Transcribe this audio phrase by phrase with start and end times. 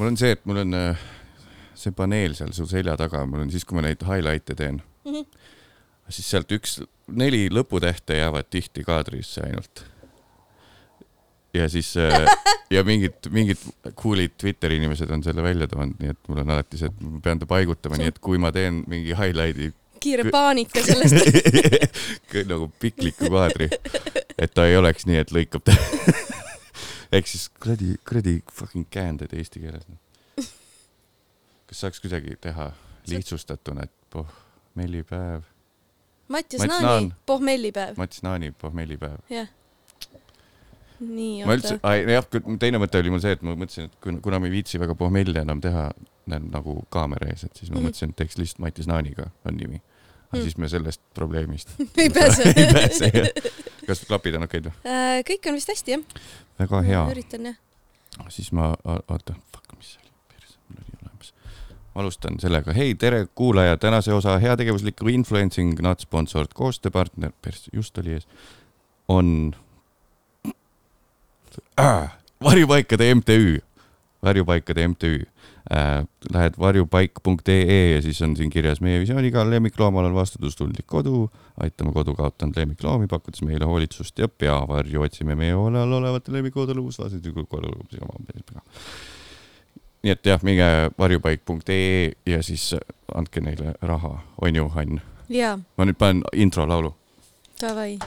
[0.00, 1.02] mul on see, et mul on äh,
[1.76, 5.10] see paneel seal su selja taga, mul on siis, kui ma neid highlight'e teen mm,
[5.10, 5.24] Mhm.
[6.12, 6.80] siis sealt üks,
[7.20, 9.84] neli lõputähte jäävad tihti kaadrisse ainult.
[11.54, 12.26] ja siis äh,
[12.74, 13.58] ja mingid, mingid
[13.98, 17.20] cool'id Twitteri inimesed on selle välja toonud, nii et mul on alati see, et ma
[17.24, 21.26] pean ta paigutama, nii et kui ma teen mingi highlight'i kiire paanika sellest.
[22.50, 23.68] Nagu pikliku kaadri,
[24.38, 25.74] et ta ei oleks nii, et lõikab ta.
[27.12, 29.86] ehk siis kuradi, kuradi fucking käänded eesti keeles.
[31.66, 32.72] kas saaks kuidagi teha
[33.10, 35.42] lihtsustatuna, et pohmellipäev,
[36.28, 37.96] Mattias Mats Naani Naan., pohmellipäev.
[37.96, 39.18] Mats Naani pohmellipäev.
[39.30, 39.48] jah.
[41.00, 42.12] nii, ma oota üldse,.
[42.12, 42.26] jah,
[42.60, 44.94] teine mõte oli mul see, et ma mõtlesin, et kuna, kuna ma ei viitsi väga
[44.94, 45.88] pohmelli enam teha
[46.30, 47.86] nagu kaamera ees, et siis ma Mhm.
[47.88, 49.80] mõtlesin, et teeks lihtsalt Mattias Naaniga on nimi.
[50.30, 50.42] aga Mhm.
[50.44, 51.68] siis me sellest probleemist
[51.98, 53.28] ei pääse ei pääse jah.
[53.90, 54.76] Kas klapid on okeid või?
[54.86, 56.20] Äh, kõik on vist hästi jah?
[56.60, 57.02] väga hea.
[57.14, 57.58] üritan jah.
[58.28, 61.32] siis ma, oota, fuck, mis see oli, perse, mul oli olemas.
[61.94, 67.98] ma alustan sellega, hei, tere kuulaja, tänase osa heategevusliku influencing not sponsored koostööpartner, perse, just
[68.02, 68.28] oli ees,
[69.10, 69.54] on
[71.80, 73.58] äh, varjupaikade MTÜ,
[74.22, 75.14] varjupaikade MTÜ.
[76.34, 81.28] Lähed varjupaik.ee ja siis on siin kirjas meie visiooniga lemmikloomal on vastutustundlik kodu,
[81.62, 86.82] aitame kodu kaotanud lemmikloomi, pakkudes meile hoolitsust ja peavarju, otsime meie hoole all olevate lemmikodude
[86.82, 87.46] vastastikku
[90.02, 90.64] nii et jah, minge
[90.98, 92.70] varjupaik.ee ja siis
[93.14, 95.00] andke neile raha, on ju, Ann?
[95.76, 96.94] ma nüüd panen intro laulu.
[97.60, 97.98] davai.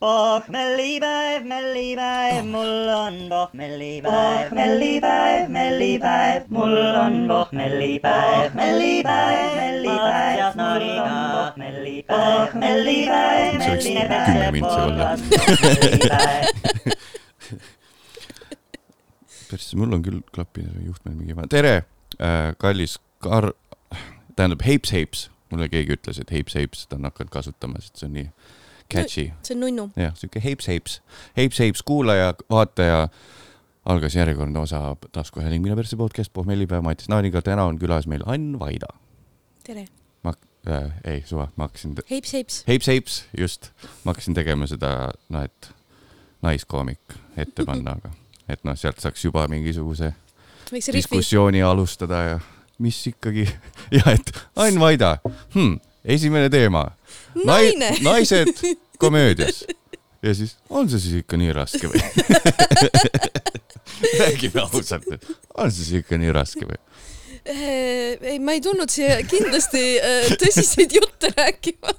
[0.00, 12.54] pohmellipäev, mellipäev, mul on pohmellipäev, mellipäev, mellipäev, mul on pohmellipäev, mellipäev, mellipäev, ja Noriga pohmellipäev,
[12.62, 13.90] mellipäev, See võiks
[14.30, 15.10] kümme mintsi olla.
[15.20, 16.48] mellipäev.
[19.50, 21.74] persse, mul on küll klapid juhtmed mingi, tere
[22.16, 23.52] äh,, kallis Kar-,
[24.32, 28.08] tähendab Heips Heips, mulle keegi ütles, et Heips Heips, ta on hakanud kasutama, sest see
[28.08, 28.28] on nii
[28.92, 29.32] catchy.
[29.42, 29.90] see on nunnu.
[29.96, 31.00] jah, siuke Heips Heips,
[31.36, 33.08] Heips Heips, kuulaja, vaataja,
[33.84, 38.58] algas järjekordne osa taskuhääling Mine persse podcast, pohmellipäev Matis Naaniga, täna on külas meil Ann
[38.60, 38.92] Vaida.
[39.64, 39.86] tere.
[40.22, 40.34] ma
[40.68, 42.64] äh,, ei suva, ma hakkasin, heips, heips.
[42.68, 43.70] Heips Heips, just,
[44.04, 45.72] ma hakkasin tegema seda, noh, et
[46.42, 48.12] naiskoomik ette panna, aga
[48.52, 50.12] et noh, sealt saaks juba mingisuguse
[50.70, 52.40] diskussiooni alustada ja
[52.80, 53.44] mis ikkagi
[53.98, 55.18] ja et Ain Vaida
[55.54, 56.90] hmm,, esimene teema.
[57.44, 57.94] naine.
[58.04, 58.64] naised
[58.98, 59.64] komöödias
[60.22, 62.00] ja siis on see siis ikka nii raske või?
[64.20, 65.06] räägime ausalt,
[65.54, 66.80] on see siis ikka nii raske või?
[67.44, 71.94] ei, ma ei tulnud siia kindlasti äh, tõsiseid jutte rääkima.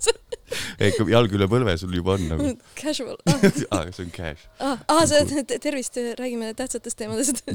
[0.79, 3.17] ei, jalg üle põlve sul juba on nagu, Casual.
[3.25, 4.47] aa, see on cash.
[4.59, 7.41] ah, ah, see, tervist, räägime tähtsatest teemadest.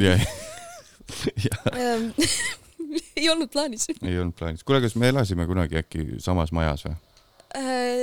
[3.17, 3.87] ei olnud plaanis.
[4.03, 4.67] ei olnud plaanis.
[4.67, 6.97] kuule, kas me elasime kunagi äkki samas majas või?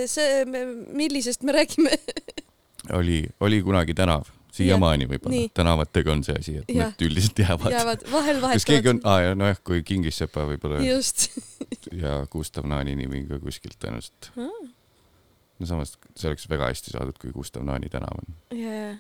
[0.10, 0.46] see,
[0.94, 1.98] millisest me räägime?
[3.00, 5.48] oli, oli kunagi tänav, siiamaani võib-olla.
[5.54, 6.92] tänavatega on see asi, et Jah.
[6.92, 11.30] need üldiselt jäävad, jäävad, vahel kas keegi on vahetavad., aa, nojah, kui Kingissepa võib-olla just.
[12.04, 14.30] ja Gustav Naani nimi ka kuskilt tõenäoliselt.
[14.36, 18.38] no samas see oleks väga hästi saadud, kui Gustav Naani tänav on.
[18.60, 18.94] jaa,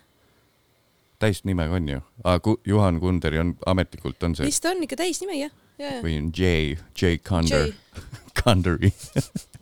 [1.23, 2.39] täisnimega on ju ah,?
[2.67, 6.77] Juhan Kunderi on ametlikult on see vist on ikka täisnimi jah, jaa, või on J,
[6.99, 8.91] J Kunder J,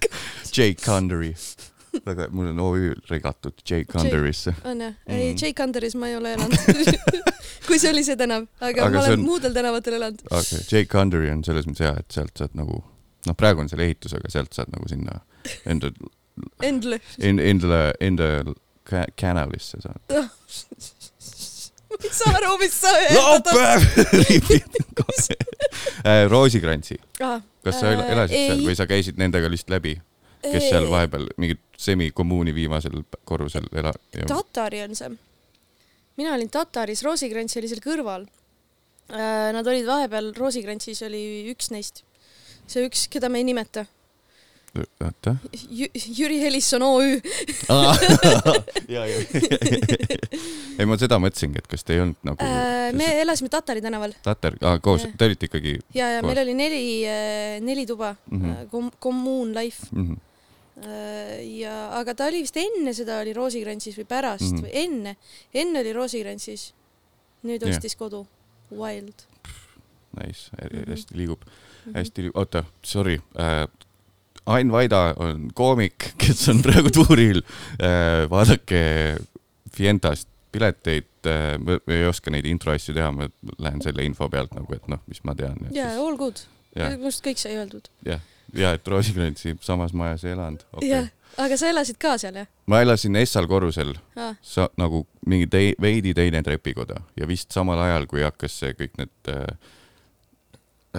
[0.00, 1.34] Kunderi J Kunderi.
[2.06, 4.54] väga, mul on OÜ regatud J Kunderisse.
[4.64, 5.38] on jah, ei Mhm.
[5.42, 6.54] J Kanderis ma ei ole elanud.
[7.66, 10.20] kui see oli see tänav, aga, ma olen on- muudel tänavatel elanud.
[10.30, 12.78] okei okay., J Kunderi on selles mõttes hea, et sealt saad nagu,
[13.26, 15.18] noh, praegu on seal ehitus, aga sealt saad nagu sinna
[15.66, 15.90] enda,
[16.62, 17.00] Endle.
[17.18, 18.28] enda, enda
[18.84, 20.00] ka- kanalisse saad.
[21.90, 23.80] ma ei saa aru, mis sa laupäev.
[26.30, 27.42] Roosikrantsi, tahad.
[27.64, 29.94] kas sa el- elasid seal või sa käisid nendega lihtsalt läbi,
[30.44, 33.94] kes seal vahepeal mingit semikommuuni viimasel korrusel ela-?
[34.28, 35.10] Tatari on see.
[36.16, 38.26] mina olin Tataris, Roosikrants oli seal kõrval.
[39.10, 41.22] Nad olid vahepeal, Roosikrantsis oli
[41.52, 42.04] üks neist.
[42.70, 43.86] see üks, keda me ei nimeta.
[45.04, 45.36] oota.
[46.18, 47.20] Jüri Helisson OÜ.
[48.94, 49.16] ja, ja,
[50.78, 54.14] ei ma seda mõtlesingi, et kas te ei olnud nagu Äh, me elasime Tatari tänaval
[54.22, 56.82] tatar ah,, koos te olite ikkagi ja, ja meil oli neli,
[57.66, 58.36] neli tuba Mhm.
[58.36, 58.68] mm -hmm.
[58.70, 59.86] kom-, kommuun life.
[59.92, 60.06] mm.
[60.06, 60.18] -hmm.
[61.60, 64.56] ja, aga ta oli vist enne seda oli Roosikrantsis või pärast mm Mhm.
[64.56, 64.66] -hmm.
[64.66, 65.16] või enne,
[65.54, 66.74] enne oli Roosikrantsis.
[67.44, 68.26] nüüd ostis kodu.
[68.70, 69.14] Wild.
[70.20, 70.90] Nice, Mhm.
[70.90, 71.40] hästi liigub,
[71.94, 73.68] hästi liigub, oota, sorry äh,.
[74.46, 77.42] Ain Vaida on koomik, kes on praegu tuuril
[77.78, 78.26] äh,.
[78.30, 78.82] vaadake
[79.70, 83.28] Fientast pileteid et äh, ma ei oska neid intro asju teha, ma
[83.60, 85.58] lähen selle info pealt nagu, et noh, mis ma tean.
[85.74, 86.44] jaa, all good.
[86.76, 87.90] jah, minu arust kõik sai öeldud.
[88.06, 88.22] jah,
[88.56, 92.48] ja et Roosikrantsi samas majas ei elanud jah okay.., aga sa elasid ka seal jah
[92.70, 94.32] ma elasin Essal korrusel, ah,?
[94.42, 98.96] sa nagu mingi tei-, veidi teine trepikoda ja vist samal ajal, kui hakkas see kõik
[99.00, 99.44] need äh,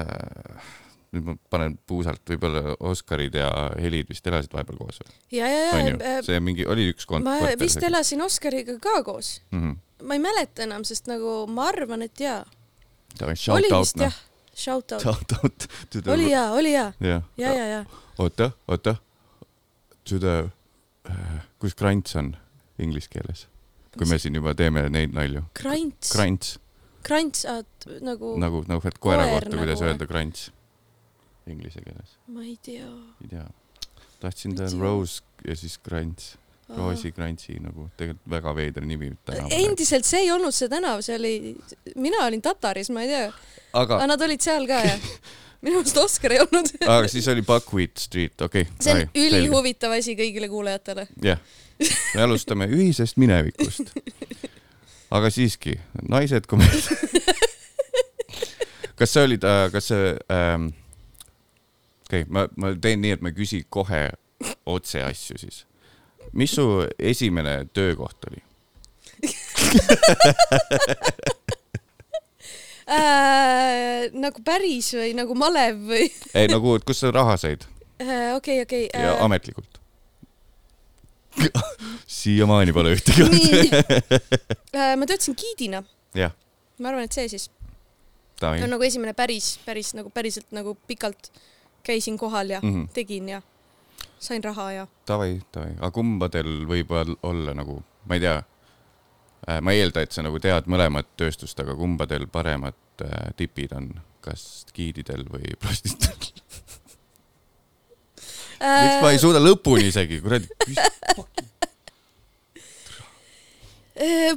[0.03, 0.69] äh,
[1.11, 5.13] nüüd ma panen puusalt, võib-olla Oskarid ja Helid vist elasid vahepeal koos või?
[5.35, 7.27] ja, ja, ja, see mingi oli üks kont-.
[7.27, 9.41] ma vist elasin Oskariga ka koos.
[9.51, 9.59] mm.
[9.59, 10.07] -hmm.
[10.07, 12.43] ma ei mäleta enam, sest nagu ma arvan, et jaa.
[13.51, 14.19] Oli vist noh jah,
[14.55, 15.01] shout out.
[15.03, 17.85] Shout out to the oli jaa, oli jaa, jah ja, ja, ja.
[18.17, 18.95] oota, oota.
[20.09, 20.49] To the,
[21.59, 22.35] kus krants on
[22.79, 23.47] inglise keeles?
[23.97, 25.43] kui me siin juba teeme neid nalju.
[25.53, 26.55] krants, krants
[27.03, 27.45] krants,
[28.01, 29.89] nagu, nagu, nagu et koera Koer kohta, kuidas nagu.
[29.91, 30.51] öelda krants
[31.49, 32.87] inglise keeles, ma ei tea.
[33.23, 33.47] ei tea.
[34.19, 34.69] tahtsin ta.
[34.79, 36.35] Rose ja siis krants,
[36.77, 39.51] Roosi krantsi nagu tegelikult väga veider nimi tänaval.
[39.51, 41.33] endiselt see ei olnud see tänav, see oli,
[41.99, 43.25] mina olin Tataris, ma ei tea,
[43.73, 44.95] aga aga, nad olid seal ka ja
[45.65, 46.71] minu arust Oskar ei olnud.
[46.85, 48.77] aga siis oli Buckwheat Street, okei okay..
[48.81, 51.07] see on ülihuvitav asi kõigile kuulajatele.
[51.25, 51.41] jah,
[52.15, 53.91] me alustame ühisest minevikust.
[55.17, 55.75] aga siiski,
[56.07, 56.87] naised komööd.
[58.99, 60.71] kas see oli ta, kas see ähm,,
[62.11, 64.09] okei okay,, ma, ma teen nii, et ma ei küsi kohe
[64.69, 65.63] otse asju siis.
[66.33, 66.65] mis su
[66.99, 68.41] esimene töökoht oli?
[72.91, 76.09] Äh, nagu päris või nagu malev või?
[76.35, 77.63] ei nagu, et kust sa raha said
[78.35, 78.89] okei, okei.
[78.91, 79.79] ja ametlikult?
[82.19, 83.39] siiamaani pole ühtegi olnud.
[83.39, 83.63] nii,
[84.99, 85.79] ma töötasin giidina,
[86.17, 86.35] jah,
[86.81, 87.47] ma arvan, et see siis
[88.43, 88.67] on.
[88.73, 91.31] nagu esimene päris, päris nagu päriselt nagu pikalt
[91.83, 92.73] käisin kohal ja mm.
[92.73, 92.89] -hmm.
[92.93, 93.41] tegin ja
[94.19, 98.43] sain raha ja davai, davai, aga kumbadel võib ol- olla nagu, ma ei tea,
[99.61, 103.93] ma ei eelda, et sa nagu tead mõlemat tööstust, aga kumbadel paremad äh, tipid on,
[104.21, 106.31] kas giididel või prostituudel?
[108.61, 110.47] miks ma ei suuda lõpuni isegi, kuradi,
[114.01, 114.33] Äh,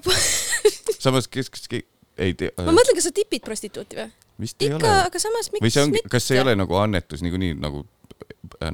[1.05, 1.69] samas kes, kes,
[2.19, 4.11] ei tea, ma mõtlen, kas sa tipid prostituuti või?
[4.41, 5.03] Vist ei ikka, ole.
[5.09, 7.85] aga samas miks või see ongi, kas see ei ole nagu annetus niikuinii nagu,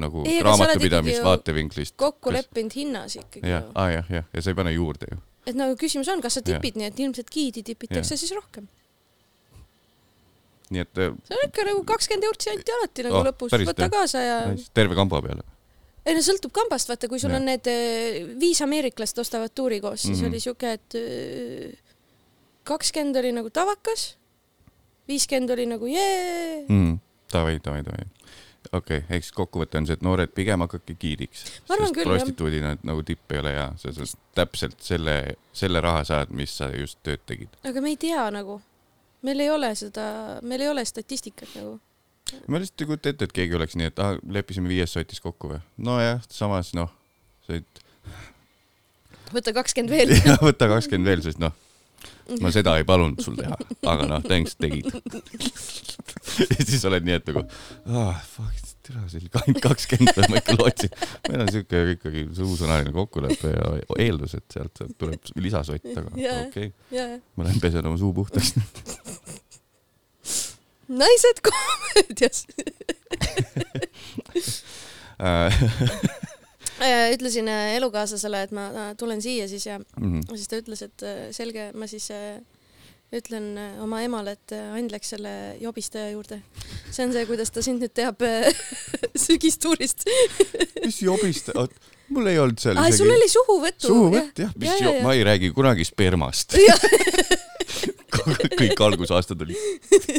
[0.00, 1.96] nagu Ei, raamatupidamis vaatevinklist?
[2.00, 5.18] kokku leppinud hinnas ikkagi jah, aa jah, jah, ja sa ei pane juurde ju.
[5.46, 8.68] et nagu küsimus on, kas sa tipid, nii et ilmselt giidi tipitakse siis rohkem.
[10.70, 13.88] nii et äh, see on ikka nagu kakskümmend eurtsi anti alati nagu Oh, lõpus, võta
[13.90, 14.36] kaasa ja
[14.76, 15.42] terve kamba peale.
[16.06, 17.40] ei no sõltub kambast, vaata, kui sul Jah.
[17.40, 20.30] on need eh, viis ameeriklast ostavad tuuri koos, siis Mhm.
[20.30, 20.96] oli siuke, et
[22.64, 24.14] kakskümmend oli nagu tavakas,
[25.10, 26.64] viiskümmend oli nagu jee.
[26.68, 26.98] mm,.
[27.32, 28.06] Davai, davai, davai.
[28.72, 31.44] okei okay,, eks kokkuvõte on see, et noored pigem hakake giidiks.
[31.66, 35.16] Sest prostituudina nagu tipp ei ole hea, sa saad täpselt selle,
[35.56, 37.54] selle raha saad, mis sa just tööd tegid.
[37.66, 38.58] aga me ei tea nagu,
[39.26, 40.04] meil ei ole seda,
[40.42, 41.78] meil ei ole statistikat nagu.
[42.46, 45.54] ma lihtsalt ei kujuta ette, et keegi oleks nii, et ah, leppisime viies sotis kokku
[45.54, 45.62] või?
[45.90, 46.92] nojah, samas noh,
[47.46, 47.82] said,
[49.34, 50.14] võta kakskümmend veel.
[50.50, 51.54] võta kakskümmend veel, sest noh,
[52.42, 53.56] ma seda ei palunud sul teha,
[53.90, 54.86] aga noh, thanks, tegid.
[56.50, 60.40] ja siis oled nii, et nagu ah,, fuck, tere, see oli ainult kakskümmend peal, ma
[60.40, 60.94] ikka lootsin.
[61.28, 63.72] meil on siuke ikkagi suusõnaline kokkulepe ja
[64.06, 66.40] eeldus, et sealt tuleb lisasott, aga Jaa.
[66.46, 68.54] okei okay., jaa, ma lähen pesen oma suu puhtaks.
[71.02, 72.38] naised komöödias.
[76.80, 80.22] Äh, ütlesin äh, elukaaslasele, et ma äh, tulen siia siis ja mhm.
[80.32, 81.04] siis ta ütles, et
[81.36, 82.08] selge, ma siis
[83.12, 86.40] ütlen oma emale, et Ain läks selle jobistaja juurde.
[86.90, 88.22] see on see, kuidas ta sind nüüd teab
[89.26, 90.06] sügistuurist.
[90.84, 91.74] mis jobist, oot,
[92.14, 93.90] mul ei olnud seal aa, sul oli suhuvõtu.
[93.90, 96.56] suhuvõtt jah, mis Ja, ja, ja, ma ei räägi kunagi spermast.
[98.60, 99.58] kõik algusaastad olid,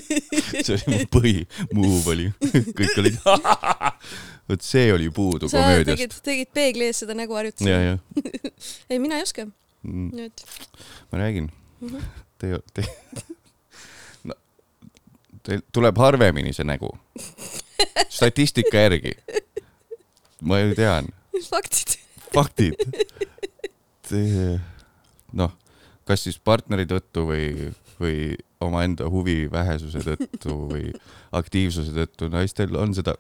[0.66, 1.34] see oli mu põhi,
[1.76, 2.28] move oli,
[2.78, 3.18] kõik olid,
[4.52, 7.72] vot see oli puudu sa komöödiast tegid, tegid peegli ees seda nägu harjutasid.
[7.72, 7.98] ja, ja
[8.92, 10.46] ei, mina ei oska mm, nüüd.
[11.12, 11.50] ma räägin
[11.82, 11.98] Mhm.
[12.38, 12.86] te, te,
[14.24, 14.36] no,
[15.44, 16.92] teil tuleb harvemini see nägu.
[18.10, 19.16] statistika järgi.
[20.42, 21.10] ma ju tean,
[21.50, 21.98] faktid.
[22.34, 22.78] faktid.
[25.34, 25.54] noh,
[26.06, 28.16] kas siis partneri tõttu või, või
[28.62, 30.92] omaenda huvi vähesuse tõttu või
[31.32, 33.16] aktiivsuse tõttu, naistel on seda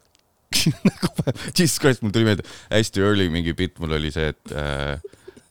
[1.57, 5.01] jesus christ, mul tuli meelde, hästi early mingi bitt mul oli see, et äh,,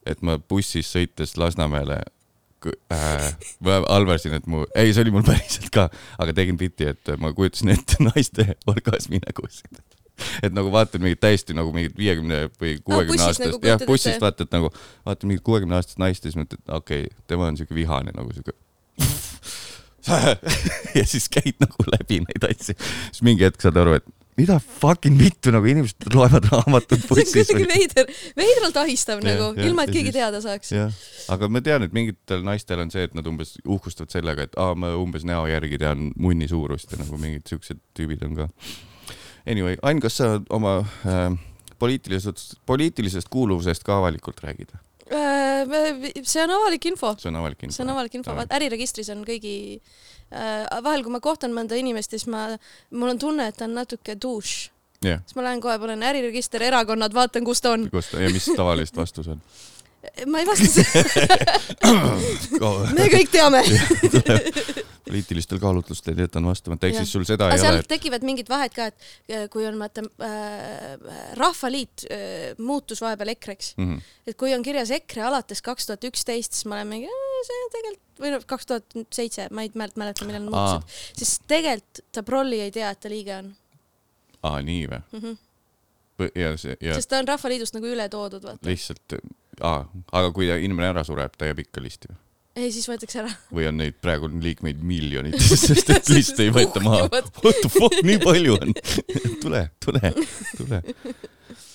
[0.08, 2.00] et ma bussis sõites Lasnamäele
[2.92, 3.30] äh,,
[3.64, 5.88] ma halvasin, et mu, ei, see oli mul päriselt ka,
[6.20, 9.80] aga tegin bitti, et ma kujutasin ette naiste orgasmi nägusid.
[10.44, 14.20] et nagu vaatad mingit täiesti nagu mingit viiekümne või kuuekümne bussis aastast nagu jah, bussist
[14.20, 14.72] vaatad nagu,
[15.08, 18.32] vaatad mingit kuuekümne aastast naist ja siis mõtled, okei okay,, tema on siuke vihane nagu
[18.36, 18.56] siuke.
[20.98, 25.18] ja siis käid nagu läbi neid asju, siis mingi hetk saad aru, et mida fucking
[25.20, 29.84] vittu nagu inimesed loevad raamatut see on bussis kuidagi veider, veidralt ahistav Jah, nagu, ilma
[29.84, 30.72] et ja keegi siis- teada saaks.
[31.34, 34.74] aga ma tean, et mingitel naistel on see, et nad umbes uhkustavad sellega, et aa,
[34.78, 38.48] ma umbes näo järgi tean munni suurust ja nagu mingid siuksed tüübid on ka.
[39.48, 41.32] Anyway, Ain, kas sa oma äh,
[41.80, 44.72] poliitilisest, poliitilisest kuuluvusest ka avalikult räägid?
[45.10, 47.74] Äh, see on avalik info, see on avalik info.
[47.74, 49.54] see on avalik info, vaat äriregistris on kõigi
[50.30, 52.44] äh,, vahel kui ma kohtan mõnda inimest, siis ma,
[52.94, 54.54] mul on tunne, et ta on natuke dušš,
[55.02, 57.88] jah, siis ma lähen kohe, panen äriregister, erakonnad, vaatan, kus ta on.
[57.90, 59.42] kus ta ja mis tavaliselt vastus on?
[60.26, 60.84] ma ei vasta
[62.96, 63.64] me kõik teame.
[65.10, 68.74] poliitilistel kaalutlustel jätan vastamata, ehk siis sul seda aga ei ole, et tekivad mingid vahed
[68.74, 72.20] ka, et äh, kui on vaata äh, Rahvaliit äh,
[72.62, 74.12] muutus vahepeal EKRE-ks, mm -hmm.
[74.30, 77.10] et kui on kirjas EKRE alates kaks tuhat üksteist, siis ma olen mingi,
[77.48, 81.38] see tegelikult või noh, kaks tuhat seitse, ma ei mälet- mäleta, millal nad muutusid, siis
[81.48, 83.54] tegelikult ta prolli ei tea, et ta liige on
[84.42, 85.20] aa, nii või mm.
[85.20, 85.38] -hmm.
[86.34, 88.66] Ja see ja sest ta on Rahvaliidust nagu üle toodud, vaata.
[88.68, 89.20] lihtsalt,
[89.60, 92.18] aga kui inimene ära sureb, ta jääb ikka listi või?
[92.60, 93.34] ei, siis võetakse ära.
[93.54, 97.06] või on neid praegu liikmeid miljonites, sest et liiste ei võeta maha.
[97.44, 98.74] What the fuck, nii palju on.
[99.42, 100.12] tule, tule,
[100.58, 100.82] tule.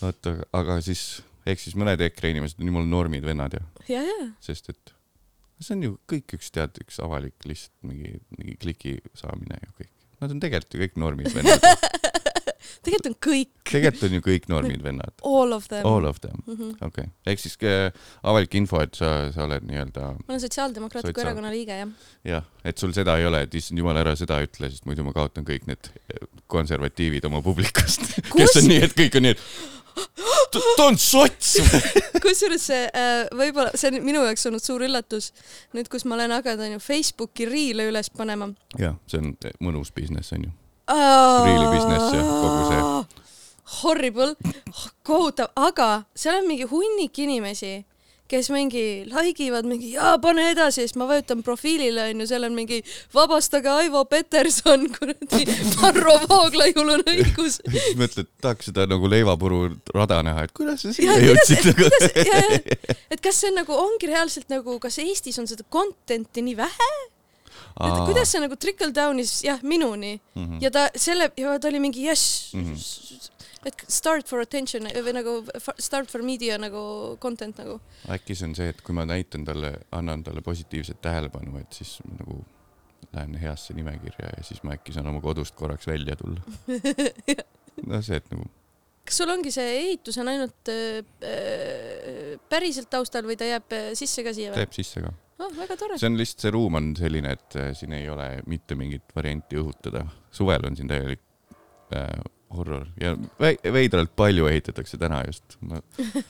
[0.05, 1.05] oota, aga siis,
[1.47, 4.95] ehk siis mõned EKRE inimesed on jumala normid vennad ja, ja, ja, sest et
[5.63, 9.91] see on ju kõik üks tead, üks avalik lihtsalt mingi, mingi kliki saamine ju kõik.
[10.21, 11.63] Nad on tegelikult ju kõik normid vennad.
[12.85, 15.13] tegelikult on kõik, tegelikult on ju kõik normid vennad.
[15.23, 15.85] all of them.
[15.85, 16.75] All of them, -hmm.
[16.85, 17.91] okei ehk siis äh,
[18.23, 21.93] avalik info, et sa, sa oled nii-öelda ma olen Sotsiaaldemokraatliku Sotsiaal- Erakonna liige, jah.
[22.23, 25.13] jah, et sul seda ei ole, et issand jumal, ära seda ütle, sest muidu ma
[25.15, 25.91] kaotan kõik need
[26.47, 28.01] konservatiivid oma publikust,
[28.37, 29.47] kes on nii, et kõik on nii, et
[30.51, 31.55] ta, on sots.
[32.25, 35.31] kusjuures see äh, võib-olla, see on minu jaoks olnud suur üllatus,
[35.75, 38.51] nüüd kus ma olen hakanud onju Facebooki riile üles panema.
[38.79, 39.33] jah, see on
[39.63, 40.49] mõnus business on
[40.87, 41.45] ju.
[41.45, 43.23] Really business ja kogu see..
[43.81, 44.35] Horrible,
[45.03, 47.83] kohutav, aga seal on mingi hunnik inimesi,
[48.29, 52.55] kes mingi like ivad mingi jaa, pane edasi, siis ma vajutan profiilile onju, seal on
[52.57, 52.79] mingi
[53.13, 57.59] vabastage Aivo Peterson, kuradi, Varro Vooglaiul on õigus.
[57.73, 61.89] siis mõtled, tahaks seda nagu leivapuru rada näha, et kuidas sa siia Ja jõudsid nagu.
[63.13, 66.93] et kas see nagu ongi reaalselt nagu, kas Eestis on seda content'i nii vähe,
[67.75, 70.59] et kuidas see nagu trickle down'is jah minuni Mhm.
[70.61, 72.63] ja ta selle ja ta oli mingi jess mm.
[72.73, 73.29] -hmm.
[73.65, 75.37] et start for attention või nagu
[75.79, 77.79] start for media nagu content nagu.
[78.09, 81.97] äkki see on see, et kui ma näitan talle, annan talle positiivset tähelepanu, et siis
[82.19, 82.43] nagu
[83.13, 86.41] lähen heasse nimekirja ja siis ma äkki saan oma kodust korraks välja tulla.
[87.91, 88.47] no see, et nagu
[89.05, 93.91] kas sul ongi see ehitus on ainult äh, äh, päriselt taustal või ta jääb äh,
[93.97, 95.11] sisse ka siia või teeb sisse ka.
[95.39, 95.97] oh,?
[95.97, 99.59] see on lihtsalt, see ruum on selline, et äh, siin ei ole mitte mingit varianti
[99.61, 100.05] õhutada.
[100.35, 101.23] suvel on siin täielik
[101.95, 102.13] äh,
[102.55, 105.81] horror ja vei- veidralt palju ehitatakse täna just ma...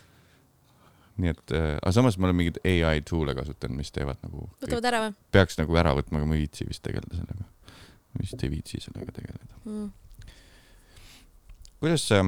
[1.21, 4.89] nii et äh,, aga samas ma olen mingeid ai tool'e kasutanud, mis teevad nagu, võtavad
[4.91, 7.47] ära või peaks nagu ära võtma, aga ma ei viitsi vist tegeleda sellega.
[8.19, 9.61] vist ei viitsi sellega tegeleda.
[9.63, 9.93] mm.?
[11.79, 12.21] kuidas see,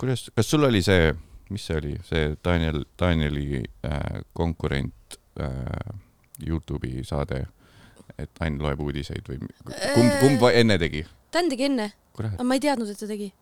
[0.00, 1.12] kuidas, kas sul oli see,
[1.52, 5.96] mis see oli, see Daniel, Danieli äh, konkurent äh,
[6.42, 7.44] Youtube'i saade,
[8.18, 9.40] et Ain loeb uudiseid või
[9.94, 11.04] kumb, kumb va- enne tegi?
[11.32, 13.32] Dan tegi enne, aga, ma ei teadnud, et ta tegi.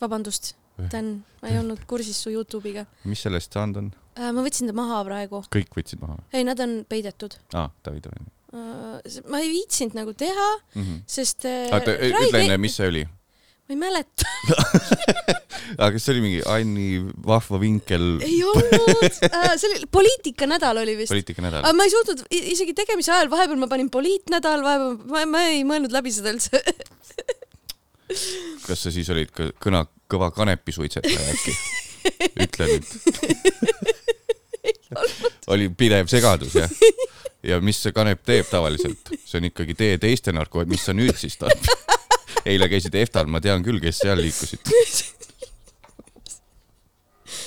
[0.00, 0.54] vabandust,
[0.92, 1.06] Dan,
[1.40, 3.86] ma ei olnud kursis su Youtube'iga mis sellest saanud on?
[4.18, 4.28] äh,.
[4.28, 5.40] ma võtsin ta maha praegu.
[5.52, 6.18] kõik võtsid maha?
[6.36, 8.98] ei, nad on peidetud aa, David Oven uh,.
[9.32, 10.82] ma ei viitsinud nagu teha, mm.
[10.82, 10.98] -hmm.
[11.08, 13.06] sest äh, ütle enne, mis see oli.
[13.66, 14.26] Ma ei mäleta,
[15.82, 20.94] aga kas see oli mingi Anni vahva vinkel ei olnud uh,, see oli poliitikanädal oli
[21.00, 21.10] vist.
[21.10, 21.74] poliitikanädal aga?
[21.74, 25.94] ma ei suutnud isegi tegemise ajal, vahepeal ma panin poliitnädal, vahepeal ma, ma ei mõelnud
[25.94, 26.62] läbi seda üldse.
[28.68, 31.56] kas sa siis olid ka kõna, kõva kanepisuitsetaja äkki?
[32.46, 32.86] ütle nüüd.
[35.50, 36.70] oli pidev segadus jah?
[37.42, 39.10] ja mis see kanep teeb tavaliselt?
[39.26, 41.95] see on ikkagi tee teiste narko, mis sa nüüd siis tahad?
[42.46, 44.62] Eile käisid EFTA-l, ma tean küll, kes seal liikusid.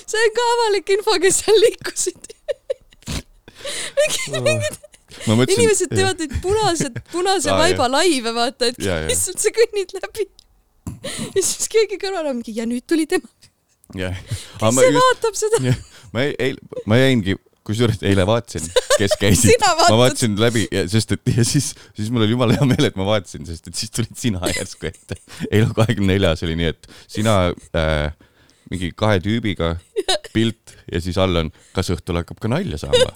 [0.09, 2.29] see on ka avalik info, kes seal liikusid.
[5.27, 5.55] ma mõtlesin.
[5.57, 9.01] inimesed teevad neid punased, punase Aa, vaiba laive, vaata, et jaa.
[9.09, 10.27] lihtsalt sa kõnnid läbi.
[11.35, 13.27] ja siis keegi kõrval on mingi ja nüüd tuli tema,
[13.97, 14.15] jah.
[14.61, 15.75] kes see vaatab seda?
[16.15, 16.55] ma ei, ei,
[16.89, 17.35] ma jäingi,
[17.69, 18.65] kusjuures eile vaatasin,
[18.97, 22.89] kes käisid ma vaatasin läbi, sest et ja siis, siis mul oli jumala hea meel,
[22.89, 25.19] et ma vaatasin, sest et siis tulid sina järsku ette.
[25.49, 27.37] eile kahekümne neljas oli nii, et sina
[27.77, 28.09] äh,
[28.69, 29.75] mingi kahe tüübiga
[30.33, 33.09] pilt ja siis all on, kas õhtul hakkab ka nalja saama.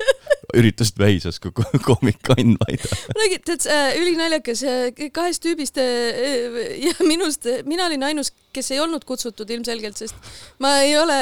[0.58, 2.90] Üritasid väisas kui ko- koomik Ain Vaida.
[3.20, 8.80] nägid, tead äh,, ülinaljakas äh, kahest tüübist äh, ja minust, mina olin ainus, kes ei
[8.84, 10.16] olnud kutsutud ilmselgelt, sest
[10.64, 11.18] ma ei ole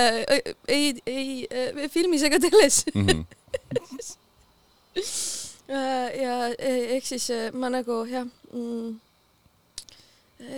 [0.68, 3.24] ei, ei filmis ega teles Mhm.
[5.72, 9.00] äh, ja äh, ehk siis ma nagu jah mm,.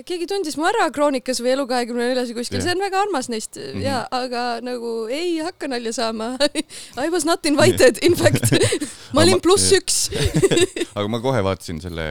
[0.05, 3.29] Keegi tundis mu ära Kroonikas või Elu kahekümne neljas või kuskil, see on väga armas
[3.29, 3.77] neist mm Mhm.
[3.77, 3.85] -hmm.
[3.85, 6.37] ja, aga nagu ei hakka nalja saama.
[7.05, 8.51] I was not invited, in fact.
[9.13, 10.09] ma Aga olin pluss üks.
[10.97, 12.05] aga ma kohe vaatasin selle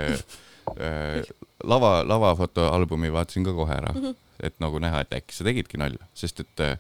[0.79, 1.23] äh,
[1.65, 4.07] lava, lavafotoalbumi vaatasin ka kohe ära mm, Mhm.
[4.11, 4.47] -hmm.
[4.47, 6.77] et nagu näha, et äkki sa tegidki nalja, sest et äh,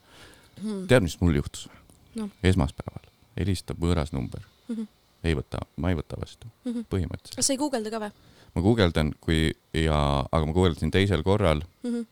[0.88, 1.68] tead, mis mul juhtus
[2.14, 2.28] Noh.
[2.44, 3.06] esmaspäeval
[3.38, 4.75] helistab võõras number mm.
[4.75, 4.80] Mhm.
[4.82, 4.87] -hmm.
[5.25, 6.78] ei võta, ma ei võta vastu mm Mhm.
[6.78, 6.84] -hmm.
[6.90, 7.37] põhimõtteliselt.
[7.37, 8.11] kas sa ei guugelda ka või
[8.54, 9.99] ma guugeldan, kui ja,
[10.30, 11.90] aga ma guugeldasin teisel korral mm?
[11.90, 12.06] -hmm.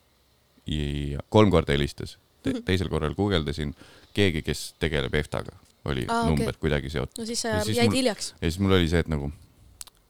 [0.73, 2.63] ja kolm korda helistas Te, Mhm.
[2.65, 3.75] teisel korral guugeldasin
[4.13, 5.51] keegi, kes tegeleb EFTA-ga,
[5.85, 6.59] oli Aa, ah, number okay.
[6.59, 8.31] kuidagi seotud no siis siis jäid mul- hiljaks.
[8.41, 9.31] ja siis mul oli see, et nagu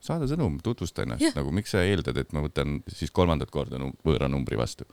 [0.01, 1.35] saada sõnum, tutvusta ennast Jah.
[1.35, 4.85] nagu miks sa eeldad, et ma võtan siis kolmandat korda num võõra numbri vastu.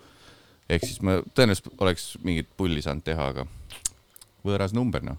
[0.69, 3.47] ehk siis ma tõenäoliselt oleks mingit pulli saanud teha, aga
[4.45, 5.17] võõras number noh,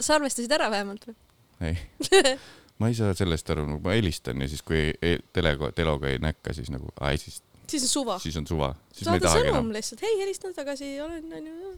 [0.00, 1.16] sa arvestasid ära vähemalt või?
[1.60, 1.76] ei.
[2.80, 6.20] ma ei saa sellest aru, nagu ma helistan ja siis, kui e telega, teloga ei
[6.22, 8.18] näkka, siis nagu, ai siis, siis on suva.
[8.22, 11.74] siis on suva, saada sõnum lihtsalt, hei, helistan tagasi, olen, onju.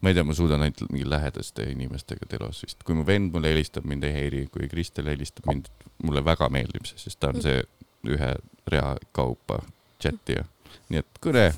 [0.00, 3.50] ma ei tea, ma suudan ainult mingi lähedaste inimestega telos vist, kui mu vend mulle
[3.54, 5.72] helistab, mind ei häiri, kui Kristel helistab mind,
[6.06, 7.58] mulle väga meeldib see, sest ta on see
[8.06, 8.30] ühe
[8.70, 9.58] rea kaupa
[10.02, 10.46] chat'ija,
[10.92, 11.48] nii et kõne.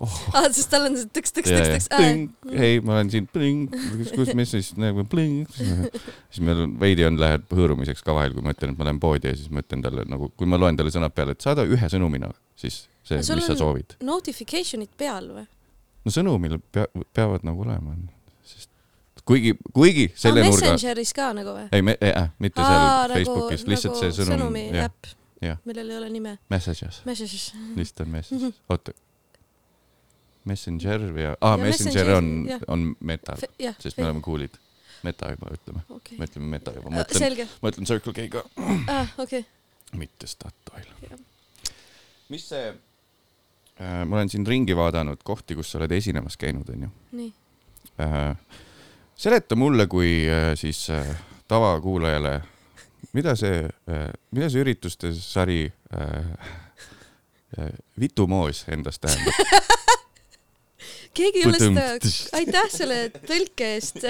[0.00, 2.54] aa, sest tal on see tõks, tõks, tõks, tõks.
[2.56, 5.04] hei, ma olen siin, kus, mis siis nagu,
[6.32, 9.00] siis meil on veidi on, läheb hõõrumiseks ka vahel, kui ma ütlen, et ma lähen
[9.02, 11.66] poodi ja siis ma ütlen talle nagu, kui ma loen talle sõnad peale, et saada
[11.68, 13.98] ühe sõnumina, siis see, mis sa soovid.
[14.06, 15.46] Notification'id peal või?
[16.06, 17.92] no sõnumil pea, peavad nagu olema,
[18.48, 18.70] sest
[19.28, 21.68] kuigi, kuigi selle aa, nurga, Messengeris ka nagu või?
[21.76, 25.12] ei, äh, mitte seal Facebookis, lihtsalt see sõnum, sõnumi äpp
[25.64, 26.38] millel ei ole nime.
[26.52, 27.52] messages, Messages.
[27.76, 28.54] lihtsalt on message Mhm.
[28.70, 28.92] oota.
[30.44, 33.36] Messenger või, Ja Messenger Messenger, on on meta,
[33.78, 34.56] sest me oleme cool'id.
[35.02, 36.28] meta juba ütleme, okei me.
[36.28, 38.44] ütleme meta juba, ma ütlen, ma ütlen Circle K ka,
[38.88, 39.44] aa, okei.
[39.96, 40.88] mitte Statoil
[42.30, 46.90] mis see äh,, ma olen siin ringi vaadanud kohti, kus sa oled esinemas käinud, onju
[47.18, 47.32] nii.
[48.00, 48.36] äh,.
[49.16, 51.10] seleta mulle kui äh, siis äh,
[51.50, 52.38] tavakuulajale,
[53.12, 56.32] mida see äh,, mida see ürituste sari äh,
[57.58, 59.34] äh, Vitumoos endast tähendab?
[61.16, 61.86] keegi ei ole seda,
[62.38, 64.00] aitäh selle tõlke eest.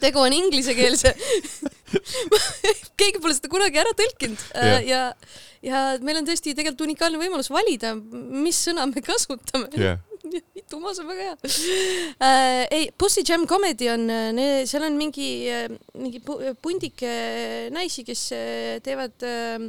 [0.00, 1.14] tegu on inglisekeelse.
[3.00, 4.84] keegi pole seda kunagi ära tõlkinud Jah.
[4.86, 5.00] ja,
[5.66, 9.68] ja meil on tõesti tegelikult unikaalne võimalus valida, mis sõna me kasutame.
[9.74, 9.98] jah,
[10.70, 11.36] Tumas on väga hea
[12.22, 12.66] äh,.
[12.70, 14.06] ei, Pussy Jam Comedy on,
[14.68, 15.30] seal on mingi,
[15.98, 17.12] mingi pu- pundike
[17.74, 19.66] naisi, kes äh, teevad äh,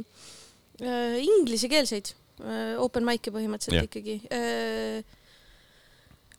[0.82, 3.90] äh, inglisekeelseid äh, open mic'e põhimõtteliselt yeah.
[3.90, 5.18] ikkagi äh,.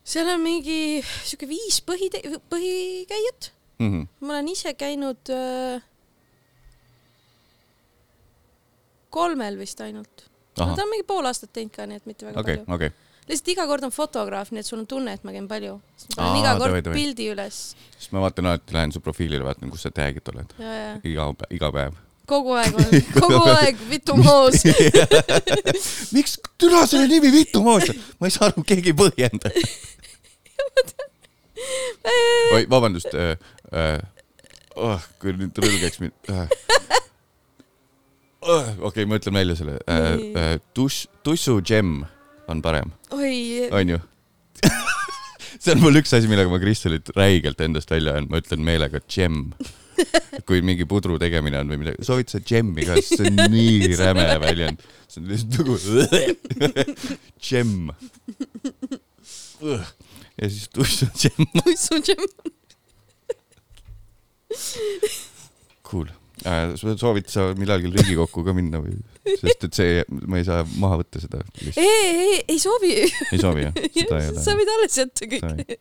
[0.04, 2.10] Seal on mingi sihuke viis põhi,
[2.52, 3.52] põhikäijat.
[3.84, 4.04] Mhm.
[4.22, 5.82] ma olen ise käinud äh,
[9.14, 10.28] kolmel vist ainult.
[10.60, 12.92] no ta, on mingi pool aastat teinud ka, nii et mitte väga okei, palju okei,
[13.30, 15.80] lihtsalt iga kord on fotograaf, nii et sul on tunne, et ma käin palju.
[16.14, 17.00] ma panen iga kord davai.
[17.00, 17.60] pildi üles
[17.98, 20.56] siis ma vaatan alati, lähen su profiilile, vaatan, kus sa tag'id oled,
[21.10, 21.98] iga, iga päev.
[22.30, 24.60] Kogu aeg on, kogu aeg Vitu Moos.
[26.16, 26.32] miks,
[26.62, 27.86] türa selle nimi Vitumoos,
[28.20, 29.48] ma ei saa aru, keegi ei põhjenda.
[32.56, 33.38] oi, vabandust äh,.
[33.74, 34.00] Äh,
[34.78, 36.48] oh, kui nüüd rõlgeks mind äh..
[38.44, 40.58] Oh, okei okay,, ma ütlen välja selle äh, äh,.
[40.78, 41.90] Tuss, tussu džem
[42.52, 43.98] on parem, oi, onju
[45.64, 49.02] see on mul üks asi, millega ma Kristelit räigelt endast välja ajan, ma ütlen meelega
[49.08, 49.54] džem.
[50.48, 53.92] kui mingi pudru tegemine on või midagi, soovid sa džemmi ka, sest see on nii
[54.02, 54.84] räme väljend.
[55.08, 55.76] see on lihtsalt nagu
[57.44, 57.76] džem.
[60.40, 62.28] ja siis tussu džem, tuissu džem.
[65.84, 66.10] cool.
[67.00, 68.98] Soovid sa millalgi Riigikokku ka minna või?
[69.40, 72.94] sest et see, ma ei saa maha võtta seda ei, ei, ei soovi.
[73.06, 73.78] ei soovi jah?
[74.46, 75.78] sa võid alles jätta kõik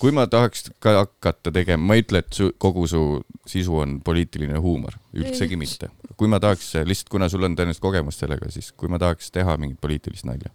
[0.00, 3.02] kui ma tahaks ka hakata tegema, ma ei ütle, et su, kogu su
[3.48, 5.90] sisu on poliitiline huumor, üldsegi mitte.
[6.18, 9.56] kui ma tahaks lihtsalt, kuna sul on tõenäoliselt kogemust sellega, siis kui ma tahaks teha
[9.60, 10.52] mingit poliitilist nalja,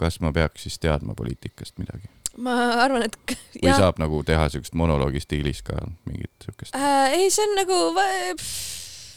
[0.00, 2.10] kas ma peaks siis teadma poliitikast midagi?
[2.42, 5.76] Ma arvan, et või jah, saab nagu teha siukest monoloogi stiilis ka
[6.08, 7.80] mingit siukest äh, ei, see on nagu,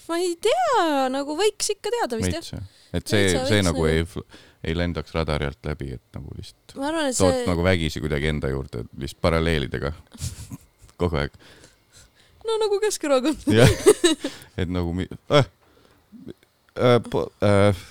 [0.09, 2.67] ma ei tea, nagu võiks ikka teada vist veits jah?
[2.97, 4.05] et see, see nagu ei,
[4.67, 8.03] ei lendaks radari alt läbi, et nagu lihtsalt ma arvan, et tood see, nagu vägisi
[8.03, 9.93] kuidagi enda juurde lihtsalt paralleelidega
[11.01, 11.35] kogu aeg.
[12.47, 13.49] no nagu Keskerakond.
[13.59, 13.69] jah,
[14.57, 15.45] et nagu äh,
[16.77, 16.97] äh,
[17.49, 17.85] äh,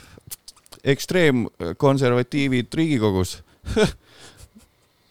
[0.86, 3.40] ekstreemkonservatiivid Riigikogus.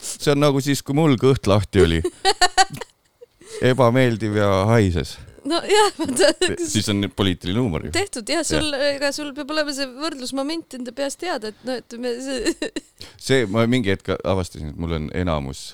[0.06, 2.02] see on nagu siis, kui mul kõht lahti oli.
[3.72, 5.16] ebameeldiv ja haises,
[5.48, 6.32] nojah, vaata,
[6.68, 7.92] siis on poliitiline huumor ju.
[7.96, 12.14] tehtud jah, sul, ega sul peab olema see võrdlusmoment enda peas teada, et no ütleme
[12.26, 12.72] see,
[13.28, 15.68] see, ma mingi hetk avastasin, et mul on enamus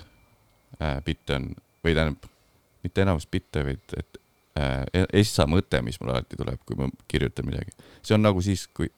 [0.79, 1.51] äh, bitte on
[1.85, 2.29] või tähendab,
[2.85, 4.21] mitte enamus bitte, vaid et
[4.59, 8.67] äh, essa mõte, mis mul alati tuleb, kui ma kirjutan midagi, see on nagu siis,
[8.75, 8.91] kui,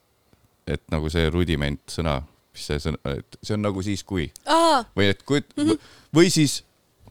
[0.68, 2.22] et nagu see rudiment sõna,
[2.54, 5.64] mis see sõna, et see on nagu siis, kui aa, või et kui Mhm.
[5.64, 5.92] mm, -hmm.
[6.16, 6.62] või siis,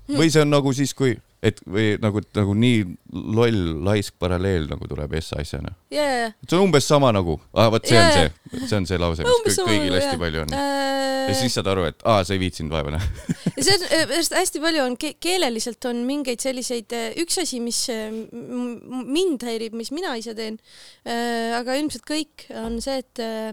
[0.09, 2.83] või see on nagu siis, kui, et või nagu, nagu nii
[3.35, 5.73] loll laisk paralleel nagu tuleb essa asjana.
[5.91, 6.29] ja, ja, ja.
[6.49, 9.23] see on umbes sama nagu ah,, vot see on Jaa, see, see on see lause,
[9.25, 10.21] mis umbes kõik, sama kõigil nagu, hästi jah.
[10.23, 10.55] palju on.
[11.27, 13.11] ja siis saad aru, et aa, sa ei viitsinud vaeva näha.
[13.65, 18.07] see on, sest hästi palju on ke keeleliselt on mingeid selliseid, üks asi, mis äh,
[18.31, 20.61] mind häirib, mis mina ise teen,
[21.59, 23.51] aga ilmselt kõik, on see, et äh,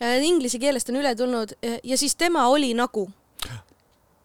[0.00, 3.06] inglise keelest on üle tulnud ja, ja siis tema oli nagu.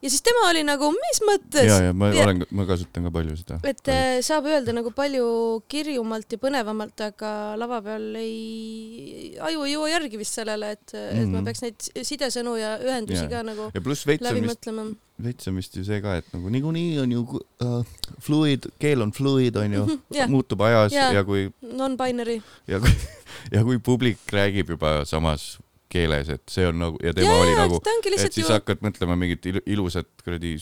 [0.01, 1.67] ja siis tema oli nagu, mis mõttes?
[1.67, 3.59] ja, ja ma Ja- olen, ma kasutan ka palju seda.
[3.67, 9.73] et äh, saab öelda nagu palju kirjumalt ja põnevamalt, aga lava peal ei, aju ei
[9.75, 11.45] jõua järgi vist sellele, et, et ma Mhm.
[11.49, 13.29] peaks neid sidesõnu ja ühendusi Jaa.
[13.29, 14.87] ka nagu ja pluss veits on läbi vist, mõtlema.
[15.21, 17.25] veits on vist ju see ka, et nagu niikuinii on ju
[17.61, 17.83] uh,
[18.23, 21.11] fluid, keel on fluid, on ju jah, muutub ajas Jaa.
[21.13, 22.39] ja kui, non-binary.
[22.71, 22.89] ja kui,
[23.51, 25.57] ja kui publik räägib juba samas
[25.89, 28.83] keeles, et see on nagu ja tema ja, oli ja nagu, et siis ju hakkad
[28.85, 30.57] mõtlema mingit ilu, ilusat kuradi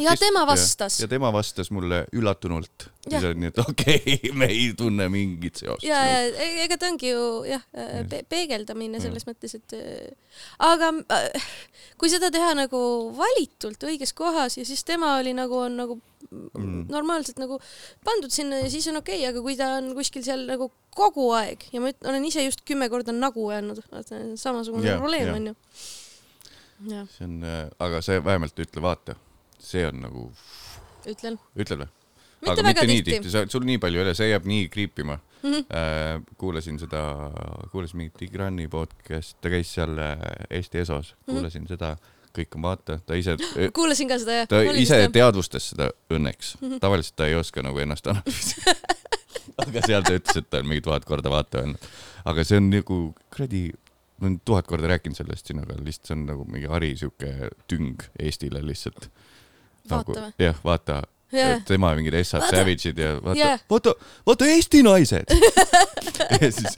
[0.00, 1.00] ja tema vastas.
[1.00, 2.88] Ja tema vastas mulle üllatunult.
[3.08, 5.84] Siis on nii, et okei okay, me ei tunne mingit seost.
[5.84, 7.64] ja, ja e- ega ta ongi ju jah
[8.08, 11.50] pe, peegeldamine selles mõttes, et äh, aga äh,
[11.98, 12.80] kui seda teha nagu
[13.18, 15.98] valitult õiges kohas ja siis tema oli nagu on nagu
[16.32, 16.86] Mm.
[16.88, 17.58] normaalselt nagu
[18.04, 21.26] pandud sinna ja siis on okei okay,, aga kui ta on kuskil seal nagu kogu
[21.36, 25.36] aeg ja ma olen ise just kümme korda nagu öelnud, vaata samasugune Jah, probleem jah.
[25.36, 25.56] on ju.
[27.16, 27.36] see on,
[27.78, 29.16] aga see vähemalt ütle, vaata,
[29.62, 30.28] see on nagu,
[31.06, 31.36] ütlen.
[31.56, 31.90] ütled või?
[32.52, 33.28] aga mitte nii tihti.
[33.28, 35.64] tihti, sul nii palju ei ole, see jääb nii kriipima Mhm.
[35.74, 36.22] äh,.
[36.38, 37.00] kuulasin seda,
[37.72, 41.34] kuulasin mingit Tigrani podcast'i, ta käis seal äh, Eesti Esos, Mhm.
[41.34, 41.96] kuulasin seda,
[42.36, 43.36] kõik on vaata, ta ise,
[43.76, 44.48] kuulasin ka seda jah.
[44.50, 48.74] ta ise teadvustas seda õnneks Mhm., tavaliselt ta ei oska nagu ennast analüüsida.
[49.66, 51.88] aga seal ta ütles, et ta on mingi tuhat korda vaata öelnud,
[52.30, 52.98] aga see on nagu
[53.34, 53.64] kuradi,
[54.20, 57.50] ma olen tuhat korda rääkinud sellest siin, aga lihtsalt see on nagu mingi hari sihuke
[57.70, 59.08] tüng Eestile lihtsalt.
[59.90, 60.32] Vaata või?
[60.38, 61.00] jah, vaata
[61.34, 63.62] jah, tema mingid Essad Savage'id ja vaata Jah.
[63.70, 63.94] vaata,
[64.28, 65.32] vaata Eesti naised.
[66.40, 66.76] ja siis,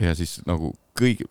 [0.00, 1.26] ja siis nagu kõigi,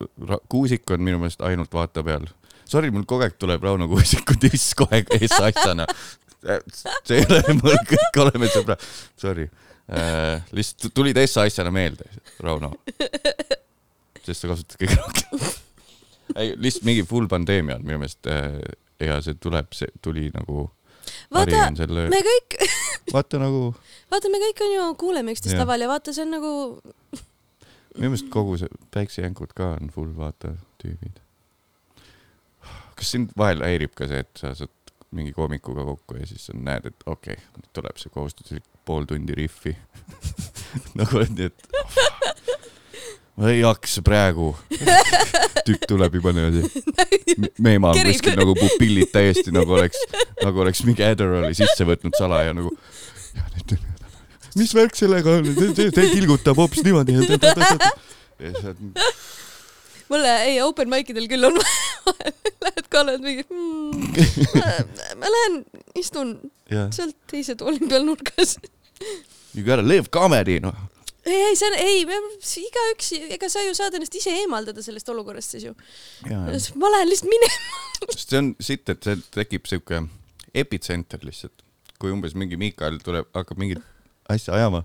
[0.50, 2.28] Kuusik on minu meelest ainult vaata peal.
[2.70, 5.88] Sorry, mul kogu aeg tuleb Rauno Kuusiku diss kohe ees asjana.
[7.04, 8.84] see ei ole, mul kõik oleme sõbrad,
[9.20, 9.50] sorry
[9.92, 10.40] äh,.
[10.56, 12.06] lihtsalt tuli Tessa asjana meelde,
[12.40, 12.72] Rauno.
[14.24, 15.48] sest sa kasutad kõige rohkem.
[16.38, 18.60] ei, lihtsalt mingi full pandeemia on minu meelest äh,
[19.04, 20.70] ja see tuleb, see tuli nagu.
[21.34, 22.60] vaata, selle, me kõik,
[23.16, 23.64] vaata nagu
[24.12, 26.54] vaata, me kõik on ju, kuuleme üksteist laval ja vaata, see on nagu
[27.97, 31.21] minu meelest kogu see päiksejänkud ka on full vaata tüübid.
[32.99, 34.75] kas sind vahel häirib ka see, et sa saad
[35.15, 39.08] mingi koomikuga kokku ja siis sa näed, et okei okay,, nüüd tuleb see kohustuslik pool
[39.10, 39.73] tundi riffi
[40.99, 41.69] nagu oled nii, et
[43.39, 44.52] ma ei jaksa praegu.
[45.65, 46.63] tükk tuleb juba niimoodi.
[47.60, 48.17] meema on Kerib.
[48.17, 50.02] kuskil nagu pupillid täiesti nagu oleks,
[50.43, 52.73] nagu oleks mingi Adderalli sisse võtnud salaja nagu.
[54.58, 57.18] Mis värk sellega on, ta tilgutab hoopis niimoodi.
[57.20, 59.04] ja siis oled,
[60.10, 61.58] mulle, ei open mic idel küll on
[62.66, 64.16] Lähed ka oled mingi hmm,,
[65.22, 65.60] ma lähen
[66.00, 66.36] istun
[66.72, 68.58] jah, sealt teise tooli peal nurgas.
[69.54, 70.76] you gotta live comedy noh.
[71.26, 72.02] ei, ei see on, ei,
[72.66, 75.76] igaüks, ega sa ju saad ennast ise eemaldada sellest olukorrast siis ju.
[76.26, 77.84] ma lähen lihtsalt minema.
[78.16, 80.04] sest see on sitt, et see tekib siuke
[80.58, 81.64] epitsenter lihtsalt,
[82.02, 83.84] kui umbes mingi Miikal tuleb, hakkab mingit
[84.30, 84.84] asja ajama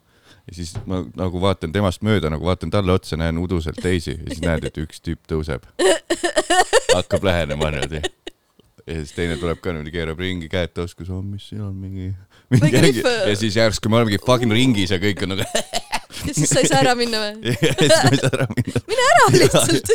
[0.49, 4.27] ja siis ma nagu vaatan temast mööda, nagu vaatan talle otsa, näen uduselt teisi ja
[4.29, 5.65] siis näed, et üks tüüp tõuseb,
[6.93, 8.03] hakkab lähenema niimoodi.
[8.85, 12.13] ja siis teine tuleb ka niimoodi, keerab ringi, käed taskus, oh mis siin on mingi,
[12.53, 15.49] mingi ja siis järsku me olemegi fucking ringis ja kõik on nagu
[16.27, 17.55] ja siis sa ei saa ära minna või?
[17.69, 18.85] ja siis ma ei saa ära minna.
[18.91, 19.91] mine ära lihtsalt.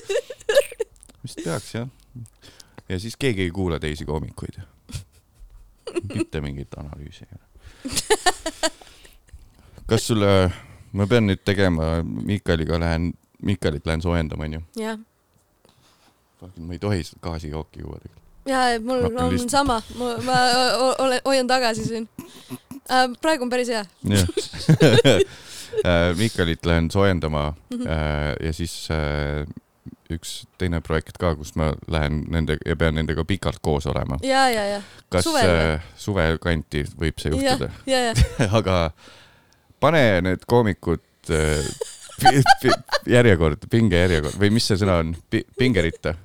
[1.24, 1.88] vist peaks jah.
[2.90, 4.60] ja siis keegi ei kuula teisi koomikuid.
[6.14, 7.26] mitte mingit analüüsi.
[9.90, 10.52] Kas sulle,
[10.94, 13.12] ma pean nüüd tegema, Miikaliga lähen,
[13.46, 14.62] Miikalit lähen soojendama, onju.
[14.80, 14.98] jah,
[16.58, 18.26] ma ei tohi seda gaasikooki juua tegelikult.
[18.50, 20.38] ja mul on lihtsalt- sama, ma, ma
[21.00, 22.10] olen, hoian tagasi siin.
[23.22, 23.86] praegu on päris hea.
[24.04, 24.28] jah.
[26.18, 27.82] Miikalit lähen soojendama Mhm.
[27.88, 29.46] äh, ja siis äh,
[30.10, 34.18] üks teine projekt ka, kus ma lähen nende ja pean nendega pikalt koos olema.
[34.26, 35.76] ja, ja, ja, kas Suvel või?
[35.76, 37.70] äh, suve kanti võib see juhtuda?,
[38.60, 38.92] aga
[39.80, 41.64] pane need koomikud äh,
[43.10, 46.16] järjekorda, pingejärjekord või mis see sõna on Pi,, pingeritta.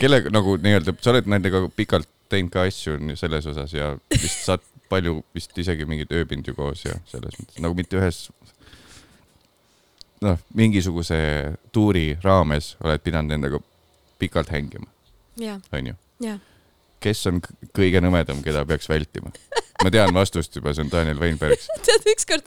[0.00, 4.64] kellega nagu nii-öelda, sa oled nendega pikalt teinud ka asju selles osas ja vist saad
[4.90, 8.26] palju vist isegi mingeid ööbindu koos ja selles mõttes nagu mitte ühes
[10.24, 11.18] noh, mingisuguse
[11.72, 13.60] tuuri raames oled pidanud nendega
[14.20, 14.88] pikalt hängima,
[15.72, 15.96] onju.
[16.24, 16.38] ja.
[17.04, 17.40] Kes on
[17.76, 19.32] kõige nõmedam, keda peaks vältima?
[19.84, 21.60] ma tean vastust juba, see on Daniel Weinberg.
[21.86, 22.46] tead, ükskord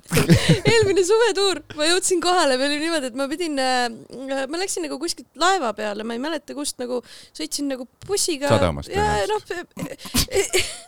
[0.58, 5.30] eelmine suvetuur, ma jõudsin kohale, meil oli niimoodi, et ma pidin, ma läksin nagu kuskilt
[5.39, 7.04] laeva peale, ma ei mäleta kust nagu
[7.38, 8.50] sõitsin nagu bussiga.
[8.50, 9.43] Sadamast ja noh,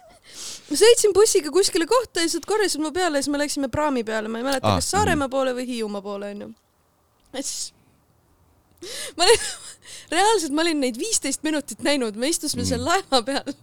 [0.69, 3.69] ma sõitsin bussiga kuskile kohta ja siis nad korjasid mu peale ja siis me läksime
[3.73, 6.49] praami peale, ma ei mäleta Ah, ah,, kas Saaremaa poole või Hiiumaa poole onju.
[7.33, 7.73] ja siis
[9.17, 9.47] ma olin,
[10.11, 13.53] reaalselt ma olin neid viisteist minutit näinud, me istusime seal laeva peal.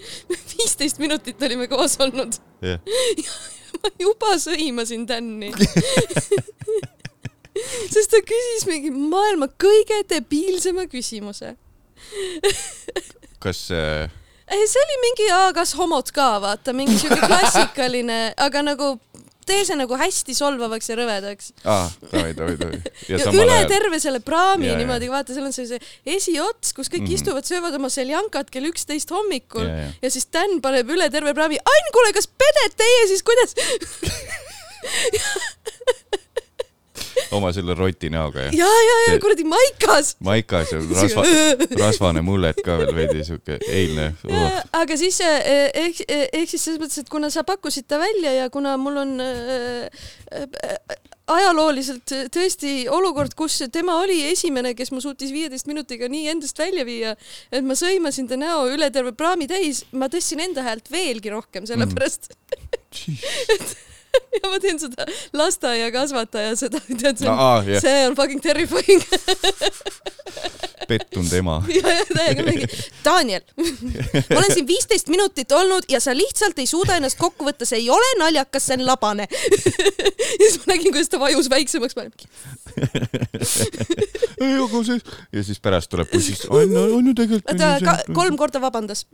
[0.56, 2.80] viisteist minutit olime koos olnud jah,
[3.82, 5.50] ma juba sõimasin Tänni.
[7.92, 11.54] sest ta küsis mingi maailma kõige debiilsema küsimuse.
[13.40, 14.08] kas äh,
[14.50, 18.94] ei, see oli mingi, kas homod ka, vaata, mingi siuke klassikaline, aga nagu
[19.50, 21.52] tee see nagu hästi solvavaks ja rõvedaks.
[21.64, 22.80] aa, davai, davai, davai.
[23.10, 25.80] ja ja üle ajal, terve selle praami Ja, niimoodi, vaata, seal on see, see
[26.16, 27.16] esiots, kus kõik mm.
[27.18, 29.92] istuvad, söövad oma seljankat kell üksteist hommikul Ja, ja, ja.
[30.06, 33.56] ja siis Dan paneb üle terve praami, Ain, kuule, kas peded teie siis, kuidas?
[37.36, 41.24] oma selle roti näoga ja ja, ja, ja kuradi Maikas maikas ja rasva,
[41.80, 44.58] rasvane mullet ka veel veidi siuke eilne oh..
[44.80, 48.50] aga siis eh, ehk, ehk siis selles mõttes, et kuna sa pakkusid ta välja ja
[48.52, 49.88] kuna mul on äh,
[50.34, 50.98] äh,
[51.30, 56.86] ajalooliselt tõesti olukord, kus tema oli esimene, kes ma suutis viieteist minutiga nii endast välja
[56.88, 57.14] viia,
[57.52, 61.68] et ma sõimasin ta näo üle terve praami täis, ma tõstsin enda häält veelgi rohkem,
[61.70, 63.86] sellepärast mm.
[64.40, 68.42] ja ma teen seda lasteaiakasvataja seda, tead, see no on, aa, jah, see on fucking
[68.44, 69.02] terrifying
[70.90, 71.56] pettunud ema.
[71.70, 72.66] ja, ja täiega mingi,
[73.04, 77.68] Daniel, ma olen siin viisteist minutit olnud ja sa lihtsalt ei suuda ennast kokku võtta,
[77.68, 79.28] see ei ole naljakas, see on labane.
[79.30, 82.14] ja siis ma nägin, kuidas ta vajus väiksemaks, ma olin,
[84.40, 84.98] ei, aga see
[85.38, 87.54] ja siis pärast tuleb bussist, on, on ju tegelikult.
[87.60, 89.06] ta kolm korda vabandas.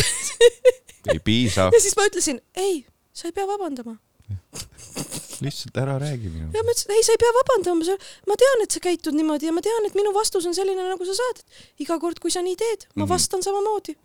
[1.12, 3.98] ei piisa, ja siis ma ütlesin, ei, sa ei pea vabandama.
[5.44, 6.56] lihtsalt ära räägi minuga.
[6.58, 7.96] ja ma ütlesin, ei, sa ei pea vabandama,
[8.30, 11.04] ma tean, et sa käitud niimoodi ja ma tean, et minu vastus on selline, nagu
[11.08, 11.42] sa saad.
[11.84, 13.10] iga kord, kui sa nii teed, ma Mhm.
[13.12, 13.96] vastan samamoodi.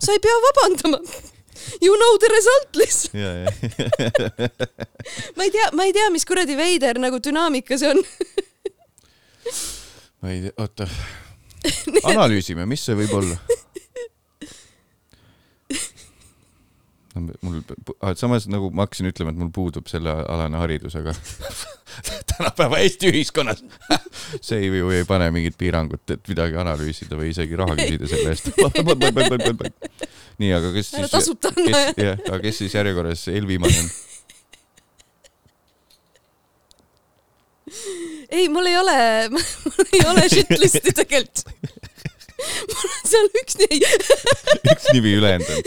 [0.00, 1.00] sa ei pea vabandama.
[1.80, 3.14] You know the result lihtsalt.
[5.36, 8.02] ma ei tea, ma ei tea, mis kuradi veider nagu dünaamika see on.
[10.20, 10.88] ma ei tea, oota,
[12.10, 13.36] analüüsime, mis see võib olla.
[17.14, 17.60] mul,
[18.18, 21.14] samas nagu ma hakkasin ütlema, et mul puudub sellealane haridus, aga
[22.32, 23.62] tänapäeva Eesti ühiskonnas
[24.46, 28.34] see ei, ju ei pane mingit piirangut, et midagi analüüsida või isegi raha küsida selle
[28.34, 28.50] eest.
[30.42, 31.30] nii, aga kes siis, kes,
[32.00, 32.18] jah.
[32.26, 33.92] aga kes siis järjekorras eelviimane on?
[38.34, 38.98] ei, mul ei ole,
[39.34, 41.46] mul ei ole shitlist'i tegelikult.
[42.74, 43.80] mul on seal üks nii,
[44.74, 45.62] üks nimi ülejäänud on.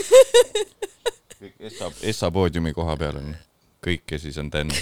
[1.42, 3.34] Kõik Essa, Essa poodiumi koha peal on
[3.84, 4.72] kõik ja siis on Dan.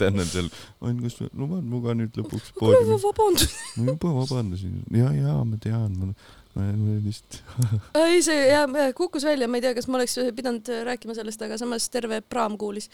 [0.00, 0.50] Dan on seal,
[0.86, 2.98] on kas sa lubad minuga nüüd lõpuks poodiumi?
[3.02, 3.56] vabandust.
[3.80, 4.76] ma juba vabandasin.
[4.96, 6.12] ja, ja ma tean, ma,
[6.54, 7.40] ma ma vist.
[8.00, 8.64] ei, see ja
[8.96, 12.58] kukkus välja, ma ei tea, kas ma oleks pidanud rääkima sellest, aga samas terve praam
[12.60, 12.90] kuulis.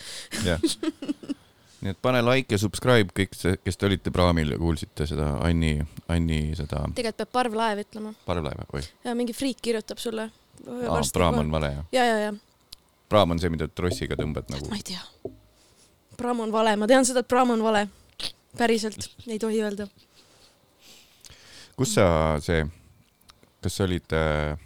[0.46, 0.62] jah.
[1.86, 5.76] nii et pane like ja subscribe kõik, kes te olite praamil ja kuulsite seda Anni,
[6.10, 8.82] Anni seda tegelikult peab parvlaev ütlema parvlaeva või?
[9.04, 10.30] ja mingi friik kirjutab sulle.
[10.64, 11.86] aa, praam on vale jah?
[11.92, 12.34] ja, ja, ja
[13.08, 14.78] praam on see, mida trossiga tõmbad nagu ma.
[14.78, 15.32] ei tea.
[16.18, 17.86] praam on vale, ma tean seda, et praam on vale.
[18.58, 19.88] päriselt, ei tohi öelda.
[21.76, 22.06] kus sa
[22.44, 22.66] see,
[23.62, 24.56] kas sa olid äh...,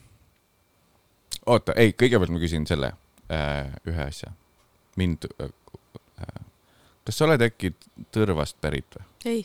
[1.47, 2.95] oota, ei, kõigepealt ma küsin selle
[3.29, 4.33] äh, ühe asja.
[5.01, 5.53] mind äh,,
[6.25, 6.45] äh,
[7.05, 7.75] kas sa oled äkki
[8.15, 9.07] Tõrvast pärit või?
[9.29, 9.45] ei,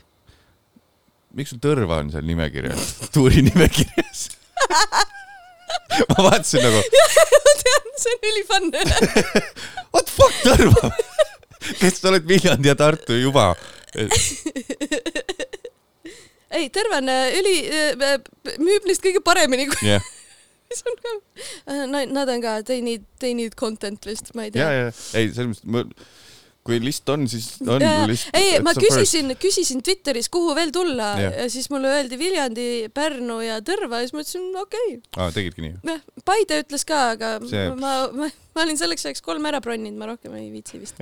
[1.36, 4.30] miks sul Tõrva on seal nimekirjas, tuuri nimekirjas?
[6.12, 6.82] ma vaatasin nagu,
[7.46, 8.66] ma tean, see on ülifun.
[9.96, 10.92] what fuck Tõrva,
[11.80, 13.54] kes sa oled Viljandi ja Tartu juba.
[16.56, 17.56] ei, Terve on äh, üli,
[18.60, 20.04] müüb neist kõige paremini, kui jah,
[20.74, 21.16] see on ka.
[22.12, 24.70] Nad on ka, they need, they need content vist, ma ei ja, tea.
[24.76, 24.86] ja
[25.22, 25.80] ei, selles mõttes ma,
[26.66, 28.32] kui list on, siis on Jaa, list.
[28.34, 31.38] ei, ma küsisin, küsisin Twitteris, kuhu veel tulla Jah.
[31.44, 35.02] ja siis mulle öeldi Viljandi, Pärnu ja Tõrva ja siis ma ütlesin okei okay..
[35.22, 35.76] aa, tegidki nii?
[35.92, 40.00] jah, Paide ütles ka, aga See- ma, ma, ma olin selleks ajaks kolm ära bronninud,
[40.00, 40.98] ma rohkem ei viitsi vist.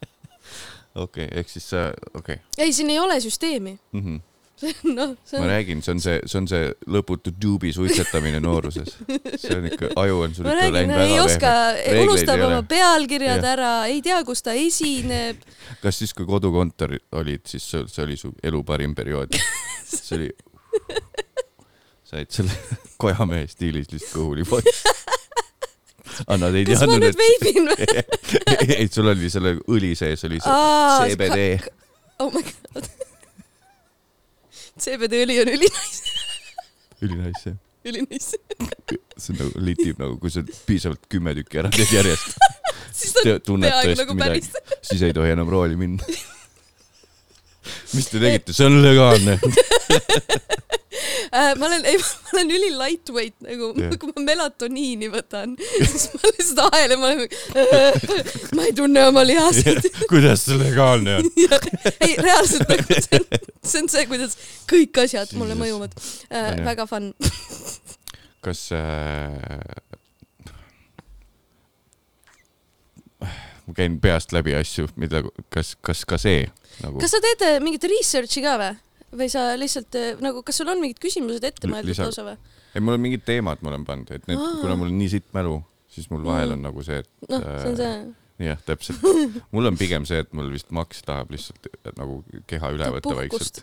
[1.04, 3.78] okei, ehk siis sa, okei ei, siin ei ole süsteemi.
[3.92, 4.04] mm.
[4.04, 4.26] -hmm.
[4.60, 8.92] noh, see ma on, räägin, see on see, see on see lõputu tuubi suitsetamine nooruses.
[9.40, 12.60] see on ikka, aju on sul ma ikka läinud ei väga oska, Reegleid unustab oma
[12.68, 13.50] pealkirjad Jah.
[13.54, 15.40] ära, ei tea, kus ta esineb.
[15.84, 19.36] kas siis, kui kodukontor olid, siis see, see oli su elu parim periood?
[19.90, 20.30] see oli,
[22.10, 22.56] said selle
[23.02, 24.84] kojamehe stiilis lihtsalt kõhuli poiss.
[26.28, 27.86] Anna ei kas ma teadnud, nüüd veibin või?
[28.80, 31.70] ei, sul oli selle õli sees oli see CBD.
[32.20, 32.90] oh my god.
[34.80, 36.00] CBD õli on ülinais,
[37.04, 37.56] ülinais jah.
[37.88, 38.32] ülinais.
[39.20, 42.36] see on nagu litib nagu, kui sa piisavalt kümme tükki ära teed järjest,
[43.00, 46.04] siis on peaaegu nagu päris., siis ei tohi enam rooli minna.
[47.94, 49.38] mis te tegite, see on legaalne.
[51.32, 51.52] äh,.
[51.58, 55.56] ma olen, ei, ma olen üli lightweight nagu Jah., kui ma melatoniini võtan,
[55.90, 57.28] siis ma lihtsalt aelen, ma olen,
[58.56, 59.90] ma ei tunne oma lihaseid.
[60.10, 61.30] kuidas see legaalne on?
[62.06, 63.28] ei, reaalselt nagu see on,
[63.62, 64.36] see on see, kuidas
[64.70, 65.94] kõik asjad mulle mõjuvad
[66.32, 67.12] äh, väga fun.
[68.44, 69.89] kas äh...
[73.70, 75.22] ma käin peast läbi asju, mida,
[75.54, 76.44] kas, kas ka see
[76.84, 78.70] nagu kas sa teed äh, mingit research'i ka või?
[79.22, 82.36] või sa lihtsalt äh, nagu, kas sul on mingid küsimused ette mõeldud lisa- lausa või?
[82.74, 85.30] ei, mul on mingid teemad, ma olen pannud, et need, kuna mul on nii sitt
[85.34, 85.56] mälu,
[85.90, 86.58] siis mul vahel Mm.
[86.58, 87.94] on nagu see, et noh, see on see.
[88.40, 89.02] jah, täpselt.
[89.54, 93.60] mul on pigem see, et mul vist Max tahab lihtsalt nagu keha üle võtta vaikselt.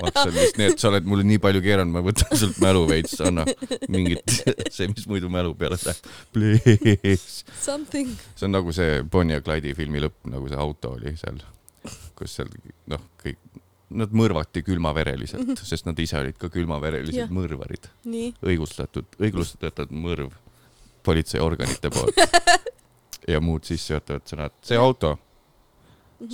[0.00, 2.86] Max on vist nii, et sa oled mulle nii palju keeranud, ma võtan sult mälu
[2.90, 3.44] veits, anna
[3.92, 4.24] mingit,
[4.74, 6.10] see, mis muidu mälu peale läheb.
[6.34, 7.44] Please.
[7.60, 8.14] Something.
[8.34, 11.40] see on nagu see Bonnie ja Clyde'i filmi lõpp, nagu see auto oli seal,
[12.18, 12.50] kus seal
[12.90, 13.40] noh, kõik,
[13.98, 17.30] nad mõrvati külmavereliselt, sest nad ise olid ka külmaverelised Jah.
[17.32, 17.88] mõrvarid,
[18.44, 20.32] õigustatud, õigustatud mõrv
[21.08, 22.18] politseiorganite poolt.
[23.28, 25.14] ja muud sissejuhatavad sõnad, see auto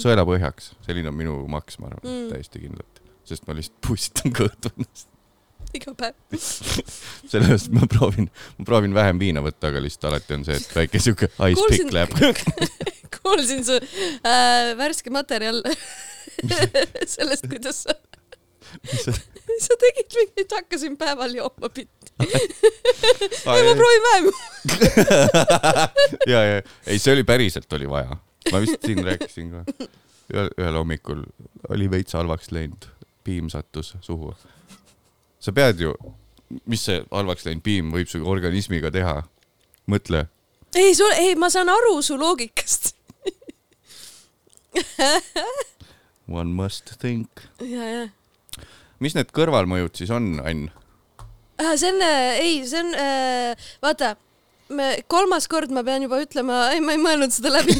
[0.00, 2.20] sõela põhjaks, selline on minu maks, ma arvan Mhm.
[2.22, 5.09] Mm., täiesti kindlalt, sest ma lihtsalt pussitan kõhtu ennast.
[5.74, 6.14] iga päev.
[7.30, 8.28] sellepärast ma proovin,
[8.59, 11.88] ma proovin vähem viina võtta, aga lihtsalt alati on see, et väike siuke ice Kuulsin-
[11.88, 12.14] pick läheb.
[13.18, 15.61] kuulsin su äh, värske materjal
[17.14, 17.94] sellest, kuidas sa,
[19.66, 22.12] sa tegid mingit, hakkasin päeval jooma bitti.
[23.54, 24.30] ei, ma proovin vähem.
[26.32, 28.16] ja, ja ei, see oli päriselt oli vaja,
[28.52, 29.88] ma vist siin rääkisin ka.
[30.34, 31.24] ühel, hommikul
[31.68, 32.87] oli veits halvaks läinud,
[33.24, 34.34] piim sattus suhu.
[35.40, 35.94] sa pead ju,
[36.70, 39.22] mis see halvaks läinud piim võib su organismiga teha?
[39.90, 40.26] mõtle,
[40.74, 42.94] ei, sul, ei, ma saan aru su loogikast.
[46.28, 47.28] one must think.
[47.60, 48.08] ja, ja.
[49.05, 50.71] Mis need kõrvalmõjud siis on, Ann?
[51.79, 52.03] see on,
[52.40, 52.95] ei, see on,
[53.85, 54.14] vaata,
[55.12, 57.74] kolmas kord ma pean juba ütlema, ei, ma ei mõelnud seda läbi.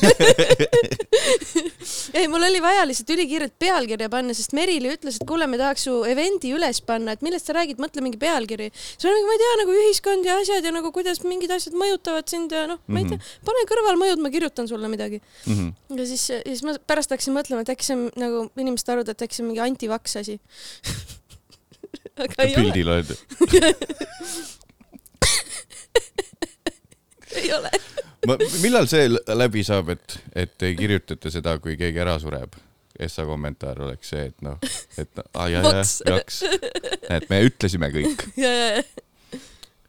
[2.19, 5.87] ei, mul oli vaja lihtsalt ülikiirelt pealkirja panna, sest Merili ütles, et kuule, me tahaks
[5.89, 8.69] su event'i üles panna, et millest sa räägid, mõtle mingi pealkiri.
[8.75, 11.77] siis ma olin, ma ei tea nagu ühiskond ja asjad ja nagu kuidas mingid asjad
[11.79, 15.23] mõjutavad sind ja noh, ma ei tea, pane kõrvalmõjud, ma kirjutan sulle midagi.
[15.49, 15.73] Mhm.
[15.97, 19.15] ja siis, ja siis ma pärast hakkasin mõtlema, et äkki see on nagu inimesed arvavad,
[19.15, 20.37] et äkki see on mingi antivaks asi.
[22.25, 23.17] aga ei ole, pildil oled,
[27.41, 27.71] ei ole.
[28.63, 32.57] millal see läbi saab, et, et ei kirjutata seda, kui keegi ära sureb?
[32.95, 34.55] Essa kommentaar oleks see, et noh,
[35.03, 36.45] et aa, ja, ja, jaks,
[37.11, 38.23] et me ütlesime kõik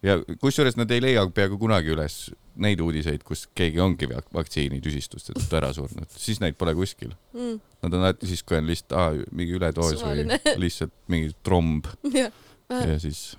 [0.06, 2.16] ja, kusjuures nad ei leia peaaegu kunagi üles
[2.62, 7.12] neid uudiseid, kus keegi ongi vak- vaktsiinitüsistust tõttu ära surnud, siis neid pole kuskil.
[7.36, 7.58] Mm.
[7.84, 10.40] Nad on alati siis, kui on lihtsalt aa, mingi üledoos Suvaline.
[10.46, 13.36] või lihtsalt mingi tromb ja siis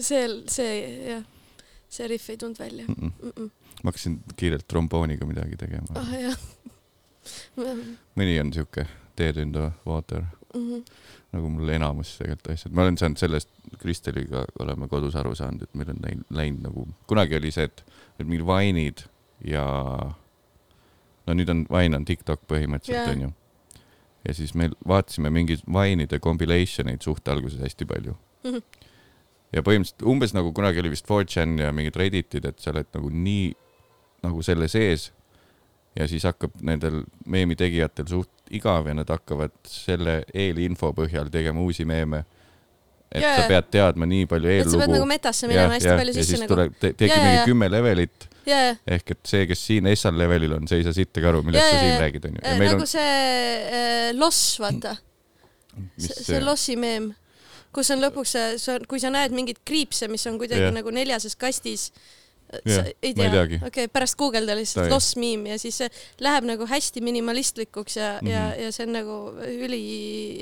[0.00, 0.74] see, see
[1.12, 1.24] jah,
[1.88, 2.94] see rihv ei tulnud välja mm.
[2.94, 3.12] -mm.
[3.22, 3.32] mm.
[3.36, 3.50] -mm.
[3.82, 5.86] ma hakkasin kiirelt trombooniga midagi tegema.
[5.94, 6.38] ah
[8.18, 8.86] mõni on siuke
[9.18, 10.22] dead in the water,
[10.54, 10.60] mm.
[10.60, 10.84] -hmm.
[11.32, 15.74] nagu mul enamus tegelikult asjad, ma olen saanud sellest, Kristeliga oleme kodus aru saanud, et
[15.74, 17.84] meil on läinud, läinud nagu, kunagi oli see, et,
[18.20, 19.02] et mingid vainid
[19.44, 19.64] ja
[21.26, 23.16] no nüüd on, vain on TikTok põhimõtteliselt Jaa.
[23.16, 23.32] onju.
[24.28, 28.16] ja siis me vaatasime mingeid vainide compilation eid suht alguses hästi palju
[28.46, 28.62] Mhm.
[29.54, 33.10] Ja põhimõtteliselt umbes nagu kunagi oli vist 4chan ja mingid Redditid, et sa oled nagu
[33.12, 33.52] nii
[34.26, 35.10] nagu selle sees
[35.96, 41.62] ja siis hakkab nendel meemi tegijatel suht igav ja nad hakkavad selle eelinfo põhjal tegema
[41.64, 42.24] uusi meeme.
[43.10, 45.08] et Jaa, sa pead teadma nii palju et sa pead nagu eellugu.
[45.08, 46.54] metasse minema hästi palju ja sisse siis nagu.
[46.54, 50.18] tuleb, tekib Jaa, jaa, mingi kümme levelit ja, ja, ehk et see, kes siin S-al
[50.18, 52.42] levelil on, see ei saa sittagi aru, millest Jaa, sa siin räägid, onju.
[52.42, 53.14] ja nagu on, see
[53.80, 54.96] äh, loss, vaata.
[55.76, 57.12] mis see, see lossi meem,
[57.76, 60.74] kus on lõpuks see, on, kui sa näed mingeid kriipse, mis on kuidagi yeah.
[60.74, 61.90] nagu neljases kastis.
[62.46, 65.88] sa Jah, ei tea, okei okay,, pärast guugelda lihtsalt loss meme ja siis see
[66.22, 68.30] läheb nagu hästi minimalistlikuks ja mm, -hmm.
[68.30, 69.16] ja Mhm., ja see on nagu
[69.66, 69.80] üli,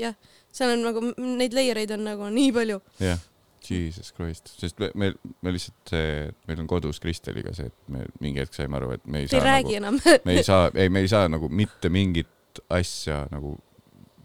[0.03, 0.13] jah,
[0.53, 2.77] seal on nagu neid layer eid on nagu nii palju.
[3.01, 3.19] jah,
[3.65, 5.11] Jesus Christ, sest me, me,
[5.41, 9.05] me lihtsalt see, meil on kodus Kristeliga see, et me mingi hetk saime aru, et
[9.05, 10.21] me ei Te ei saa räägi nagu, enam.
[10.25, 13.57] me ei saa, ei, me ei saa nagu mitte mingit asja nagu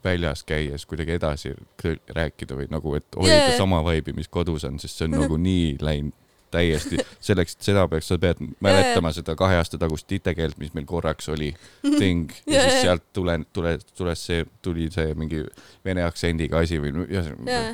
[0.05, 1.55] väljas käies kuidagi edasi
[2.16, 3.57] rääkida või nagu, et hoida yeah.
[3.59, 6.16] sama vibe'i, mis kodus on, sest see on nagu nii läinud
[6.51, 10.86] täiesti, selleks, et seda peaks, sa pead mäletama seda kahe aasta tagust titekeelt, mis meil
[10.88, 11.53] korraks oli
[11.84, 15.44] thing ja siis sealt tule, tule, tules see, tuli see mingi
[15.86, 17.70] vene aktsendiga asi või jaa,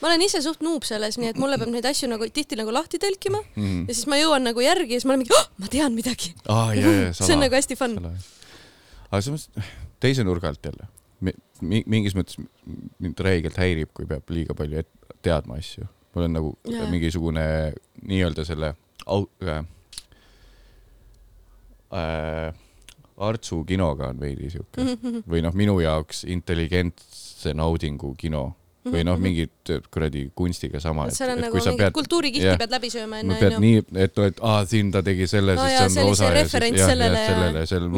[0.00, 2.72] ma olen ise suht noob selles, nii et mulle peab neid asju nagu tihti nagu
[2.74, 3.82] lahti tõlkima mm.
[3.88, 6.34] ja siis ma jõuan nagu järgi ja siis ma olen mingi oh,, ma tean midagi.
[6.48, 6.72] ah,.
[7.16, 7.98] see on nagu hästi fun.
[9.10, 9.48] aga samas
[10.00, 10.88] teise nurga alt jälle,
[11.62, 12.38] mingis mõttes
[12.98, 14.88] mind räigelt häirib, kui peab liiga palju et,
[15.22, 15.86] teadma asju.
[16.14, 16.88] mul on nagu yeah.
[16.90, 17.44] mingisugune
[18.02, 18.72] nii-öelda selle
[19.06, 19.64] au- äh,,
[21.92, 22.54] äh,
[23.20, 25.22] Artsu kinoga on veidi siuke mm -hmm.
[25.28, 28.54] või noh, minu jaoks intelligentse naudingu kino
[28.90, 29.50] või noh, mingid
[29.92, 31.10] kuradi kunstiga sama.
[31.12, 32.56] Seal on nagu mingit kultuurikihti jah.
[32.58, 33.60] pead läbi sööma ma enne, pead onju.
[33.60, 36.30] nii, et noh, et aa, siin ta tegi selle, No sest see on osa see
[36.30, 37.92] ja referents jah, sellele ja- sellele, selle Mhm.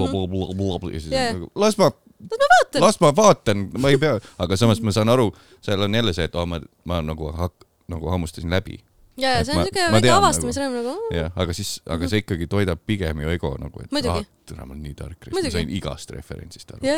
[0.56, 1.32] blablabla ja siis Jaa.
[1.32, 1.90] nagu las ma,
[2.30, 2.80] vaatan.
[2.82, 5.30] las ma vaatan, ma ei pea, aga samas ma saan aru,
[5.64, 8.78] seal on jälle see, et oh, ma, ma nagu hak-, nagu hammustasin läbi.
[9.16, 10.94] ja, ja see on ma- siuke ma väike tean avastamise rõõm nagu.
[11.14, 14.74] jah, aga siis, aga see ikkagi toidab pigem ju ego nagu, et ah, täna ma
[14.74, 16.92] olen nii tark, ma sain igast referentsist aru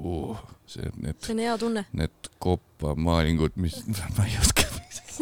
[0.00, 0.44] uh,.
[0.66, 1.86] see, need, see on hea tunne.
[1.92, 3.78] need kopamaalingud, mis,
[4.16, 4.68] ma ei oska,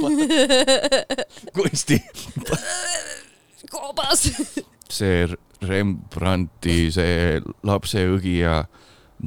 [1.57, 1.98] kunsti,
[3.70, 4.30] koobas.
[5.01, 5.26] see
[5.61, 8.62] Rembrandti, see lapseõgija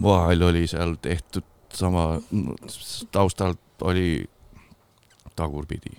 [0.01, 2.21] vahel oli seal tehtud sama,
[3.11, 4.25] taustalt oli
[5.35, 5.97] tagurpidi.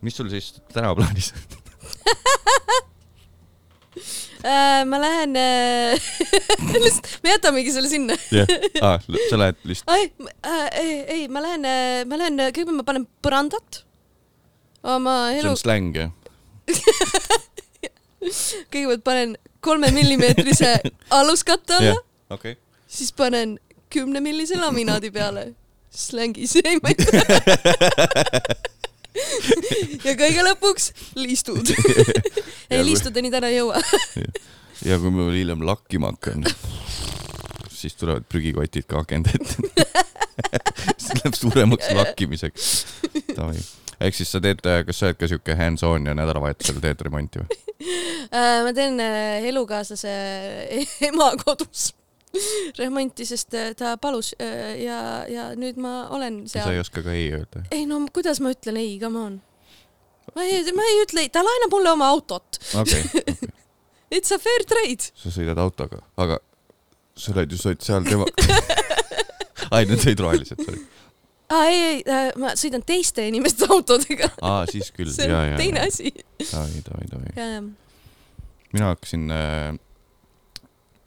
[0.00, 1.34] mis sul siis täna plaanis?
[4.38, 5.34] Äh, ma lähen,
[6.84, 8.14] lihtsalt, me jätamegi selle sinna.
[8.30, 8.46] jah,
[8.86, 10.12] aa, sa lähed lihtsalt, ei,
[10.78, 11.66] ei, ei, ma lähen,
[12.06, 13.80] ma lähen, kõigepealt ma panen põrandat
[14.86, 16.14] oma see elu on, släng jah?
[18.72, 20.74] kõigepealt panen kolme millimeetrise
[21.18, 22.56] aluskatte alla jah, okei.
[22.86, 23.58] siis panen
[23.90, 25.54] kümne millise laminaadi peale.
[25.90, 27.22] slängis ei ei tea.
[30.04, 31.70] ja kõige lõpuks liistud.
[31.74, 33.80] ei Ja kui- liistudeni täna ei jõua.
[34.84, 36.44] ja kui ma veel hiljem lakkima hakkan,
[37.72, 39.56] siis tulevad prügikotid ka akende ette.
[41.00, 42.68] siis läheb suuremaks lakkimiseks.
[44.00, 47.58] Ehk siis sa teed, kas sa oled ka siuke hands-on ja nädalavahetusel teed remonti või?
[48.28, 50.10] Äh, ma teen äh, elukaaslase
[51.08, 51.92] ema kodus
[52.78, 54.98] remonti, sest äh, ta palus äh, ja,
[55.30, 56.80] ja nüüd ma olen sa ei seal.
[56.82, 57.62] oska ka ei öelda?
[57.72, 59.38] ei no kuidas ma ütlen ei, come on.
[60.34, 62.60] ma ei, ma ei ütle ei, ta laenab mulle oma autot.
[62.74, 63.54] okei okay.
[64.18, 65.10] It's a fair trade.
[65.20, 66.38] sa sõidad autoga, aga
[67.18, 68.28] sa oled ju sotsiaaldema-.
[69.74, 70.80] ai, need olid rohelised, sorry.
[71.50, 74.28] Aa ei, ei äh,, ma sõidan teiste inimeste autodega.
[74.42, 75.86] aa, siis küll, see ja, on ja, teine ja.
[75.92, 76.12] asi.
[76.52, 77.32] davai, davai, davai.
[77.36, 77.62] ja, ja.
[78.72, 79.78] mina hakkasin äh,,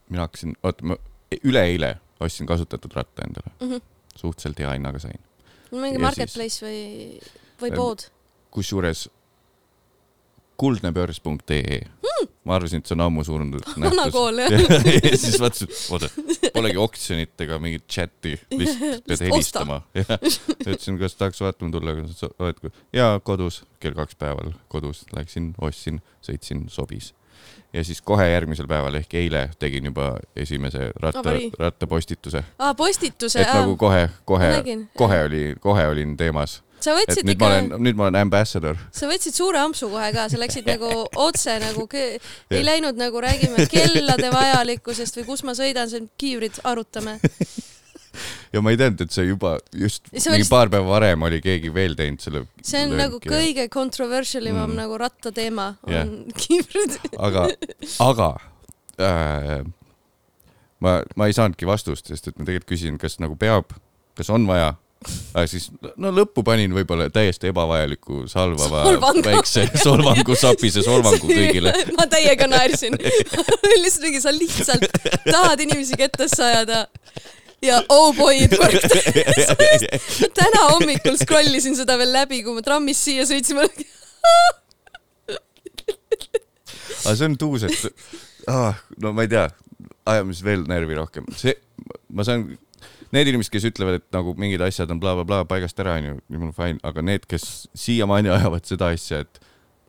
[0.09, 0.97] mina hakkasin, oota, ma
[1.43, 3.81] üleeile ostsin kasutatud ratta endale, Mhm.
[4.15, 5.19] suhteliselt hea hinnaga sain.
[5.71, 6.81] mingi Ja marketplace või,
[7.61, 7.99] või Ähm, pood.
[8.51, 9.05] kusjuures
[10.61, 12.11] kuldnebörs.ee hmm.,
[12.45, 14.53] ma arvasin, et see on ammu surnud vana kool jah.
[15.11, 16.09] ja siis vaatasin, oota,
[16.55, 19.81] polegi oksjonit ega mingit chati, lihtsalt pead helistama.
[20.01, 21.95] ütlesin, kas tahaks vaatama tulla,
[22.41, 27.13] oled, jaa, kodus, kell kaks päeval kodus, läksin, ostsin, sõitsin, sobis.
[27.73, 33.53] ja siis kohe järgmisel päeval ehk eile tegin juba esimese ratta rattapostituse, aa, postituse, et
[33.53, 34.51] nagu kohe, kohe
[34.97, 38.19] kohe oli, kohe olin teemas, sa et võtsid nüüd ma ikka olen, nüüd ma olen
[38.21, 38.77] ambassador.
[38.91, 40.89] sa võtsid suure ampsu kohe ka, sa läksid nagu
[41.27, 47.17] otse nagu, ei läinud nagu räägime kellade vajalikkusest või kus ma sõidan, seal kiivrid arutame.
[48.53, 51.39] ja ma ei teadnud, et see juba just see mingi oli- paar päeva varem oli
[51.43, 52.41] keegi veel teinud selle.
[52.65, 53.21] see on nagu.
[53.23, 54.81] kõige controversial imam Mm.
[54.83, 56.03] nagu rattateema Jah.
[56.07, 56.97] on kiivrid.
[57.17, 57.45] aga,
[58.03, 58.27] aga
[58.99, 59.63] äh,
[60.83, 63.71] ma, ma ei saanudki vastust, sest et ma tegelikult küsisin, kas nagu peab
[64.19, 64.73] kas on vaja?
[65.33, 69.23] Aga siis no lõppu panin võib-olla täiesti ebavajaliku salvava Solvangu.
[69.25, 71.73] väikse solvangu, sapise solvangu kõigile.
[71.97, 72.97] ma täiega naersin.
[73.83, 74.85] lihtsalt mingi, sa lihtsalt
[75.25, 76.85] tahad inimesi kettasse ajada
[77.65, 78.85] ja oh boy it worked.
[80.39, 83.67] täna hommikul scroll isin seda veel läbi, kui ma trammis siia sõitsime.
[87.01, 89.47] aga see on tuus, et ah, no ma ei tea,
[90.13, 91.25] ajame siis veel närvi rohkem.
[91.37, 91.57] see,
[92.13, 92.51] ma saan,
[93.15, 96.19] need inimesed, kes ütlevad, et nagu mingid asjad on blablabla bla, bla, paigast ära, onju,
[96.31, 97.47] jumala fine, aga need, kes
[97.77, 99.41] siiamaani ajavad seda asja, et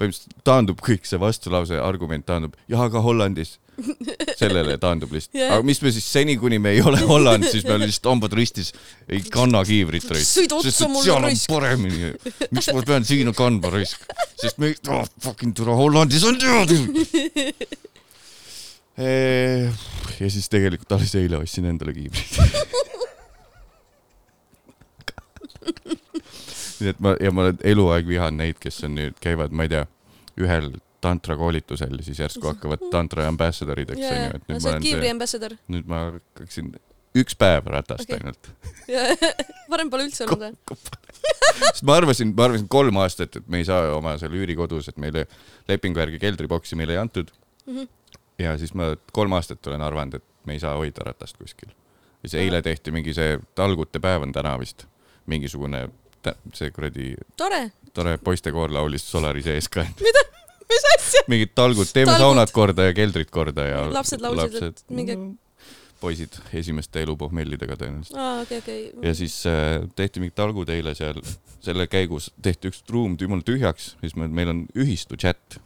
[0.03, 3.59] põhimõtteliselt taandub kõik see vastulause argument taandub ja ka Hollandis.
[4.41, 5.47] sellele taandub lihtsalt Jah.
[5.47, 5.55] yeah..
[5.57, 8.69] aga mis me siis seni, kuni me ei ole Holland, siis me lihtsalt hambad ristis
[9.09, 10.29] ei kanna kiivrit raisk.
[10.29, 11.49] Sõida otsa mulle, raisk.
[11.49, 12.13] paremini.
[12.53, 14.05] miks ma pean siin kandma raisk,
[14.43, 16.77] sest me oh,, fucking tule Hollandis on teada.
[20.21, 22.77] ja siis tegelikult alles eile ostsin endale kiivrid.
[26.83, 29.85] nii et ma ja ma eluaeg vihan neid, kes on nüüd, käivad, ma ei tea,
[30.41, 34.85] ühel tantra koolitusel ja siis järsku hakkavad tantra ambassadorideks ja, onju, ja et, sa oled
[34.87, 35.57] kiivri ambassador.
[35.73, 36.71] nüüd ma hakkaksin
[37.19, 38.21] üks päev ratast okay.
[38.21, 38.51] ainult.
[39.73, 40.79] varem pole üldse olnud või?
[41.69, 45.01] sest ma arvasin, ma arvasin kolm aastat, et me ei saa oma seal üürikodus, et
[45.03, 45.27] meile
[45.69, 47.33] lepingu järgi keldriboksi meile ei antud
[47.67, 47.75] mm.
[47.77, 47.91] -hmm.
[48.47, 51.69] ja siis ma kolm aastat olen arvanud, et me ei saa hoida ratast kuskil.
[52.23, 54.87] ja siis eile tehti mingi see talgute päev on täna vist,
[55.31, 55.87] mingisugune
[56.55, 57.65] see kuradi tore,
[57.95, 59.85] tore poistekoor laulis Solari sees ka.
[60.73, 61.25] mis asja?
[61.29, 62.27] mingid talgud, teeme Talgud.
[62.27, 63.81] saunad korda ja keldrid korda ja.
[63.93, 65.19] Lapsed laulsid, et minge-
[66.03, 68.19] poisid esimeste elupohmellidega tõenäoliselt.
[68.19, 68.79] aa, okei, okei.
[69.03, 71.21] ja siis äh, tehti mingid talgud eile seal,
[71.63, 75.61] selle käigus tehti üks ruum jumala tühjaks, siis me, meil on ühistu chat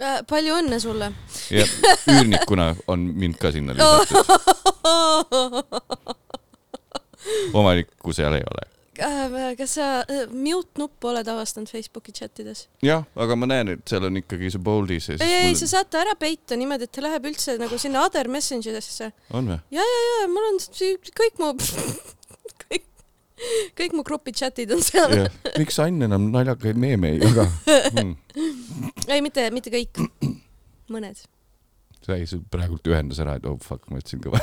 [0.00, 1.10] Äh, palju õnne sulle.
[1.52, 1.64] ja
[2.08, 4.24] üürnikuna on mind ka sinna lisatud,
[7.60, 8.64] omanikku seal ei ole.
[9.00, 12.66] Äh, kas sa äh, mute nuppu oled avastanud Facebooki chatides?
[12.84, 15.68] jah, aga ma näen, et seal on ikkagi see bold'is ja siis ei, ei, sa
[15.70, 19.10] saad ta ära peita niimoodi, et ta läheb üldse nagu sinna other messenger'isse.
[19.32, 19.58] on või?
[19.72, 20.60] ja, ja, ja mul on
[21.22, 21.50] kõik mu,
[22.66, 22.86] kõik,
[23.80, 25.16] kõik mu grupi chat'id on seal.
[25.56, 27.48] miks Ann enam naljakaid meeme ei jaga
[27.96, 28.16] hmm.?
[29.08, 30.04] ei, mitte, mitte kõik,
[30.92, 31.24] mõned.
[32.06, 34.40] Sai sul praegult ühendas ära, et oh fuck, ma ütlesin kõva.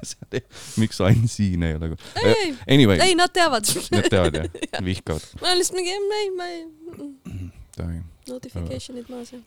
[0.82, 1.94] miks Ann siin ei ole?
[2.20, 3.68] ei, ei, Anyway, ei, nad teavad.
[3.94, 5.26] nad teavad jah, vihkavad.
[5.40, 6.62] ma olen lihtsalt mingi, ei, ma ei,
[8.30, 9.40] notification'id maas ja.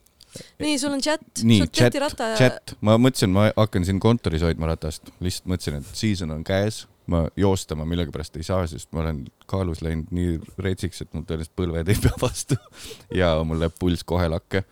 [0.61, 1.95] nii, sul on chat, nii chat
[2.39, 6.85] chat, ma mõtlesin, ma hakkan siin kontoris hoidma ratast, lihtsalt mõtlesin, et season on käes,
[7.11, 11.55] ma joostama millegipärast ei saa, sest ma olen kaalus läinud nii retsiks, et mul tõenäoliselt
[11.59, 12.59] põlved ei pea vastu
[13.21, 14.65] ja mul läheb pulss kohe lakke.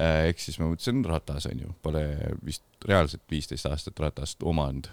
[0.00, 2.02] Ehk siis ma mõtlesin, ratas on ju, pole
[2.44, 4.88] vist reaalselt viisteist aastat ratast omanud.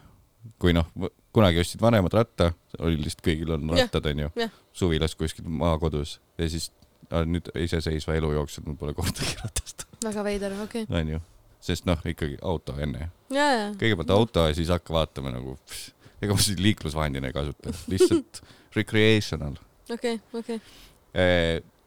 [0.59, 0.87] kui noh,
[1.35, 4.29] kunagi ostsid vanemad ratta, oli lihtsalt kõigil on rattad onju
[4.75, 6.69] suvilas kuskil maakodus ja siis
[7.27, 11.01] nüüd iseseisva elu jooksul mul pole kordagi ratast, väga veider, okei okay..
[11.01, 11.21] onju.
[11.63, 13.09] sest noh, ikkagi auto enne
[13.79, 15.57] kõigepealt auto ja siis hakka vaatama nagu,
[16.21, 18.43] ega ma siis liiklusvahendina ei kasuta, lihtsalt
[18.79, 19.57] recreational.
[19.91, 20.61] okei, okei.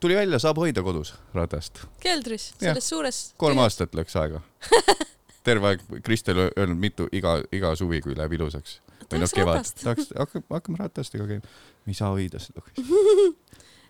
[0.01, 1.83] Tuli välja, saab hoida kodus ratast.
[2.03, 3.21] keldris, selles suures.
[3.41, 3.59] kolm.
[3.65, 4.43] aastat läks aega.
[5.47, 8.81] terve aeg, Kristel öelnud mitu, iga, iga suvi, kui läheb ilusaks.
[9.11, 11.55] või noh, kevad, tahaks, hakkame, hakkame ratastega käima.
[11.87, 12.65] me ei saa hoida seda.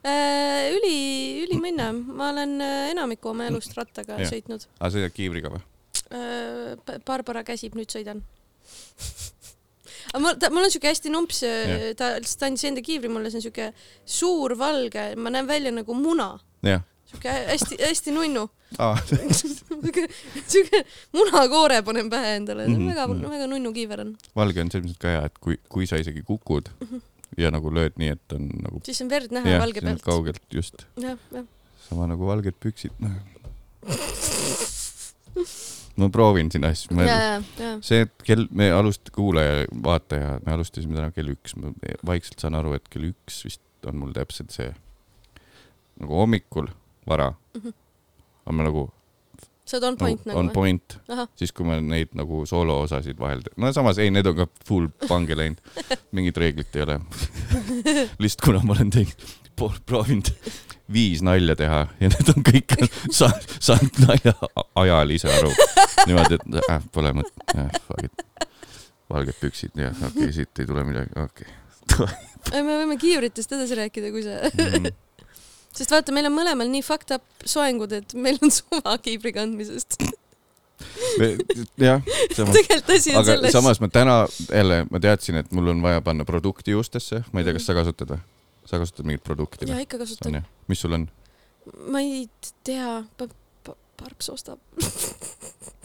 [0.01, 4.31] Äh, üli, üliminna, ma olen äh, enamiku oma elust rattaga Jah.
[4.31, 4.65] sõitnud.
[4.79, 5.61] aga sõidad kiivriga või?
[7.05, 8.23] Barbara käsib, nüüd sõidan.
[10.13, 11.91] aga mul, mul on siuke hästi numps, Jah.
[11.99, 13.67] ta lihtsalt andis enda kiivri mulle, see on siuke
[14.19, 16.29] suur valge, ma näen välja nagu muna,
[16.67, 16.83] jah.
[17.11, 18.45] siuke hästi-hästi nunnu.
[18.79, 20.05] aa, siuke,
[20.47, 20.79] siuke
[21.17, 24.11] munakoore panen pähe endale, Mhm, väga mhm., väga nunnu kiiver on.
[24.37, 26.71] valge on selles mõttes ka hea, et kui, kui sa isegi kukud
[27.39, 30.03] ja nagu lööd nii, et on nagu siis on verd näha jah, valge pealt.
[30.07, 30.75] kaugelt just,
[31.89, 32.93] sama nagu valged püksid.
[36.01, 37.41] ma proovin siin asju, ja.
[37.85, 41.75] see, et kell, me alust-, kuulaja, vaataja, me alustasime täna kell üks, ma
[42.07, 44.71] vaikselt saan aru, et kell üks vist on mul täpselt see
[46.01, 46.69] nagu hommikul
[47.09, 47.61] vara mm.
[47.61, 47.73] -hmm.
[48.47, 48.87] on ma nagu,
[49.65, 50.99] sa oled on point nagu nagu on point,
[51.37, 55.37] siis kui ma neid nagu sooloosasid vahel, no samas ei, need on ka full pange
[55.37, 55.61] läinud,
[56.17, 57.01] mingit reeglit ei ole.
[58.23, 59.31] lihtsalt kuna ma olen teinud,
[59.87, 60.33] proovinud
[60.93, 62.75] viis nalja teha ja need on kõik
[63.19, 64.35] sa-, saanud nalja
[64.83, 65.53] ajal ise aru.
[66.09, 68.49] niimoodi, et äh, pole mõtet äh,, fuck it.
[69.11, 71.51] valged püksid, jah, okei okay,, siit ei tule midagi, okei
[72.55, 74.81] ei me võime kiivritest edasi rääkida, kui sa, okay.
[74.81, 75.29] mm,.
[75.77, 79.99] sest vaata, meil on mõlemal nii fucked up soengud, et meil on suva kiivri kandmisest.
[81.81, 82.01] jah,
[82.33, 83.53] samas, aga selles.
[83.53, 87.49] samas ma täna jälle, ma teadsin, et mul on vaja panna produkti juustesse, ma ei
[87.49, 88.23] tea, kas sa kasutad või?
[88.71, 89.85] sa kasutad mingit produkti või?
[89.85, 90.41] ikka kasutan.
[90.71, 91.11] mis sul on?
[91.93, 92.25] ma ei
[92.65, 93.03] tea,
[94.01, 94.59] Parps ostab.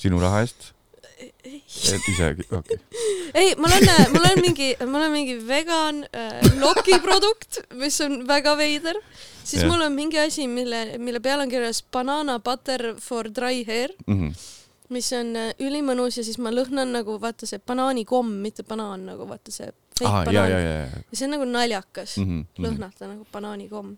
[0.00, 0.70] sinu raha eest?
[1.44, 2.78] isegi, okei okay..
[3.34, 8.22] ei, mul on, mul on mingi, mul on mingi vegan äh, loki produkt, mis on
[8.28, 8.96] väga veider.
[9.44, 9.70] siis yeah.
[9.72, 14.20] mul on mingi asi, mille, mille peal on kirjas banana butter for dry hair, Mm
[14.20, 14.34] -hmm.
[14.88, 19.28] mis on äh, ülimõnus ja siis ma lõhnan nagu vaata see banaanikomm, mitte banaan nagu
[19.28, 22.40] vaata see fake ah, banaan ja, see on nagu naljakas mm mm.
[22.40, 22.46] -hmm.
[22.46, 22.64] -hmm.
[22.66, 23.96] lõhnata nagu banaanikomm.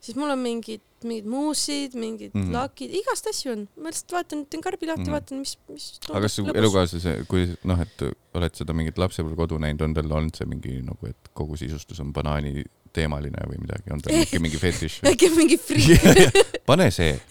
[0.00, 2.42] Siis mul on mingid, mingid muussid, mingid mm.
[2.42, 2.54] -hmm.
[2.54, 3.66] lakid, igast asju on.
[3.76, 5.06] ma lihtsalt vaatan, teen karbi lahti mm.
[5.06, 5.18] -hmm.
[5.18, 6.00] vaatan, mis, mis.
[6.10, 10.34] aga kas su elukaaslase, kui noh, et oled seda mingit lapsepõlvekodu näinud, on tal olnud
[10.38, 14.60] see mingi nagu, et kogu sisustus on banaani teemaline või midagi, on tal mingi, mingi
[14.60, 14.98] fetiš?
[15.06, 16.02] äkki mingi friik.
[16.70, 17.14] pane see,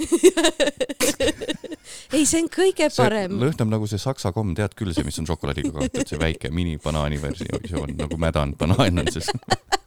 [2.16, 3.38] ei, see on kõige parem.
[3.42, 7.20] lõhnab nagu see saksa komm, tead küll, see, mis on šokolaadiga kaetud, see väike minibanaani
[7.22, 9.30] versioon nagu mädanud banaan on siis.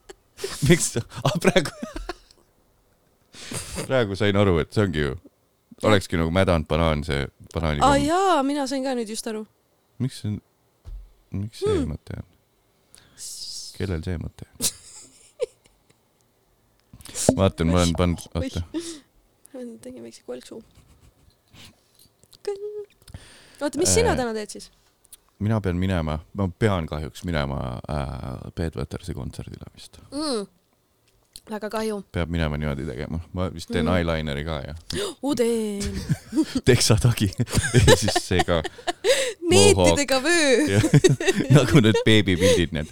[0.69, 1.75] miks, ah praegu,
[3.87, 5.15] praegu sain aru, et see ongi ju,
[5.83, 9.47] olekski nagu mädanud banaan, see banaani aa jaa, mina sain ka nüüd just aru.
[9.99, 10.37] miks see,
[11.31, 11.93] miks see Hmm.
[11.95, 12.27] mõte on?
[13.79, 14.69] kellel see mõte on?
[17.41, 18.63] vaatan, ma olen pannud, oota,
[19.85, 20.61] tegin väikse kolksu.
[23.61, 24.71] oota, mis sina Äh, täna teed siis?
[25.41, 29.99] mina pean minema, ma pean kahjuks minema äh, Peet Võtersi kontserdile vist.
[30.13, 30.47] mm.?
[31.51, 32.01] Väga kahju.
[32.13, 33.97] peab minema niimoodi tegema, ma vist teen mm.
[33.97, 34.75] eyelineri ka ja
[35.31, 36.01] Udeen.
[36.71, 37.31] teksatagi
[37.87, 38.61] ja siis see ka
[39.51, 40.81] neetidega vöö.
[41.57, 42.89] nagu need beebipildid, need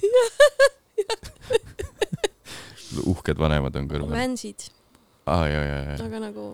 [3.08, 4.12] uhked vanemad on kõrval.
[4.16, 4.70] Vänsid,
[5.28, 6.50] aa ja, ja, ja, aga nagu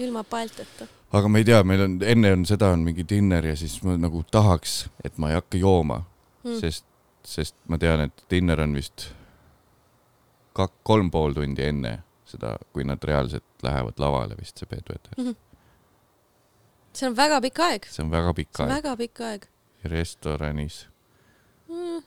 [0.00, 0.86] ilma palteta.
[1.12, 3.98] aga ma ei tea, meil on enne on seda on mingi dinner ja siis ma
[4.00, 6.02] nagu tahaks, et ma ei hakka jooma
[6.44, 6.86] mm., sest,
[7.26, 9.10] sest ma tean, et dinner on vist
[10.56, 11.96] kak-, kolm pool tundi enne
[12.28, 15.34] seda, kui nad reaalselt lähevad lavale vist see Peet Võter.
[16.92, 19.48] see on väga pikk aeg, see on väga pikk aeg väga pikk aeg
[19.92, 20.86] restoranis.
[21.68, 22.00] mm..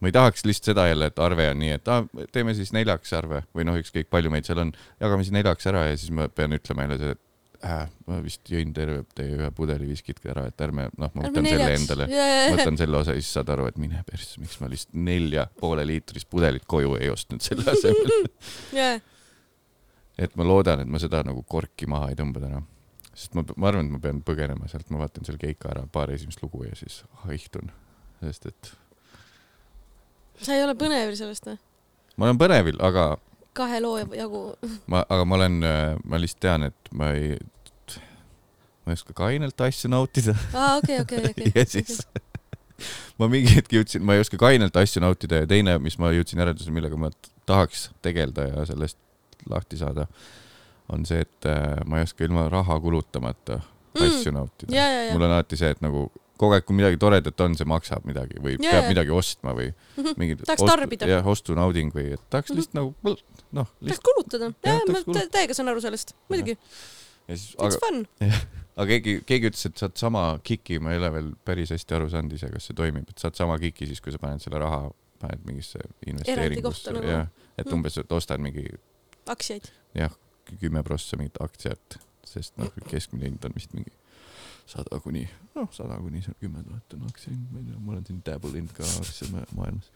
[0.00, 3.12] ma ei tahaks lihtsalt seda jälle, et arve on nii, et ah, teeme siis neljaks
[3.16, 6.28] arve või noh, ükskõik palju meid seal on, jagame siis neljaks ära ja siis ma
[6.28, 7.26] pean ütlema jälle et
[7.66, 11.48] äh, ma vist jõin terve teie ühe pudeli viskit ära, et ärme, noh, ma võtan
[11.48, 12.08] selle endale,
[12.54, 15.86] võtan selle osa ja siis saad aru, et mine persse, miks ma lihtsalt nelja poole
[15.88, 18.28] liitrist pudelit koju ei ostnud selle asemel.
[18.80, 18.98] jaa,
[20.20, 22.62] et ma loodan, et ma seda nagu korki maha ei tõmba täna.
[23.14, 26.12] sest ma, ma arvan, et ma pean põgenema sealt, ma vaatan selle keika ära, paar
[26.14, 27.72] esimest lugu ja siis haihtun,
[28.24, 28.76] sest et
[30.40, 31.58] sa ei ole põnevil sellest või?
[32.16, 33.12] ma olen põnevil, aga
[33.60, 34.42] kahe loo jagu.
[34.90, 35.60] ma, aga ma olen,
[36.04, 37.36] ma lihtsalt tean, et ma ei,
[38.84, 41.52] ma ei oska kainelt asju nautida aa, okei, okei, okei.
[41.58, 42.00] ja siis
[43.20, 46.40] ma mingi hetk jõudsin, ma ei oska kainelt asju nautida ja teine, mis ma jõudsin
[46.42, 47.12] järeldusele, millega ma
[47.48, 48.98] tahaks tegeleda ja sellest
[49.50, 50.06] lahti saada,
[50.92, 54.06] on see, et äh, ma ei oska ilma raha kulutamata Mm.
[54.06, 54.76] asju nautida.
[54.76, 55.26] ja, ja, mul ja.
[55.26, 56.04] on alati see, et nagu
[56.40, 59.68] kogu aeg, kui midagi toredat on, see maksab midagi või Jaa, peab midagi ostma või
[59.98, 60.14] Mhm.
[60.20, 61.06] mingid Tahaks tarbida.
[61.10, 62.56] jah, ostunauding või et tahaks Mhm.
[62.58, 62.94] lihtsalt nagu
[63.52, 64.52] noh, tahaks lihtsalt kulutada.
[64.64, 66.56] Jah, ma tahaks täiega saan aru sellest, muidugi.
[67.28, 68.06] It's aga, fun.
[68.80, 72.08] aga keegi, keegi ütles, et saad sama kiki, ma ei ole veel päris hästi aru
[72.10, 74.88] saanud ise, kas see toimib, et saad sama kiki siis, kui sa paned selle raha,
[75.20, 75.78] paned mingisse
[76.08, 77.06] investeeringusse kohta nagu.
[77.06, 77.26] jah,
[77.58, 77.72] et Mm.
[77.76, 78.64] umbes, et ostad mingi
[79.28, 79.68] aktsiaid.
[79.94, 80.10] jah,
[80.60, 83.92] kümme prossa mingit aktsiat, sest noh, keskmine hind on vist mingi
[84.70, 85.24] sada kuni,
[85.56, 88.58] noh, sada kuni see kümme tuhat on aktsiahind, ma ei tea, ma olen siin dabble
[88.60, 89.90] inud ka aktsiamaailmas.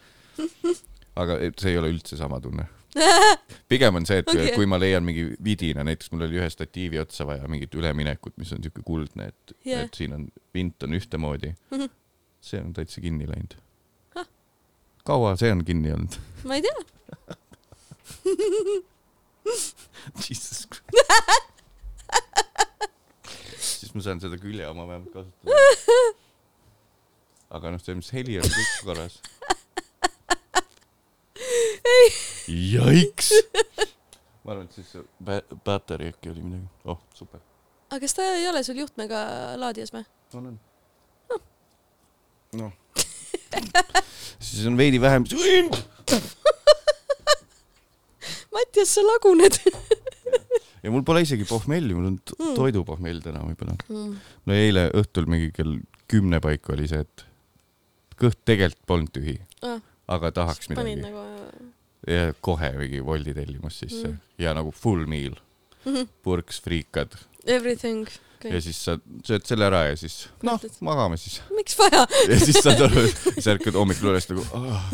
[1.22, 2.66] aga see ei ole üldse sama tunne.
[3.70, 4.52] pigem on see, et okay.
[4.54, 8.52] kui ma leian mingi vidina, näiteks mul oli ühe statiivi otsa vaja mingit üleminekut, mis
[8.54, 11.90] on siuke kuldne, et yeah., et siin on, vint on ühtemoodi Mhm.
[12.44, 13.54] see on täitsa kinni läinud
[15.04, 16.16] kaua see on kinni olnud?
[16.44, 16.84] ma ei tea.
[20.24, 21.53] Jesus Christ.
[23.94, 25.50] Siis ma saan seda küljeoma vähemalt kasutada.
[27.54, 29.20] aga noh, selles mõttes heli on kõik korras.
[32.50, 33.30] Jaiks.
[34.42, 35.02] ma arvan, et siis see
[35.64, 36.66] battery äkki oli midagi.
[36.90, 37.40] oh, super.
[37.90, 39.20] aga kas ta ei ole sul juhtmega
[39.62, 40.04] laadijas või?
[40.34, 40.58] on, on.
[42.58, 42.72] noh.
[44.40, 45.22] siis on veidi vähem.
[48.54, 49.54] Mattias, sa laguned
[50.84, 52.54] ja mul pole isegi pohmelli, mul on Mm.
[52.58, 53.76] toidupohmell täna võib-olla.
[53.88, 54.16] mm..
[54.46, 55.78] no eile õhtul mingi kell
[56.10, 57.24] kümne paiku oli see, et
[58.20, 59.80] kõht tegelikult polnud tühi Ah,
[60.12, 60.96] aga tahaks midagi.
[61.00, 61.22] nagu
[62.06, 64.12] ja kohe mingi Woldi tellimus sisse Mm.
[64.18, 64.44] mm.
[64.44, 65.34] ja nagu full meal,
[65.86, 66.06] Mhm.
[66.22, 67.16] purks, friikad,
[67.46, 68.06] Everything.
[68.44, 71.40] ja siis sa sööd selle ära ja siis noh magame siis.
[71.56, 72.04] miks vaja?
[72.28, 73.06] ja siis saad aru,
[73.40, 74.92] sa ärkad hommikul üles nagu oh,.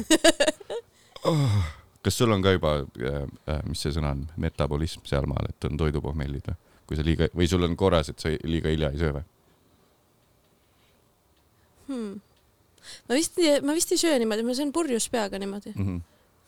[1.25, 1.80] Oh.
[2.03, 5.77] Kas sul on ka juba äh,, äh, mis see sõna on, metabolism sealmaal, et on
[5.77, 6.57] toidupohmellid või?
[6.87, 9.25] kui sa liiga või sul on korras, et sa liiga hilja ei söö või
[11.91, 12.21] Hmm.
[13.09, 15.87] ma vist, ma vist ei söö niimoodi, ma söön purjus peaga niimoodi, mm?
[15.87, 16.01] -hmm.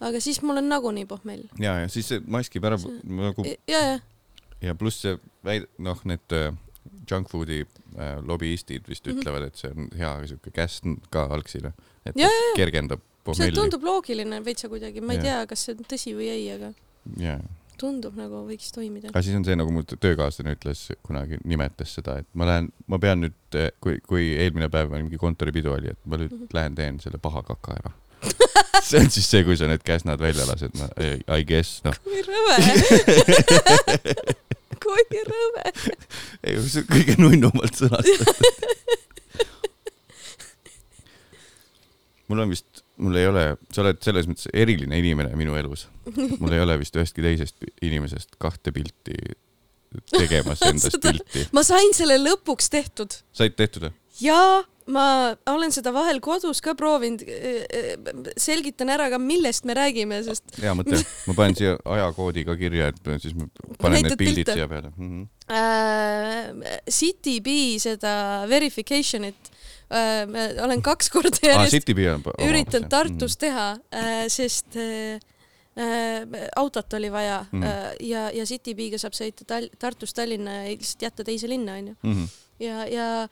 [0.06, 1.42] aga siis mul on nagunii pohmell.
[1.58, 3.98] ja, ja siis see maskib ära See- nagu ja, ja,
[4.62, 6.54] ja pluss see väid-, noh, need äh,
[7.10, 7.64] junk food'i
[7.98, 9.18] äh, lobbyistid vist Mhm.
[9.18, 11.72] ütlevad, et see on hea siuke käsn ka algsile,
[12.06, 13.54] et Ja, ta kergendab see pohmelli.
[13.56, 15.42] tundub loogiline veitsa kuidagi, ma ei Jah.
[15.42, 16.68] tea, kas see on tõsi või ei, aga
[17.22, 17.38] jaa,
[17.82, 19.08] tundub nagu võiks toimida.
[19.10, 22.98] aga siis on see, nagu mu töökaaslane ütles kunagi, nimetas seda, et ma lähen, ma
[23.02, 23.34] pean nüüd,
[23.82, 26.46] kui, kui eelmine päev mingi kontoripidu oli, et ma nüüd Mhm.
[26.54, 27.92] lähen teen selle paha kaka ära.
[28.86, 30.86] see on siis see, kui sa need käsnad välja lased, no
[31.36, 31.94] I guess, noh.
[32.04, 32.56] kui rõve.
[34.82, 35.64] kui rõve.
[36.44, 38.32] ei, see on kõige nunnumalt sõnastatud.
[42.30, 43.44] mul on vist, mul ei ole,
[43.74, 45.86] sa oled selles mõttes eriline inimene minu elus.
[46.38, 49.16] mul ei ole vist ühestki teisest inimesest kahte pilti
[50.12, 51.46] tegemas endast Seda- pilti.
[51.52, 53.96] ma sain selle lõpuks tehtud said tehtud või?
[54.22, 54.42] ja
[54.90, 55.04] ma
[55.46, 57.22] olen seda vahel kodus ka proovinud.
[58.40, 60.98] selgitan ära ka, millest me räägime, sest hea mõte,
[61.28, 63.46] ma panen siia ajakoodi ka kirja, et siis ma
[63.78, 64.58] panen Näitad need pildid pilte?
[64.58, 65.10] siia peale mm.
[65.12, 65.24] -hmm.
[65.54, 67.48] äh, CityB
[67.82, 68.14] seda
[68.50, 69.52] verification'it
[70.32, 71.76] ma olen kaks korda ah, järjest
[72.32, 72.48] on.
[72.48, 75.20] üritanud Tartus teha äh,, sest äh,
[75.76, 77.62] äh, autot oli vaja Mhm.
[77.62, 77.62] mm.
[77.62, 81.94] äh, ja, ja CityB-ga saab sõita Tal-, Tartust Tallinna ja lihtsalt jätta teise linna, onju.
[82.02, 82.28] -hmm.
[82.60, 83.28] ja, ja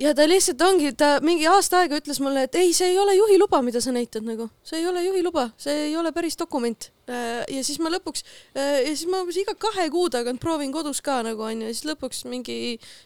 [0.00, 3.16] ja ta lihtsalt ongi, ta mingi aasta aega ütles mulle, et ei, see ei ole
[3.16, 6.90] juhiluba, mida sa näitad nagu, see ei ole juhiluba, see ei ole päris dokument.
[7.06, 8.24] ja siis ma lõpuks
[8.56, 12.24] ja siis ma umbes iga kahe kuu tagant proovin kodus ka nagu onju siis lõpuks
[12.26, 12.56] mingi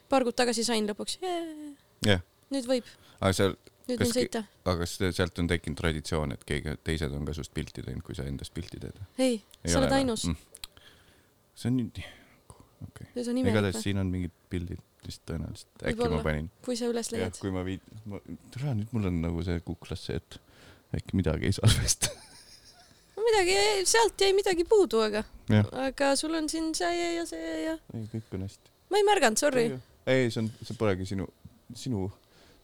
[0.09, 1.75] paar kuud tagasi sain lõpuks yeah,.
[2.07, 2.23] jah,
[2.55, 2.89] nüüd võib,
[3.21, 3.59] aga seal,
[3.91, 8.05] Kas aga kas sealt on tekkinud traditsioon, et keegi, teised on ka sinust pilti teinud,
[8.07, 9.01] kui sa endast pilti teed?
[9.19, 10.29] ei, sa oled ainus.
[11.59, 11.99] see on nüüd,
[12.87, 16.21] okei okay., igatahes siin on mingid pildid vist tõenäoliselt, äkki Võib-olla.
[16.21, 16.49] ma panin.
[16.65, 17.39] kui sa üles leiad,.
[17.41, 18.21] kui ma viid-, ma,
[18.55, 20.41] tere, nüüd mul on nagu see kuklas see, et
[20.99, 22.13] äkki midagi ei salvesta.
[23.21, 23.57] midagi,
[23.89, 25.25] sealt jäi midagi puudu, aga,
[25.87, 28.75] aga sul on siin see ja see ja ei kõik on hästi.
[28.91, 29.69] ma ei märganud, sorry.
[30.07, 31.29] ei, see on, see polegi sinu,
[31.77, 32.09] sinu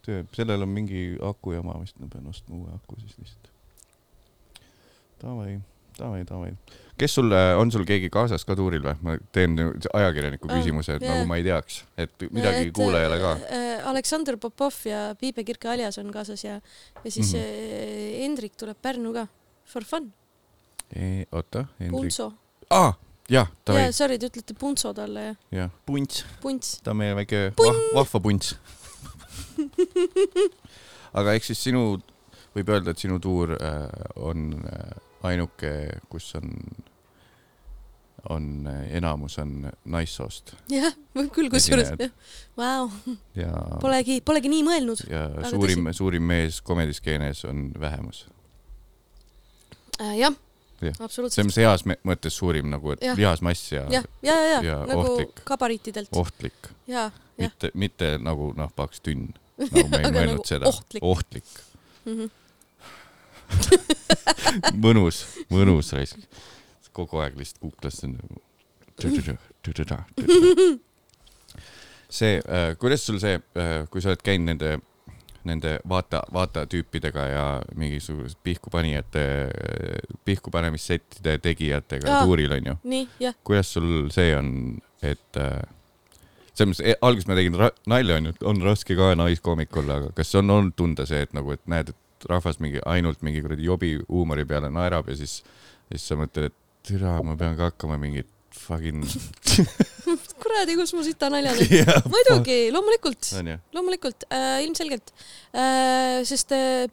[0.07, 3.53] töö, sellel on mingi aku jama vist, ma pean ostma uue aku siis lihtsalt.
[5.21, 5.57] Davai,
[5.97, 6.51] davai, davai.
[6.97, 8.95] Kes sul, on sul keegi kaasas ka tuuril või?
[9.05, 9.55] ma teen
[9.93, 11.13] ajakirjaniku Ah, küsimuse, et jaa.
[11.15, 13.33] nagu ma ei teaks, et midagi kuulajale ka.
[13.91, 16.59] Aleksandr Popov ja Piibe Kirke Aljas on kaasas ja,
[17.03, 18.21] ja siis mm -hmm.
[18.23, 19.27] Hendrik tuleb Pärnu ka.
[19.65, 20.13] For fun,
[21.31, 21.91] oota, Hendrik.
[21.91, 22.33] Puntso.
[22.69, 22.93] aa,
[23.29, 26.79] jah, davai jaa, sorry, te ütlete Puntso talle ja jah, punts, Punts.
[26.83, 28.55] ta on meie väike vah, vahva punts.
[31.17, 31.97] aga eks siis sinu,
[32.55, 35.71] võib öelda, et sinu tuur äh, on äh, ainuke,
[36.09, 36.51] kus on,
[38.29, 41.93] on enamus on naissoost jah, võib küll kusjuures
[42.57, 42.89] vau,
[43.37, 48.25] ja, polegi, polegi nii mõelnud ja suurim, suurim mees komediskeenes on vähemus.
[50.01, 50.17] äh,.
[50.17, 50.35] jah
[50.81, 51.41] ja., absoluutselt.
[51.41, 53.17] selles heas mõttes suurim nagu, et Jah.
[53.17, 55.41] lihasmass ja, jah, ja, ja, ja, ja nagu ohtlik.
[55.47, 56.25] gabariitidelt oh.
[56.25, 57.09] ohtlik, ja,
[57.39, 60.69] mitte, mitte nagu noh, paks tünn, nagu me ei mõelnud nagu seda.
[60.69, 61.03] ohtlik.
[61.03, 61.55] ohtlik,
[62.07, 62.29] Mm -hmm.
[64.85, 65.23] mõnus,
[65.53, 66.19] mõnus raisk.
[66.97, 68.17] kogu aeg lihtsalt kuklas on.
[72.09, 72.39] see,
[72.79, 73.37] kuidas sul see,
[73.91, 74.71] kui sa oled käinud nende,
[75.47, 77.45] nende vaata, vaatajatüüpidega ja
[77.77, 79.23] mingisuguse pihkupanijate,
[80.25, 82.77] pihkupanemissettide tegijatega tuuril onju,
[83.47, 84.51] kuidas sul see on,
[85.05, 85.61] et äh,
[86.57, 87.61] selles mõttes, alguses ma tegin
[87.93, 91.35] nalja onju, et on raske ka naiskoomik olla, aga kas on olnud tunda see, et
[91.37, 95.41] nagu, et näed, et rahvas mingi ainult mingi kuradi jobi huumori peale naerab ja siis,
[95.91, 99.03] siis sa mõtled, et türa, ma pean ka hakkama mingit fucking.
[100.43, 102.09] kuradi, kus mu sita naljad on.
[102.13, 103.29] muidugi, loomulikult,
[103.75, 105.13] loomulikult äh,, ilmselgelt
[105.53, 106.87] äh,, sest äh,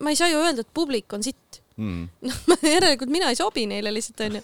[0.00, 1.63] ma ei saa ju öelda, et publik on sitt.
[1.76, 2.08] Mm.
[2.74, 4.42] järelikult mina ei sobi neile lihtsalt onju.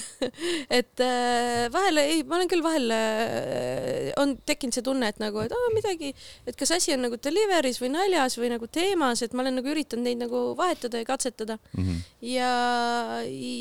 [0.78, 5.42] et äh, vahel ei, ma olen küll vahel äh, on tekkinud see tunne, et nagu,
[5.44, 6.14] et aa midagi,
[6.48, 9.72] et kas asi on nagu delivery's või naljas või nagu teemas, et ma olen nagu
[9.74, 11.98] üritanud neid nagu vahetada ja katsetada Mm -hmm.
[12.20, 12.52] ja,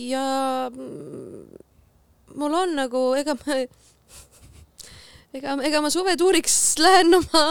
[0.10, 0.72] ja
[2.36, 3.58] mul on nagu, ega ma,
[5.38, 7.44] ega, ega ma suvetuuriks lähen oma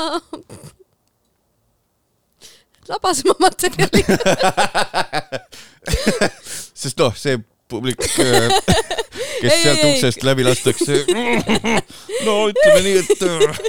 [2.88, 4.16] labasema materjaliga.
[7.02, 7.38] noh, see
[7.72, 8.48] publik äh,
[9.42, 9.92] kes Ei, sealt ei, ei.
[9.96, 11.02] uksest läbi lastakse.
[12.26, 13.62] no ütleme nii, et äh,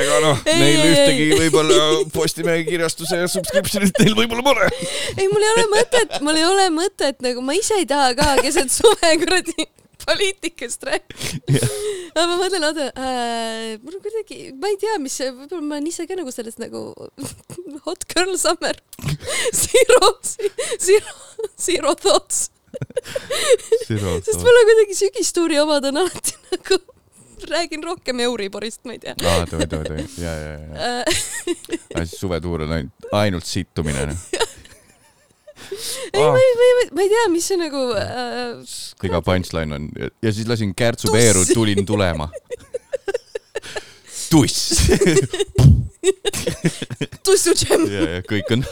[0.00, 1.78] ega noh, Ei, neil ei, ühtegi võib-olla
[2.14, 4.70] Postimehe kirjastuse subscription'it neil võib-olla pole.
[5.18, 8.34] ei, mul ei ole mõtet, mul ei ole mõtet nagu, ma ise ei taha ka
[8.42, 9.68] keset suve kuradi
[10.04, 11.68] poliitikast rääkida.
[12.14, 16.06] aga ma mõtlen, oota äh,, mul kuidagi, ma ei tea, mis võib-olla ma olen ise
[16.10, 16.86] ka nagu sellest nagu
[17.86, 18.78] hot girl summer,
[19.64, 20.10] zero,
[20.78, 21.14] zero,
[21.60, 22.48] zero thoughts,
[23.86, 26.80] sest mul on kuidagi sügistuuri omad on alati nagu,
[27.50, 30.98] räägin rohkem Euriborist, ma ei tea aa, tohi, tohi, tohi, ja, ja, ja.
[31.04, 31.22] äh,.
[32.04, 34.14] siis suvetuur on ainult, ainult sittumine.
[36.12, 38.60] ei, ma ei, ma ei, ma ei tea, mis see nagu äh,.
[39.08, 42.28] iga punchline on ja siis lasin kärtsu peeru, tulin tulema.
[44.30, 44.88] tuss.
[47.24, 47.86] tussu džem.
[47.92, 48.66] ja, ja kõik on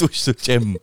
[0.00, 0.74] tussu džem.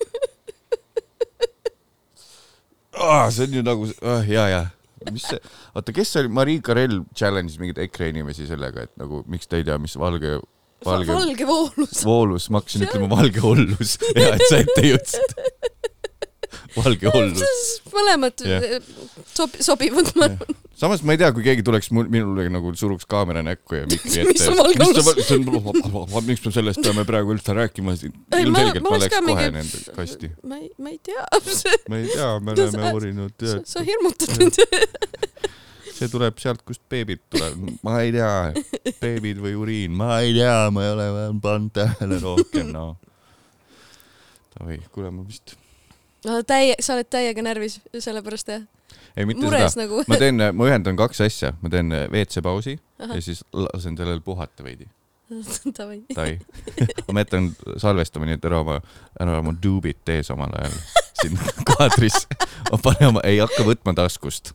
[3.34, 3.89] see on ju nagu,
[4.30, 4.63] ja, ja,
[5.11, 5.39] mis see,
[5.74, 9.59] oota, kes see oli, Marii Karell challenge'is mingeid EKRE inimesi sellega, et nagu miks te
[9.59, 10.38] ei tea, mis valge,
[10.86, 12.03] valge valge voolus.
[12.07, 15.38] voolus, ma hakkasin ütlema valge hollus, hea, et sa ette jõudsid.
[16.77, 17.71] valge hollus.
[17.93, 18.67] mõlemad Jah.
[19.36, 20.55] sob-, sobivad, ma arvan.
[20.79, 24.13] samas ma ei tea, kui keegi tuleks mul, minule nagu suruks kaamera näkku ja mikri
[24.23, 24.29] ette.
[24.31, 24.89] Mis on valge
[25.93, 26.27] hollus?
[26.29, 30.31] miks me sellest peame praegu üldse rääkima, ilmselgelt ma ma ka kohe mingi- nende kasti.
[30.49, 31.25] ma ei, ma ei tea.
[31.89, 34.61] ma ei tea, me oleme uurinud, sa hirmutad mind.
[35.93, 40.55] See tuleb sealt, kust beebid tulevad, ma ei tea, beebid või uriin, ma ei tea,
[40.73, 41.09] ma ei ole
[41.43, 42.95] pannud tähele rohkem, noh.
[44.65, 45.55] oi, kuule, ma vist,
[46.47, 48.65] täie, sa oled täiega närvis sellepärast jah?
[49.17, 50.01] ei mitte mures seda, nagu.
[50.09, 53.15] ma teen, ma ühendan kaks asja, ma teen WC pausi Ahah.
[53.17, 54.87] ja siis lasen sellel puhata veidi.
[55.77, 56.01] Davai.
[56.13, 56.39] Tai.
[57.11, 58.79] ma jätan salvestama, nii et ära oma,
[59.21, 60.75] ära oma duubit tee samal ajal
[61.21, 61.39] siin
[61.69, 62.25] kaadris.
[62.71, 64.53] ma panen oma, ei hakka võtma taskust.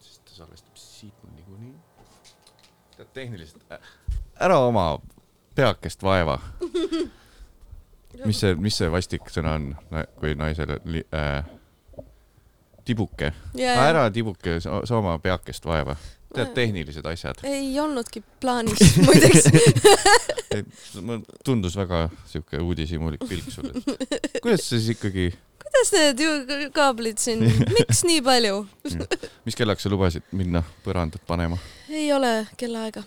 [0.00, 1.74] Sest ta salvestab siit niikuinii.
[2.96, 3.64] tead tehniliselt,
[4.40, 4.86] ära oma
[5.54, 6.38] peakest vaeva.
[8.26, 9.72] mis see, mis see vastik sõna on,
[10.20, 10.78] kui naisele
[11.16, 11.44] äh,
[12.84, 13.32] tibuke
[13.62, 15.96] ära tibuke, sa sa oma peakest vaeva.
[16.34, 17.40] tead, tehnilised asjad.
[17.48, 19.48] ei olnudki plaanis, muideks.
[21.46, 23.72] tundus väga siuke uudishimulik pilk sulle.
[24.42, 25.30] kuidas sa siis ikkagi,
[25.62, 26.30] kuidas need ju
[26.74, 28.62] kaablid siin, miks nii palju?
[29.46, 31.58] mis kellaks sa lubasid minna põrandat panema?
[31.88, 33.04] ei ole kellaaega.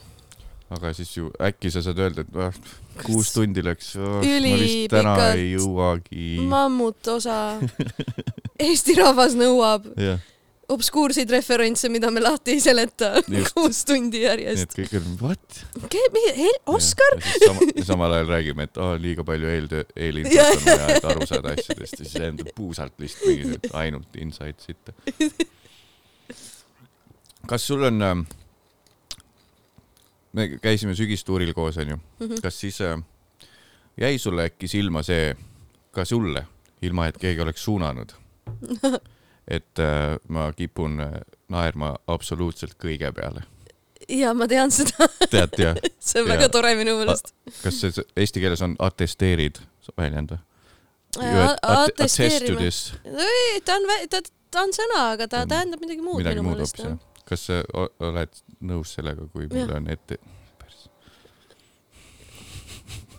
[0.76, 2.56] aga siis ju äkki sa saad öelda, et ah,
[3.06, 3.94] kuus tundi läks
[4.90, 6.48] täna Ülipikalt.
[6.50, 7.60] mammut osa.
[8.66, 10.22] Eesti rahvas nõuab jah,
[10.70, 13.12] obskuurseid referentse, mida me lahti ei seleta
[13.54, 14.76] kuus tundi nii järjest et.
[14.80, 15.60] kõik on what?
[16.66, 17.18] Oskar?
[17.46, 21.54] Sama, samal ajal räägime, et oh, liiga palju eeltöö, eelinfot on vaja, et aru saada
[21.54, 24.92] asjadest ja siis endab puusalt lihtsalt mingi ainult insight sitta.
[27.50, 28.16] kas sul on äh,,
[30.34, 32.36] me käisime sügistuuril koos, onju, Mhm.
[32.42, 32.98] kas siis äh,
[34.02, 35.36] jäi sulle äkki silma see,
[35.92, 36.46] ka sulle,
[36.82, 38.12] ilma et keegi oleks suunanud,
[39.48, 41.20] et äh, ma kipun äh,
[41.54, 43.46] naerma absoluutselt kõige peale,
[44.10, 45.80] ja ma tean seda, tead jah?
[46.00, 46.36] see on Jaa.
[46.36, 47.34] väga tore minu meelest.
[47.62, 49.62] kas see see eesti keeles on atesteerid
[49.98, 50.44] väljend või?
[51.62, 52.72] atesteerime.
[53.66, 56.82] ta on, ta, ta on sõna, aga ta tähendab midagi muud midagi minu meelest
[57.26, 59.72] kas sa oled nõus sellega, kui Jah.
[59.78, 60.20] on ette?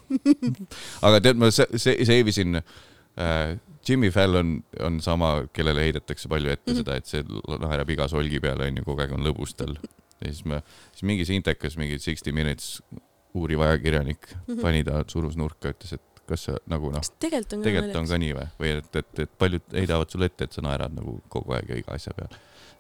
[1.07, 3.57] aga tead, ma se- se- seivisin äh,,
[3.89, 6.79] Jimmy Fallon on sama, kellele heidetakse palju ette Mhm.
[6.83, 7.23] seda, et see
[7.63, 9.77] naerab iga solgi peale onju, kogu aeg on lõbus tal.
[10.21, 10.63] ja siis me,
[10.93, 12.81] siis mingi sintekas, mingi Sixty Minutes
[13.37, 14.61] uuriv ajakirjanik Mhm.
[14.63, 18.17] pani ta, surus nurka, ütles, et kas sa nagu noh, tegelikult on tegelikult on ka
[18.19, 21.53] nii või, või et, et, et paljud heidavad sulle ette, et sa naerad nagu kogu
[21.55, 22.35] aeg ja iga asja peale.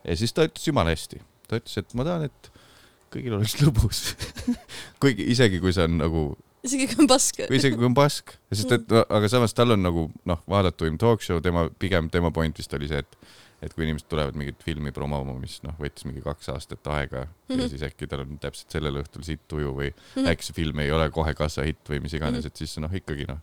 [0.04, 2.50] ja siis ta ütles jumala hästi, ta ütles, et ma tahan, et
[3.12, 4.00] kõigil oleks lõbus.
[5.00, 6.24] kuigi isegi kui see on nagu,
[6.66, 7.40] isegi kui on pask.
[7.46, 11.24] või isegi kui on pask, sest et aga samas tal on nagu noh, vaadatuim talk
[11.24, 14.92] show, tema pigem tema point vist oli see, et et kui inimesed tulevad mingit filmi
[14.92, 17.60] promoma, mis noh, võttis mingi kaks aastat aega mm -hmm.
[17.60, 17.70] ja Mhm.
[17.72, 20.02] siis äkki tal on täpselt sellel õhtul siit tuju või mm.
[20.14, 20.28] -hmm.
[20.32, 22.42] äkki see film ei ole kohe kassahitt või mis iganes mm.
[22.42, 22.46] -hmm.
[22.46, 23.38] et siis noh, ikkagi noh,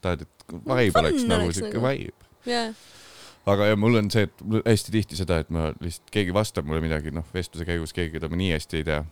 [0.00, 1.88] tahad, et vibe oleks nagu siuke nagu.
[1.88, 2.28] vibe.
[2.46, 2.74] jaa,
[3.46, 6.80] aga ja mul on see, et hästi tihti seda, et ma lihtsalt, keegi vastab mulle
[6.84, 9.04] midagi, noh, vestluse käigus keegi, keda ma nii hästi ei tea.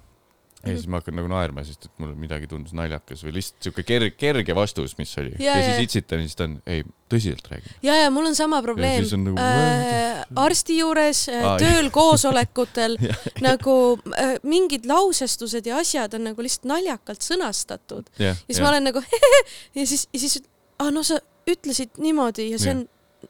[0.63, 3.85] Ja siis ma hakkan nagu naerma, sest et mulle midagi tundus naljakas või lihtsalt siuke
[3.87, 5.33] kerge, kerge vastus, mis oli.
[5.43, 5.73] Ja, ja ja.
[5.73, 7.75] siis itsitan ja siis ta on, ei, tõsiselt räägin.
[7.83, 9.03] ja, ja mul on sama probleem.
[9.25, 12.97] nagu, äh, arsti juures äh, tööl, koosolekutel
[13.49, 13.77] nagu
[14.15, 18.09] äh, mingid lausestused ja asjad on nagu lihtsalt naljakalt sõnastatud.
[18.23, 19.03] Ja siis ma olen nagu
[19.79, 20.41] ja siis, ja siis,
[20.79, 22.87] aa no sa ütlesid niimoodi ja see on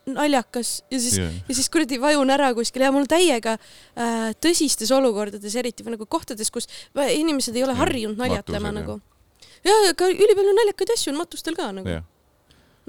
[0.07, 1.35] naljakas ja siis Jah.
[1.49, 6.07] ja siis kuradi vajun ära kuskil ja mul täiega äh, tõsistes olukordades, eriti või nagu
[6.11, 6.67] kohtades, kus
[6.99, 9.53] inimesed ei ole Jah, harjunud naljatama matused, nagu.
[9.69, 11.89] ja, ka ülipalju naljakaid asju on matustel ka nagu.
[11.99, 12.07] jah,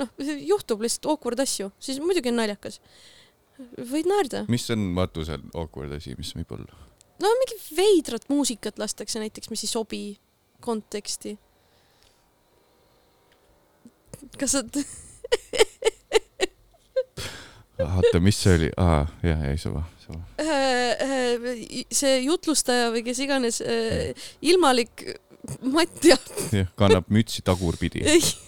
[0.01, 0.09] noh,
[0.49, 2.79] juhtub lihtsalt awkward asju, siis muidugi on naljakas.
[3.77, 4.45] võid naerda.
[4.49, 6.83] mis on matusel awkward asi, mis võib olla?
[7.21, 10.03] no mingi veidrat muusikat lastakse näiteks, mis ei sobi
[10.63, 11.37] konteksti.
[14.39, 14.63] kas sa,
[17.87, 18.69] oota, mis see oli?
[18.77, 20.21] aa, jah, ei suva, suva.
[21.93, 23.61] see jutlustaja või kes iganes,
[24.41, 25.05] ilmalik
[25.67, 26.15] Matja
[26.55, 27.99] jah, kannab mütsi tagurpidi.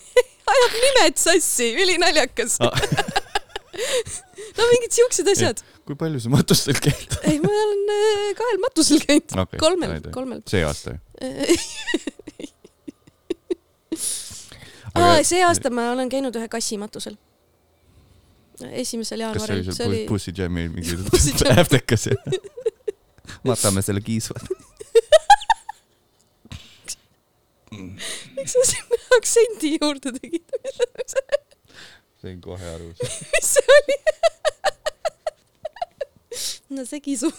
[0.54, 2.54] ajab nimed sassi, ülinaljakas.
[4.58, 5.58] no mingid siuksed asjad.
[5.86, 7.12] kui palju sa matustel käid?
[7.28, 10.40] ei, ma olen äh, kahel matusel käinud Okei, kolmel kolmel.
[10.50, 11.00] see aasta ju.
[14.96, 17.16] aa, see aasta ma olen käinud ühe kassi matusel.
[18.72, 21.60] Esimesel kas see jaanuaril, oli see seal Pussy Jam'i mingi Pussy Jam.
[21.64, 22.08] äftekas?
[23.48, 24.40] matame selle kiisva.
[27.76, 30.48] miks sa sinna aktsendi juurde tegid?
[32.22, 32.92] sain kohe aru.
[33.00, 33.98] mis see oli?
[36.76, 37.32] no see kisu.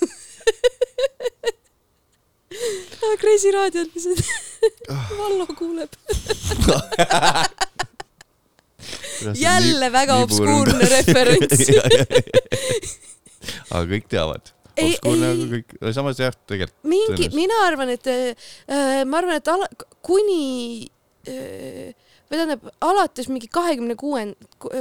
[3.20, 4.20] Kreisi raadiol lihtsalt
[5.18, 5.92] Vallo kuuleb.
[9.40, 11.70] jälle väga obskuurne referents.
[13.74, 14.52] aga kõik teavad.
[14.76, 16.76] Obskuurne, aga kõik, samas jah, tegelikult.
[16.90, 19.68] mingi, mina arvan, et äh, ma arvan, et ala,
[20.04, 20.88] kuni
[21.30, 21.94] äh,
[22.26, 24.24] või tähendab alates mingi kahekümne kuue,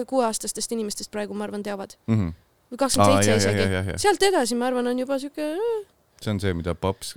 [0.09, 2.31] kuueaastastest inimestest praegu ma arvan teavad Mhm.
[2.73, 3.97] või kakskümmend seitse isegi.
[4.01, 5.45] sealt edasi ma arvan, on juba siuke
[6.23, 7.13] see on see, mida paps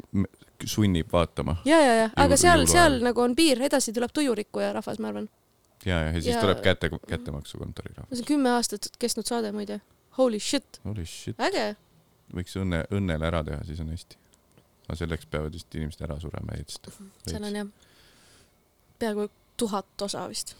[0.68, 4.98] sunnib vaatama ja, ja, ja, aga seal, seal nagu on piir, edasi tuleb tujurikkuja rahvas,
[5.00, 5.28] ma arvan.
[5.88, 8.08] ja, ja, siis Ja- tuleb kätte, kättemaksukontori raha.
[8.12, 9.80] see on kümme aastat kestnud saade muide.
[10.18, 11.76] Holy shit, Holy shit, äge.
[12.34, 14.16] võiks õnne, õnnele ära teha, siis on hästi.
[14.88, 16.88] aga selleks peavad vist inimesed ära surema eest.
[17.28, 17.68] seal on jah,
[18.98, 19.28] peaaegu
[19.60, 20.54] tuhat osa vist.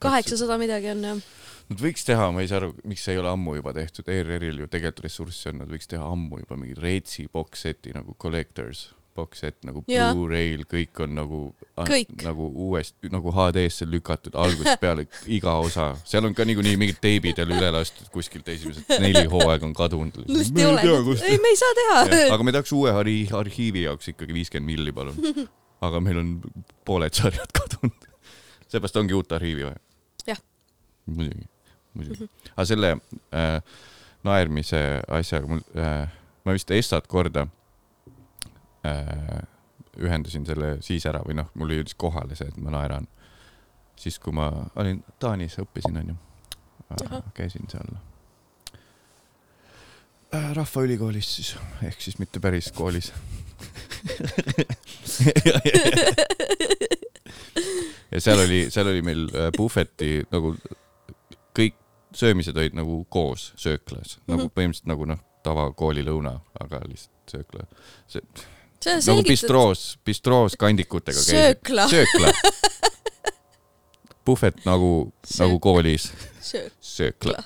[0.00, 1.20] kaheksasada midagi on jah.
[1.68, 4.62] Nad võiks teha, ma ei saa aru, miks see ei ole ammu juba tehtud, ERR-il
[4.62, 8.86] ju tegelikult ressurssi on, nad võiks teha ammu juba mingi Reitsi box seti nagu Collectors
[9.18, 9.82] box set nagu.
[9.88, 11.40] Blu-ray'l, kõik on nagu
[11.86, 12.14] Kõik.
[12.24, 15.06] nagu uuesti nagu HD-sse lükatud algusest peale
[15.38, 19.66] iga osa, seal on ka niikuinii mingid teibid jälle üle lastud kuskilt esimesed neli hooaega
[19.66, 20.18] on kadunud.
[20.26, 21.18] lihtsalt ei ole.
[21.28, 22.00] ei, me ei saa teha.
[22.34, 25.18] aga me tahaks uue arhi-, arhiivi jaoks ikkagi viiskümmend milli, palun.
[25.88, 26.32] aga meil on
[26.88, 28.08] pooled sarjad kadunud.
[28.68, 29.78] seepärast ongi uut arhiivi vaja.
[30.28, 30.42] Jah.
[31.06, 31.46] muidugi,
[31.94, 32.30] muidugi.
[32.54, 33.60] aga selle äh,
[34.26, 34.82] naermise
[35.20, 36.10] asjaga mul äh,,
[36.44, 37.46] ma vist Essat korda
[39.98, 43.06] ühendasin selle siis ära või noh, mul jõudis kohale see, et ma naeran.
[43.98, 46.14] siis, kui ma olin Taanis, õppisin onju
[46.92, 47.88] äh,, käisin seal
[50.34, 53.12] äh, Rahvaülikoolis siis, ehk siis mitte päris koolis.
[58.12, 60.54] ja seal oli, seal oli meil äh, puhveti nagu
[61.58, 61.74] kõik
[62.14, 64.30] söömised olid nagu koos sööklas mm, -hmm.
[64.30, 64.52] nagu Mhm.
[64.54, 67.66] põhimõtteliselt nagu noh, tavakoolilõuna, aga lihtsalt söökla.
[68.06, 68.22] see
[68.80, 69.30] sa nagu selgitad.
[69.32, 71.88] bistroos, bistroos kandikutega söökla.
[71.90, 72.32] söökla.
[74.24, 76.10] puhvet nagu, nagu koolis,
[76.40, 76.72] söök.
[76.80, 77.42] söökla.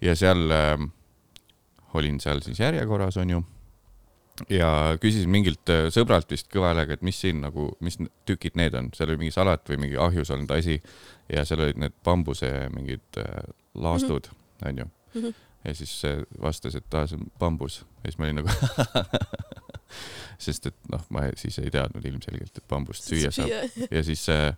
[0.00, 0.78] ja seal äh,
[1.94, 3.42] olin seal siis järjekorras onju
[4.50, 7.98] ja küsisin mingilt äh, sõbralt vist kõva häälega, et mis siin nagu, mis
[8.28, 10.78] tükid need on, seal oli mingi salat või mingi ahjus olnud asi
[11.30, 13.42] ja seal olid need bambuse mingid äh,
[13.74, 14.30] laastud
[14.66, 15.34] onju Mhm.
[15.64, 18.50] Ja siis äh, vastas, et aa, see on bambus ja siis ma olin nagu
[20.42, 23.52] sest et noh, ma siis ei teadnud ilmselgelt, et bambust süüa saab
[23.92, 24.54] ja siis äh,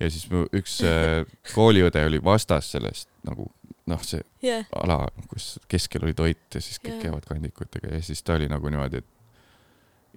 [0.00, 1.22] ja siis mu üks äh,
[1.54, 3.46] kooliõde oli vastas sellest nagu
[3.90, 7.02] noh, see jah, ala, kus keskel oli toit ja siis kõik Jaa.
[7.08, 9.10] käivad kandikutega ja siis ta oli nagu niimoodi, et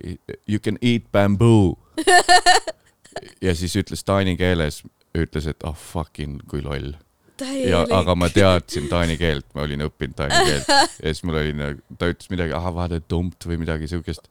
[0.07, 1.75] "I- you can eat bamboo.
[3.45, 4.83] ja siis ütles taani keeles,
[5.17, 6.93] ütles, et ah oh, fucking kui loll.
[7.39, 7.91] täielik.
[7.97, 10.67] aga ma teadsin taani keelt, ma olin õppinud taani keelt
[11.03, 14.27] ja siis mul oli nagu, ta ütles midagi, ah vaata tumt või midagi siukest.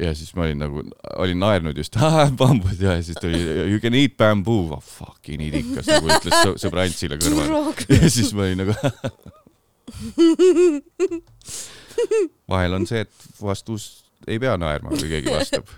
[0.00, 0.84] ja siis ma olin nagu,
[1.16, 1.96] olin naernud just,
[2.40, 3.40] bambus ja siis tuli
[3.72, 7.74] you can eat bamboo, oh fucking idikas nagu ütles sõ- sõbrantsile kõrval.
[7.90, 8.74] ja siis ma olin nagu
[12.50, 13.90] vahel on see, et vastus
[14.28, 15.70] ei pea naerma, kui keegi vastab.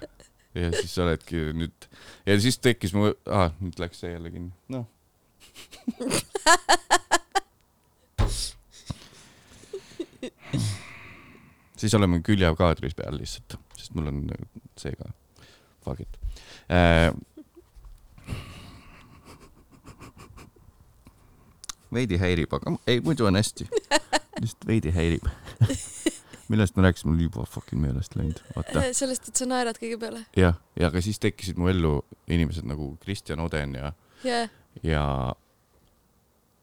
[0.54, 1.86] ja siis sa oledki nüüd
[2.28, 4.86] ja siis tekkis mu, aa, nüüd läks see jälle kinni, noh.
[11.82, 14.22] Siis oleme külje kaadris peal lihtsalt, sest mul on
[14.80, 15.10] see ka,
[15.84, 16.12] fuck it
[16.70, 17.10] äh,.
[21.92, 23.66] veidi häirib, aga ei, muidu on hästi.
[24.40, 25.26] lihtsalt veidi häirib.
[26.52, 28.86] millest me rääkisime, mul juba fucking meelest läinud, oota.
[29.00, 30.24] sellest, et sa naerad kõige peale.
[30.36, 31.98] jah, ja aga siis tekkisid mu ellu
[32.32, 33.92] inimesed nagu Kristjan Oden ja,
[34.24, 34.50] jah,
[34.86, 35.04] ja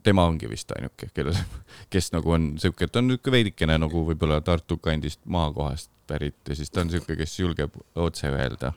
[0.03, 1.37] tema ongi vist ainuke, kellel,
[1.93, 6.57] kes nagu on siuke, ta on niuke veidikene nagu võib-olla Tartu kandist maakohast pärit ja
[6.57, 8.73] siis ta on siuke, kes julgeb otse öelda,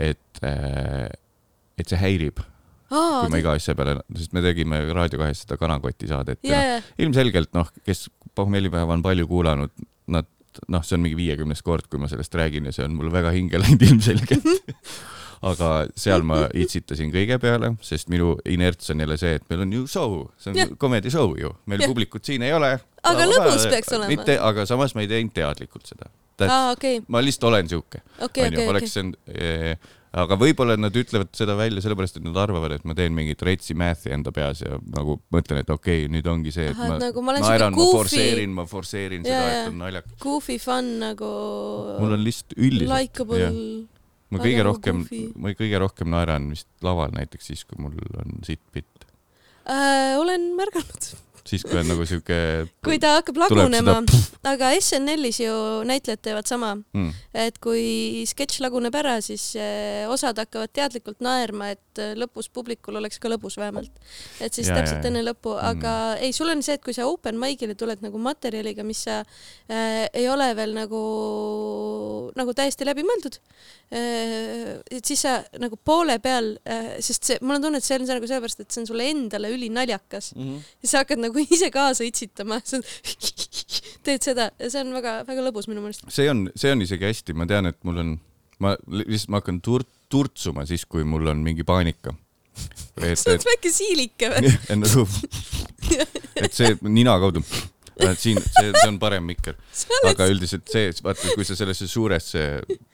[0.00, 2.42] et, et see häirib,
[2.90, 6.78] kui ma iga asja peale, sest me tegime Raadio kahes seda Kanakoti saadet ja ja,
[7.02, 9.72] ilmselgelt noh, kes pohmellipäeva on palju kuulanud,
[10.10, 10.28] nad
[10.70, 13.32] noh, see on mingi viiekümnes kord, kui ma sellest räägin ja see on mul väga
[13.34, 14.46] hinge läinud ilmselgelt.
[15.44, 19.74] aga seal ma itsitasin kõige peale, sest minu inerts on jälle see, et meil on
[19.78, 21.90] ju show, see on comedy show ju, meil Jah.
[21.92, 22.76] publikut siin ei ole.
[23.04, 24.12] Aga lõbus peaks olema.
[24.12, 26.08] mitte, aga samas ma ei teinud teadlikult seda.
[26.46, 28.70] aa, okei, ma lihtsalt olen siuke, okei, onju, okei.
[28.72, 29.76] oleks see,
[30.14, 33.76] aga võib-olla nad ütlevad seda välja sellepärast, et nad arvavad, et ma teen mingit retsi
[33.78, 37.00] math'i enda peas ja nagu mõtlen, et okei okay,, nüüd ongi see, et Ahah, ma
[37.02, 40.16] nagu ma olen naeran, ma forsseerin, ma forsseerin seda, et on naljakas.
[40.22, 41.32] Goofy fun nagu.
[42.02, 43.58] mul on lihtsalt üldiselt, Likeable jah.
[44.32, 45.04] Ma kõige nagu rohkem
[45.34, 49.06] ma kõige rohkem naeran vist laval näiteks siis, kui mul on sitt-pitt.
[49.68, 50.16] äh,.
[50.20, 51.10] olen märganud,
[51.44, 52.38] siis, kui on nagu siuke
[52.86, 54.00] kui ta hakkab lagunema.
[54.48, 55.56] aga SNL-is ju
[55.88, 57.10] näitlejad teevad sama, mm,
[57.46, 62.98] et kui sketš laguneb ära, siis eh, osad hakkavad teadlikult naerma, et eh, lõpus publikul
[63.00, 63.92] oleks ka lõbus vähemalt.
[64.40, 65.10] et siis Ja, ja, ja, täpselt ja.
[65.10, 66.24] enne lõppu, aga mm.
[66.26, 70.06] ei, sul on see, et kui sa open mic'ile tuled nagu materjaliga, mis sa äh,
[70.12, 71.02] ei ole veel nagu,
[72.38, 77.66] nagu täiesti läbimõeldud äh,, et siis sa nagu poole peal äh,, sest see, mul on
[77.66, 80.44] tunne, et see on see nagu sellepärast, et see on sulle endale ülinaljakas mm.
[80.44, 80.76] -hmm.
[80.82, 82.60] ja sa hakkad nagu ise kaasa itsitama,
[84.06, 86.06] teed seda ja see on väga-väga lõbus minu meelest.
[86.08, 88.16] see on, see on isegi hästi, ma tean, et mul on,
[88.62, 92.14] ma lihtsalt ma hakkan tur-, turtsuma siis, kui mul on mingi paanika.
[92.54, 94.52] sa oled väike siilik või?
[94.78, 95.06] nagu,
[96.38, 97.42] et see nina kaudu,
[98.18, 99.58] siin, see, see on parem mikker,
[100.10, 102.44] aga üldiselt see, vaata, kui sa sellesse suuresse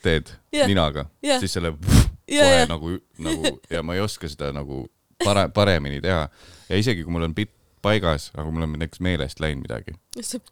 [0.05, 0.69] teed Jah.
[0.71, 1.43] ninaga, Jah.
[1.43, 4.87] siis selle ja, kohe ja, nagu, nagu ja ma ei oska seda nagu
[5.25, 6.29] pare-, paremini teha.
[6.71, 9.97] ja isegi kui mul on bitt paigas, aga mul on näiteks meelest läinud midagi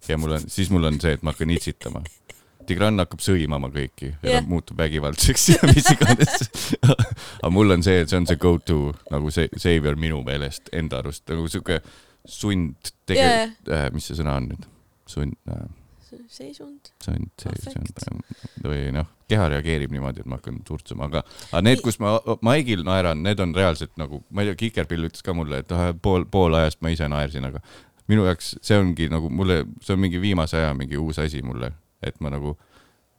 [0.08, 2.04] ja mul on, siis mul on see, et ma hakkan itsitama.
[2.68, 6.48] Tigran hakkab sõimama kõiki ja ta muutub vägivaldseks ja mis iganes.
[7.42, 10.70] aga mul on see, et see on see go to nagu see savior minu meelest
[10.76, 11.80] enda arust nagu siuke
[12.28, 13.50] sund tege- Jaa.
[13.72, 14.66] äh,, mis see sõna on nüüd?
[15.08, 15.66] sund äh,,
[16.28, 16.90] seisund.
[17.04, 18.04] sund, Affekt.
[18.10, 18.20] on
[18.64, 22.84] või noh, keha reageerib niimoodi, et ma hakkan turtsuma, aga, aga need, kus ma maigil
[22.86, 26.24] naeran, need on reaalselt nagu, ma ei tea, Kikerpill ütles ka mulle, et ah, pool,
[26.30, 27.62] pool ajast ma ise naersin, aga
[28.08, 31.72] minu jaoks see ongi nagu mulle, see on mingi viimase aja mingi uus asi mulle,
[32.02, 32.56] et ma nagu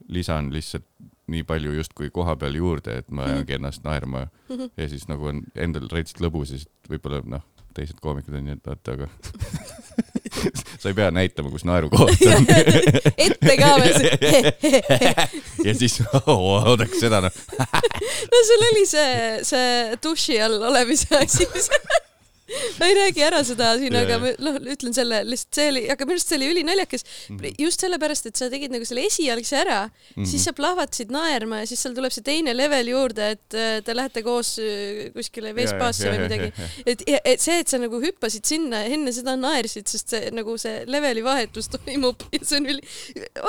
[0.10, 0.86] lisan lihtsalt
[1.30, 4.72] nii palju justkui koha peal juurde, et ma ajangi ennast naerma Mhm.
[4.78, 7.44] ja siis nagu on endal retsilt lõbus ja siis võib-olla noh,
[7.78, 9.08] teised koomikud on nii, et vaata, aga
[10.82, 12.48] sa ei pea näitama, kus naerukoht on.
[13.28, 14.50] ette ka veel.
[15.68, 17.40] ja siis oodaks seda noh,
[18.34, 19.14] no sul oli see,
[19.46, 19.70] see
[20.04, 21.46] duši all olemise asi,
[22.80, 26.08] ma ei räägi ära seda siin, Jaa, aga noh, ütlen selle lihtsalt see oli, aga
[26.08, 27.56] minu arust see oli ülinaljakas Mhm.
[27.60, 30.30] just sellepärast, et sa tegid nagu selle esialgse ära mm, -hmm.
[30.30, 33.96] siis sa plahvatasid naerma ja siis seal tuleb see teine level juurde, et äh, te
[33.96, 36.52] lähete koos äh, kuskile veespaasse või midagi.
[36.86, 40.58] et, et see, et sa nagu hüppasid sinna ja enne seda naersid, sest see nagu
[40.62, 42.82] see leveli vahetus toimub ja see on üli,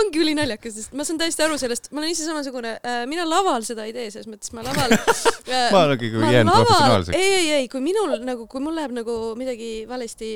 [0.02, 3.64] ongi ülinaljakas, sest ma saan täiesti aru sellest, ma olen ise samasugune äh,, mina laval
[3.66, 7.16] seda ei tee, selles mõttes ma laval äh, ma olengi ma jäänud professionaalseks.
[7.16, 10.30] ei, ei, ei, kui minul nagu, kui mul läheb nagu midagi valesti,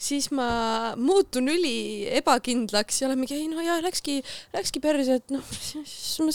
[0.00, 0.48] siis ma
[1.00, 4.20] muutun üli ebakindlaks ja olen mingi, ei no jaa, läkski,
[4.54, 5.44] läkski perse, et noh,
[5.84, 6.34] siis ma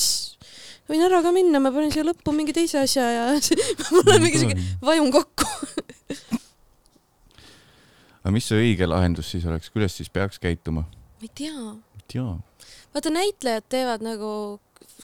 [0.90, 3.26] võin ära ka minna, ma panin siia lõppu mingi teise asja ja
[3.94, 5.50] mul on mingi siuke, vajun kokku.
[8.24, 10.86] aga mis see õige lahendus siis oleks, kuidas siis peaks käituma?
[11.20, 12.30] ma ei tea, ei tea.
[12.96, 14.32] vaata näitlejad teevad nagu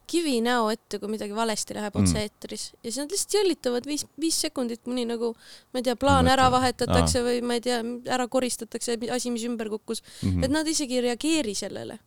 [0.08, 2.04] kivi näo ette, kui midagi valesti läheb Mm.
[2.04, 5.34] otse-eetris ja siis nad lihtsalt jõllitavad viis, viis sekundit, kuni nagu
[5.74, 7.80] ma ei tea, plaan ära vahetatakse või ma ei tea,
[8.12, 10.44] ära koristatakse asi, mis ümber kukkus, Mhm.
[10.44, 12.00] et nad isegi ei reageeri sellele.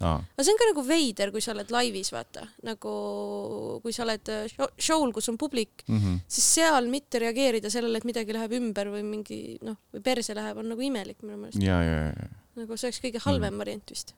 [0.00, 4.02] aa, aga see on ka nagu veider, kui sa oled laivis, vaata, nagu kui sa
[4.02, 6.16] oled äh, show- show'l, kus on publik, Mhm.
[6.28, 10.58] siis seal mitte reageerida sellele, et midagi läheb ümber või mingi noh, või perse läheb,
[10.58, 11.62] on nagu imelik minu meelest.
[11.62, 14.14] ja, ja, ja, nagu see oleks kõige halvem variant vist.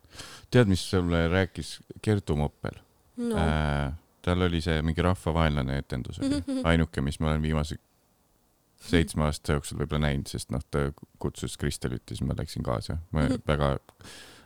[0.51, 2.81] tead, mis sulle rääkis Kertu Moppel
[3.16, 3.93] no äh,?
[4.26, 6.64] tal oli see mingi rahvavaenlane etendus oli Mhm.
[6.66, 7.76] ainuke, mis ma olen viimase
[8.86, 10.90] seitsme aasta jooksul võib-olla näinud, sest noh, ta
[11.22, 12.98] kutsus Kristelit ja siis ma läksin kaasa.
[13.12, 13.43] ma Mhm.
[13.47, 13.78] väga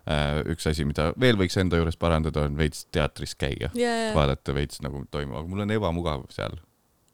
[0.07, 4.55] äh,, üks asi, mida veel võiks enda juures parandada, on veits teatris käia, ja, vaadata
[4.55, 6.57] veits nagu toimub, aga mul on ebamugav seal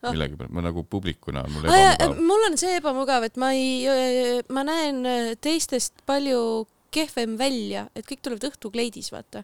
[0.02, 0.12] Ah.
[0.12, 1.96] millegipärast, ma nagu publikuna on mul ah,.
[1.98, 2.22] Ebamugav.
[2.26, 8.06] mul on see ebamugav, et ma ei, ma näen äh, teistest palju kehvem välja, et
[8.06, 9.42] kõik tulevad õhtukleidis, vaata.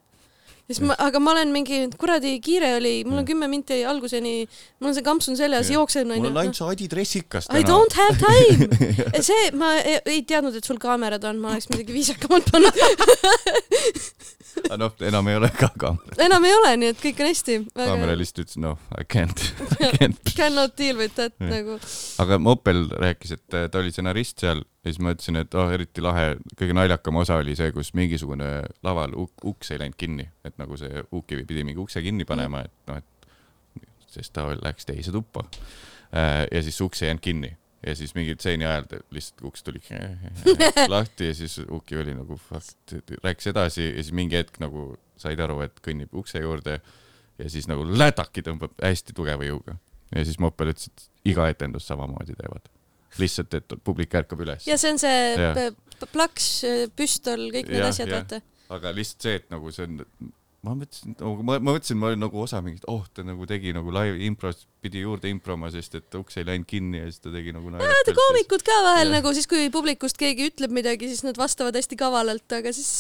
[0.71, 4.35] Siis ma, aga ma olen mingi, kuradi kiire oli, mul on kümme minti alguseni,
[4.81, 6.61] mul on see kampsun seljas, jooksen mul on onju ainult.
[6.61, 8.69] see adidressikas I don't have time.
[9.29, 12.83] see, ma ei, ei teadnud, et sul kaamerad on, ma oleks midagi viisakamalt pannud.
[14.63, 16.17] aga noh, enam ei ole ka kaamera.
[16.25, 17.57] enam ei ole, nii et kõik on hästi.
[17.77, 19.45] kaamera lihtsalt ütles noh, I can't,
[19.85, 20.21] I can't.
[20.39, 21.51] Cannot deal with that Jah.
[21.53, 21.79] nagu.
[22.25, 25.71] aga Moppel rääkis, et äh, ta oli stsenarist seal ja siis ma ütlesin, et oh,
[25.73, 28.51] eriti lahe, kõige naljakam osa oli see, kus mingisugune
[28.83, 32.65] laval uk- uks ei läinud kinni, et nagu see Uki pidi mingi ukse kinni panema,
[32.67, 35.45] et noh, et sest ta läks teise tuppa.
[36.13, 39.81] ja siis uks ei jäänud kinni ja siis mingi stseeni ajal lihtsalt uks tuli
[40.95, 42.95] lahti ja siis Uki oli nagu fuck,
[43.25, 44.93] rääkis edasi ja siis mingi hetk nagu
[45.23, 46.79] said aru, et kõnnib ukse juurde
[47.39, 49.77] ja siis nagu lädaki tõmbab hästi tugeva jõuga
[50.15, 52.69] ja siis Moppel ütles, et iga etendus samamoodi teevad.
[53.19, 54.67] lihtsalt, et publik ärkab üles.
[54.67, 56.47] ja see on see p- plaks,
[56.97, 58.41] püstol, kõik need Jah, asjad, vaata.
[58.73, 60.05] aga lihtsalt see, et nagu see on,
[60.63, 63.91] ma mõtlesin, ma, ma mõtlesin, ma olin nagu osa mingit, oh, ta nagu tegi nagu
[63.95, 67.55] live impros, pidi juurde improma, sest et uks ei läinud kinni ja siis ta tegi
[67.55, 69.15] nagu vaata koomikud ka vahel Jah.
[69.17, 72.91] nagu siis, kui publikust keegi ütleb midagi, siis nad vastavad hästi kavalalt, aga siis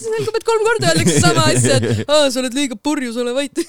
[0.00, 3.62] selgub, et kolm korda öeldakse sama asja, et aa, sa oled liiga purjus, ole vait.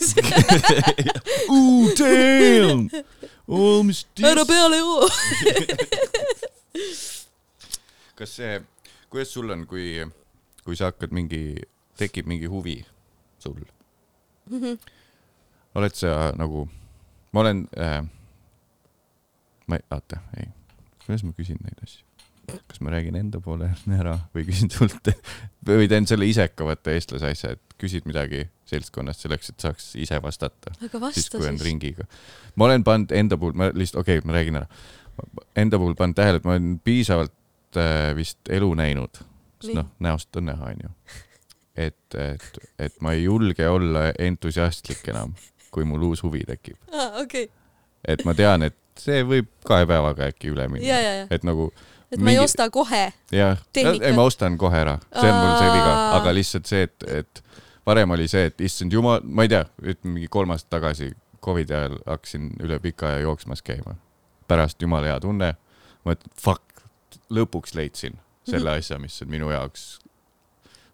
[1.53, 2.88] Ooh, damn!
[3.45, 5.05] Oh, mis ära peale joo.
[8.17, 8.57] kas see,
[9.13, 9.99] kuidas sul on, kui,
[10.65, 11.43] kui sa hakkad mingi,
[12.01, 12.80] tekib mingi huvi
[13.44, 13.61] sul?
[15.74, 16.65] oled sa nagu,
[17.34, 17.99] ma olen äh,,
[19.68, 20.49] ma ei, oota, ei,
[21.06, 22.03] kuidas ma küsin neid asju?
[22.68, 25.07] kas ma räägin enda poole ära või küsin sult
[25.68, 30.74] või teen selle isekavate eestlase asja, et küsid midagi seltskonnast selleks, et saaks ise vastata,
[30.76, 31.68] aga siis vasta kui on siis.
[31.68, 32.07] ringiga.
[32.56, 34.68] ma olen pannud enda puhul, ma lihtsalt, okei okay,, ma räägin ära.
[35.60, 39.22] Enda puhul pannud tähele, et ma olen piisavalt äh, vist elu näinud,
[39.61, 40.91] sest noh, näost on näha, onju.
[41.75, 45.33] et, et, et ma ei julge olla entusiastlik enam,
[45.73, 46.77] kui mul uus huvi tekib.
[46.93, 47.49] aa, okei.
[48.07, 51.25] et ma tean, et see võib kahe päevaga äkki üle minna.
[51.33, 51.71] et nagu
[52.13, 53.05] et ma ei mingi- osta kohe.
[53.33, 57.07] jah, ei ma ostan kohe ära, see on mul see viga, aga lihtsalt see, et,
[57.21, 57.43] et
[57.85, 61.11] varem oli see, et issand jumal, ma ei tea, ütleme mingi kolm aastat tagasi
[61.43, 63.97] Covidi ajal hakkasin üle pika aja jooksmas käima.
[64.47, 65.49] pärast jumala hea tunne,
[66.05, 66.83] ma ütlen fuck,
[67.33, 69.97] lõpuks leidsin selle asja, mis on minu jaoks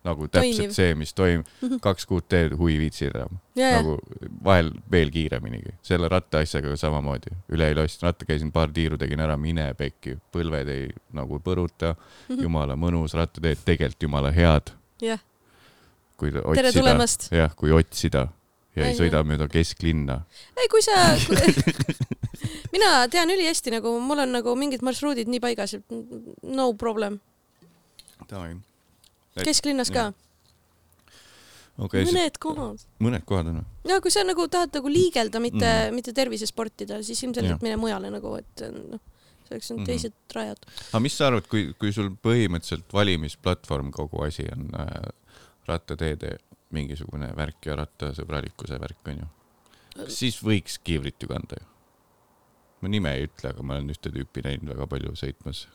[0.08, 0.72] nagu täpselt Toimiv.
[0.76, 1.48] see, mis toimub,
[1.84, 3.40] kaks kuud teed, huvi ei viitsi enam.
[3.60, 3.98] ja, nagu
[4.46, 9.20] vahel veel kiireminigi, selle ratta asjaga samamoodi, üle ei ostsin ratta, käisin paar tiiru, tegin
[9.20, 11.96] ära, mine pekki, põlved ei nagu põruta,
[12.30, 12.42] Mhm.
[12.48, 14.72] jumala mõnus rattateed, tegelikult jumala head,
[15.02, 15.20] jah.
[16.18, 17.30] kui tere otsida, tulemast.
[17.32, 18.30] jah, kui otsida
[18.76, 20.22] ja ei Ai, sõida mööda kesklinna.
[20.58, 20.96] ei, kui sa
[22.72, 25.84] mina tean ülihästi nagu mul on nagu mingid marsruudid nii paigas, et
[26.44, 27.20] no problem.
[29.48, 30.10] Kesklinnas ka,
[31.94, 32.84] siis mõned kohad.
[33.00, 33.62] mõned kohad on.
[33.88, 35.86] ja kui sa nagu tahad nagu liigelda, mitte mm.
[35.90, 35.96] Mm.
[36.00, 39.00] mitte tervisesportida, siis ilmselgelt mine mujale nagu, et noh,
[39.48, 39.86] selleks on Mhm.
[39.88, 40.60] teised rajad.
[40.92, 45.10] aga mis sa arvad, kui, kui sul põhimõtteliselt valimisplatvorm kogu asi on äh,
[45.68, 46.38] rattateede
[46.76, 49.26] mingisugune värk ja rattasõbralikkuse värk onju,
[50.08, 51.66] siis võiks kiivrit ju kanda ju.
[52.82, 55.66] ma nime ei ütle, aga ma olen ühte tüüpi näinud väga palju sõitmas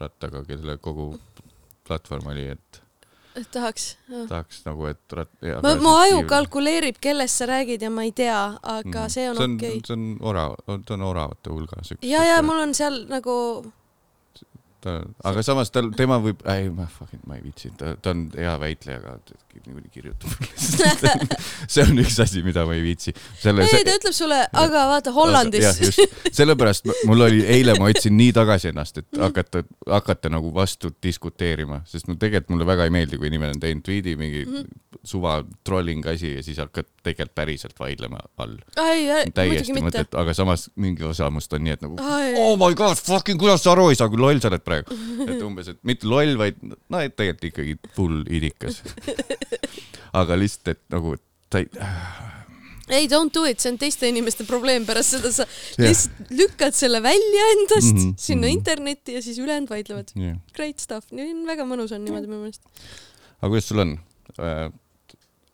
[0.00, 1.18] rattaga, kelle kogu
[1.86, 2.82] platvorm oli, et
[3.52, 3.96] tahaks.
[4.28, 5.32] tahaks nagu, et rat-.
[5.62, 9.56] ma, mu aju kalkuleerib, kellest sa räägid ja ma ei tea, aga see on okei
[9.56, 9.80] okay..
[9.86, 11.92] See on orav, ta on oravate hulgas.
[12.02, 13.36] ja, ja mul on seal nagu,
[14.84, 18.26] ta, aga samas tal, tema võib, ei ma fucking, ma ei viitsi, ta, ta on
[18.36, 20.30] hea väitleja, aga niikuinii kirjutab
[21.72, 23.14] see on üks asi, mida ma ei viitsi.
[23.14, 25.80] ei ta ütleb sulle, aga vaata Hollandis
[26.36, 31.82] sellepärast mul oli eile, ma otsin nii tagasi ennast, et hakata, hakata nagu vastu diskuteerima,
[31.88, 35.00] sest no tegelikult mulle väga ei meeldi, kui inimene on teinud tweet'i mingi mm -hmm.
[35.04, 38.56] suva trolling asi ja siis hakkad tegelikult päriselt vaidlema all.
[39.34, 42.34] täiesti mõttetu, aga samas mingi osa must on nii, et nagu Ai.
[42.38, 44.96] oh my god, fucking kuidas sa aru ei saa, kui loll sa oled praegu.
[45.30, 48.82] et umbes, et mitte loll, vaid no et tegelikult ikkagi full idikas.
[50.20, 51.16] aga lihtsalt, et nagu
[51.52, 51.70] ta ei,
[52.88, 55.88] ei, don't do it, see on teiste inimeste probleem, pärast seda sa Jah.
[55.88, 58.50] lihtsalt lükkad selle välja endast mm -hmm, sinna mm.
[58.50, 58.58] -hmm.
[58.58, 60.14] internetti ja siis ülejäänud vaidlevad.
[60.14, 60.38] jah.
[60.54, 62.62] Great stuff, väga mõnus on niimoodi minu meelest
[63.40, 63.96] aga kuidas sul on
[64.40, 64.72] äh,?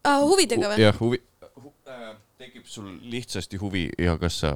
[0.04, 0.20] ah,.
[0.26, 0.82] huvidega või?
[0.82, 1.20] jah, huvi
[1.56, 4.54] hu,, äh, tekib sul lihtsasti huvi ja kas sa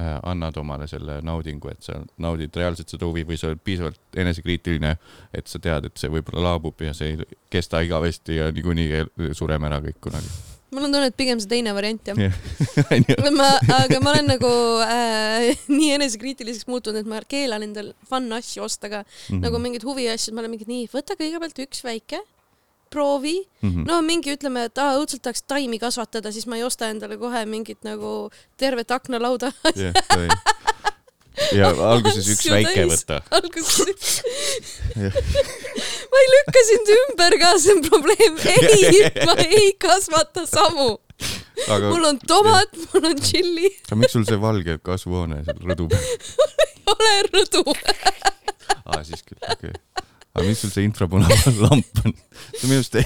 [0.00, 4.94] annad omale selle naudingu, et sa naudid reaalselt seda huvi või sa oled piisavalt enesekriitiline,
[5.36, 9.68] et sa tead, et see võib-olla laabub ja see ei kesta igavesti ja niikuinii sureme
[9.68, 10.32] ära kõik kunagi.
[10.72, 12.18] mul on tunne, et pigem see teine variant jah.
[12.96, 13.18] onju.
[13.36, 14.52] ma, aga ma olen nagu
[14.86, 19.42] äh, nii enesekriitiliseks muutunud, et ma keelan endal fun asju osta ka mm, -hmm.
[19.44, 22.24] nagu mingeid huviasju, ma olen mingi nii, võta kõigepealt üks väike,
[22.92, 23.84] proovi, Mhm.
[23.88, 27.44] no mingi ütleme, et aa õudselt tahaks taimi kasvatada, siis ma ei osta endale kohe
[27.46, 29.94] mingit nagu tervet aknalauda jah,
[31.56, 32.90] ja alguses üks Asju väike täis.
[32.92, 33.20] võtta.
[33.38, 34.22] alguses.
[36.12, 40.90] ma ei lükka sind ümber ka, see on probleem, ei, ma ei kasvata samu.
[41.68, 45.86] aga mul on tomat, mul on tšilli, aga miks sul see valge kasvuhoone seal rõdu
[45.92, 46.06] peal?
[46.66, 47.62] ei ole rõdu.
[48.84, 50.08] aa, siis küll, okei okay..
[50.32, 52.14] Aga mis sul see infrapunane lamp on?
[52.56, 52.96] see on minu arust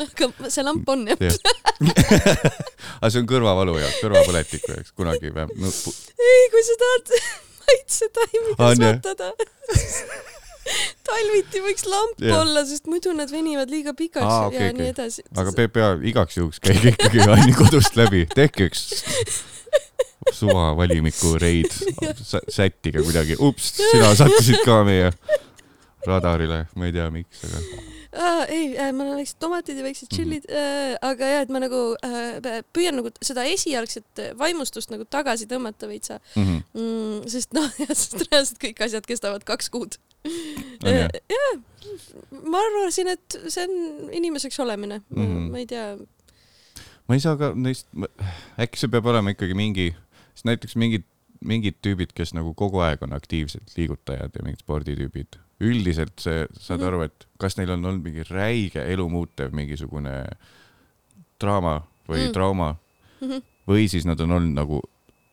[0.00, 1.20] aga see lamp on jah.
[1.20, 1.36] jah.
[3.00, 5.72] aga see on kõrvavalu jaoks, kõrvapõletiku jaoks kunagi või no,?
[6.16, 7.14] ei, kui sa tahad
[7.62, 9.32] maitsetaimi kasvatada,
[11.06, 12.40] talviti võiks lamp Jah.
[12.40, 14.78] olla, sest muidu nad venivad liiga pikaks Aa, ja okei, okei.
[14.80, 15.26] nii edasi.
[15.36, 18.88] aga PPA igaks juhuks käige ikkagi Anni kodust läbi, tehke üks
[20.32, 21.72] suva valimiku reid,
[22.48, 25.10] sättige kuidagi, ups, sina sattusid ka meie
[26.06, 30.44] radarile, ma ei tea, miks, aga Aa, ei, mul on väiksed tomatid ja väiksed tšillid
[30.44, 30.90] mm, -hmm.
[30.92, 35.88] äh, aga jah, et ma nagu äh, püüan nagu seda esialgset vaimustust nagu tagasi tõmmata
[35.88, 36.62] veitsa mm -hmm.
[36.74, 39.96] mm,, sest noh, sest reaalselt kõik asjad kestavad kaks kuud.
[40.84, 41.08] On jah?
[41.32, 41.62] jah,
[42.44, 45.22] ma arvasin, et see on inimeseks olemine mm.
[45.22, 45.50] -hmm.
[45.50, 45.96] ma ei tea.
[47.08, 47.88] ma ei saa ka neist,
[48.60, 49.94] äkki see peab olema ikkagi mingi,
[50.34, 51.08] sest näiteks mingid,
[51.40, 56.80] mingid tüübid, kes nagu kogu aeg on aktiivsed liigutajad ja mingid sporditüübid, üldiselt see, saad
[56.80, 56.88] Mhm.
[56.88, 60.16] aru, et kas neil on olnud mingi räige elumuutev mingisugune
[61.40, 62.26] draama või Mm.
[62.28, 62.32] mm.
[62.32, 62.76] trauma
[63.22, 63.42] Mhm.
[63.68, 64.80] või siis nad on olnud nagu,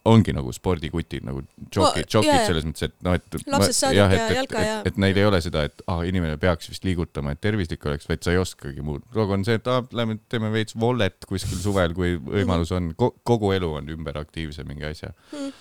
[0.05, 1.41] ongi nagu spordikutid nagu
[1.75, 2.45] jokid, jokid jaa.
[2.47, 5.63] selles mõttes, et noh, et Lapsest saadik ja jalka ja- et, neil ei ole seda,
[5.65, 9.01] et ah, inimene peaks vist liigutama, et tervislik oleks, vaid sa ei oskagi muud.
[9.13, 13.11] kogu on see, et ah, lähme teeme veits vollet kuskil suvel, kui võimalus on Ko,
[13.25, 15.51] kogu elu on ümberaktiivse mingi asja Mhm.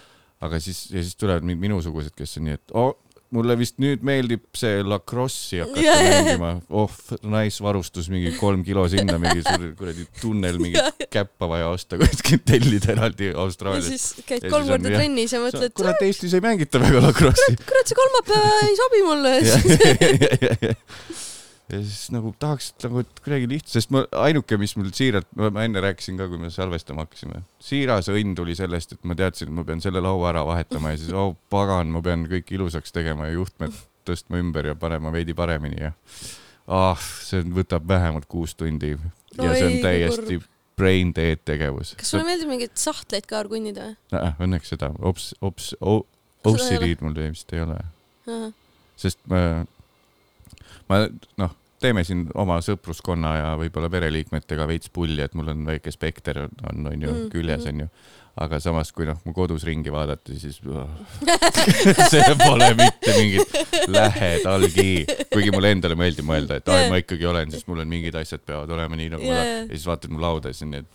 [0.41, 2.95] aga siis, ja siis tulevad minusugused, kes on nii, et oh,
[3.35, 6.93] mulle vist nüüd meeldib see lacrosse'i hakata yeah, mängima, oh
[7.29, 9.45] nice varustus, mingi kolm kilo sinna, mingi
[9.79, 10.81] kuradi tunnel, mingi
[11.13, 13.93] käppa vaja osta kuskilt tellida eraldi ja Austraaliast.
[13.93, 17.59] siis käid Ja kolm korda trennis ja mõtled, kurat, Eestis ei mängita väga lacrosse'i.
[17.69, 19.35] kurat, see kolmapäev ei sobi mulle.
[21.69, 25.83] Ja, siis nagu tahaks nagu kuidagi lihtsalt, sest ma ainuke, mis mul siiralt, ma enne
[25.85, 29.67] rääkisin ka, kui me salvestama hakkasime, siiras õnn tuli sellest, et ma teadsin, et ma
[29.69, 33.39] pean selle laua ära vahetama ja siis oh pagan, ma pean kõik ilusaks tegema ja
[33.39, 33.77] juhtmed
[34.09, 35.93] tõstma ümber ja panema veidi paremini ja
[36.69, 40.41] ah, see võtab vähemalt kuus tundi ja see on täiesti
[40.79, 41.95] brain dead tegevus.
[41.99, 43.93] kas sulle meeldib mingeid sahtleid ka argunnida?
[44.15, 44.93] Õnneks seda.
[45.03, 45.73] Ops, ops.
[46.49, 47.79] OCD-d mul vist ei ole.
[48.99, 49.65] Sest ma,
[50.91, 51.01] ma
[51.41, 56.45] noh, teeme siin oma sõpruskonna ja võib-olla pereliikmetega veits pulli, et mul on väike spekter
[56.47, 57.69] on, on, ju Mm, mm, küljes mhm.
[57.69, 57.89] on ju.
[58.39, 60.87] aga samas, kui noh, mu kodus ringi vaadata, siis oh,
[62.13, 63.57] see pole mitte mingit
[63.91, 68.15] lähedalgi, kuigi mulle endale meeldib mõelda, et ai, ma ikkagi olen, siis mul on mingid
[68.21, 70.69] asjad peavad olema nii nagu ma Jaa, tahan ja siis vaatad mu lauda ja siis
[70.69, 70.87] on nii, et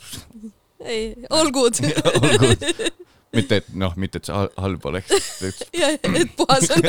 [0.93, 1.03] ei,
[1.35, 1.83] all good.
[2.13, 2.63] all good.
[3.35, 5.11] mitte, et noh, mitte, et see hal- halb oleks,
[5.75, 6.87] ja, et puhas on.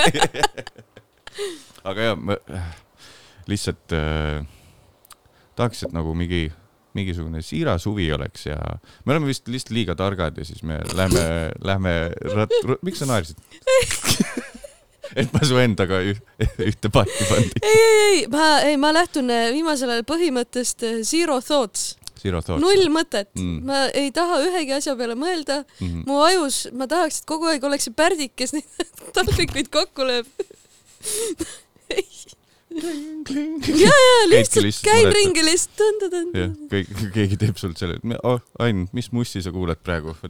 [1.90, 2.38] aga jah, ma
[3.50, 4.44] lihtsalt äh,
[5.58, 6.46] tahaks, et nagu mingi,
[6.94, 8.58] mingisugune siiras huvi oleks ja
[9.04, 11.24] me oleme vist lihtsalt liiga targad ja siis me lähme,
[11.64, 11.94] lähme
[12.34, 13.40] rat-, miks sa naersid?
[15.20, 16.20] et ma su endaga üh,
[16.64, 17.60] ühte paati pandin.
[17.62, 21.94] ei, ei, ei, ma, ei, ma lähtun äh, viimasel ajal põhimõttest äh, zero thoughts,
[22.24, 23.58] null mõtet Mm.
[23.68, 26.04] ma ei taha ühegi asja peale mõelda, mm.
[26.08, 28.64] mu ajus, ma tahaks, et kogu aeg oleks see pärdik, kes neid
[29.16, 30.30] taldrikuid kokku lööb.
[32.74, 35.14] ja, ja lihtsalt muretad.
[35.14, 39.50] ringi lihtsalt tõn-tõn-tõn jah, kõik, keegi teeb sult selle, et oh, Ain, mis mussi sa
[39.54, 40.16] kuulad praegu?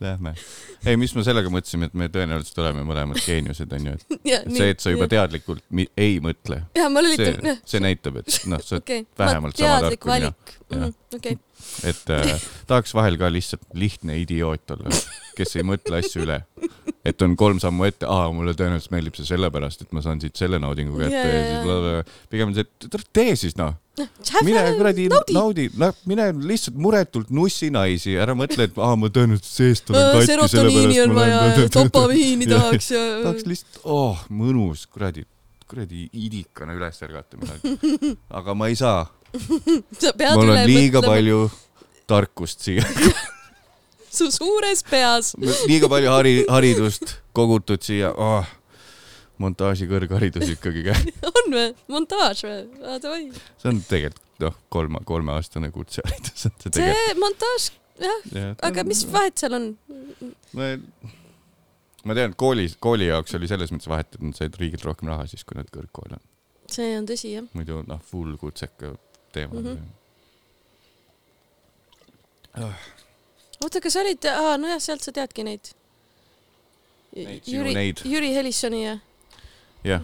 [0.00, 0.32] Lähme.
[0.86, 4.70] ei, mis ma sellega mõtlesin, et me tõenäoliselt oleme mõlemad geeniused, onju, et ja see,
[4.72, 5.04] et sa juba.
[5.12, 9.82] teadlikult mi- ei mõtle, ja see see näitab, et noh, sa oled okei, vähemalt sama
[9.84, 10.32] tark kui mina.
[10.70, 11.36] Mhm, okei,
[11.86, 14.92] et äh, tahaks vahel ka lihtsalt lihtne idioot olla,
[15.38, 16.40] kes ei mõtle asju üle.
[17.06, 20.36] et on kolm sammu ette, aa, mulle tõenäoliselt meeldib see sellepärast, et ma saan siit
[20.36, 22.18] selle naudingu kätte Jaa, ja, siis blablabla.
[22.32, 23.78] pigem see, et tee siis noh,
[24.44, 25.36] mine kuradi naudi.
[25.36, 30.10] naudi, naudi, mine lihtsalt muretult nussi naisi, ära mõtle, et aa, ma tõenäoliselt seest olen
[30.16, 33.04] katki, serotoniini on vaja ja dopamiini tahaks ja.
[33.24, 35.24] tahaks lihtsalt, oh, mõnus, kuradi,
[35.70, 37.74] kuradi idikana üles ärgata midagi.
[38.40, 39.06] aga ma ei saa,
[40.00, 41.42] sa pead mul on liiga mõtlema palju
[42.10, 42.86] tarkust siia,
[44.16, 45.34] su suures peas.
[45.70, 48.48] liiga palju hari-, haridust kogutud siia oh,.
[49.40, 51.68] montaaži kõrgharidus ikkagi käib, on või?
[51.92, 52.64] montaaž või?
[53.02, 53.22] Davai.
[53.60, 57.06] see on tegelikult noh, kolme, kolmeaastane kutseharidus on see tegelikult.
[57.06, 57.70] see montaaž,
[58.00, 59.70] jah, aga mis vahet seal on?
[60.56, 65.28] ma, tean, koolis, kooli jaoks oli selles mõttes vahet, et nad said riigilt rohkem raha
[65.30, 66.24] siis, kui nad kõrgkool on.
[66.72, 67.48] see on tõsi, jah.
[67.56, 68.96] muidu noh, full kutseka
[69.32, 69.66] teema mm.
[72.56, 72.72] -hmm.
[73.64, 75.64] oota, kas olid, aa, nojah, sealt sa teadki neid.
[77.46, 78.98] Jüri Jüri Helissoni ja.
[79.84, 80.02] jah,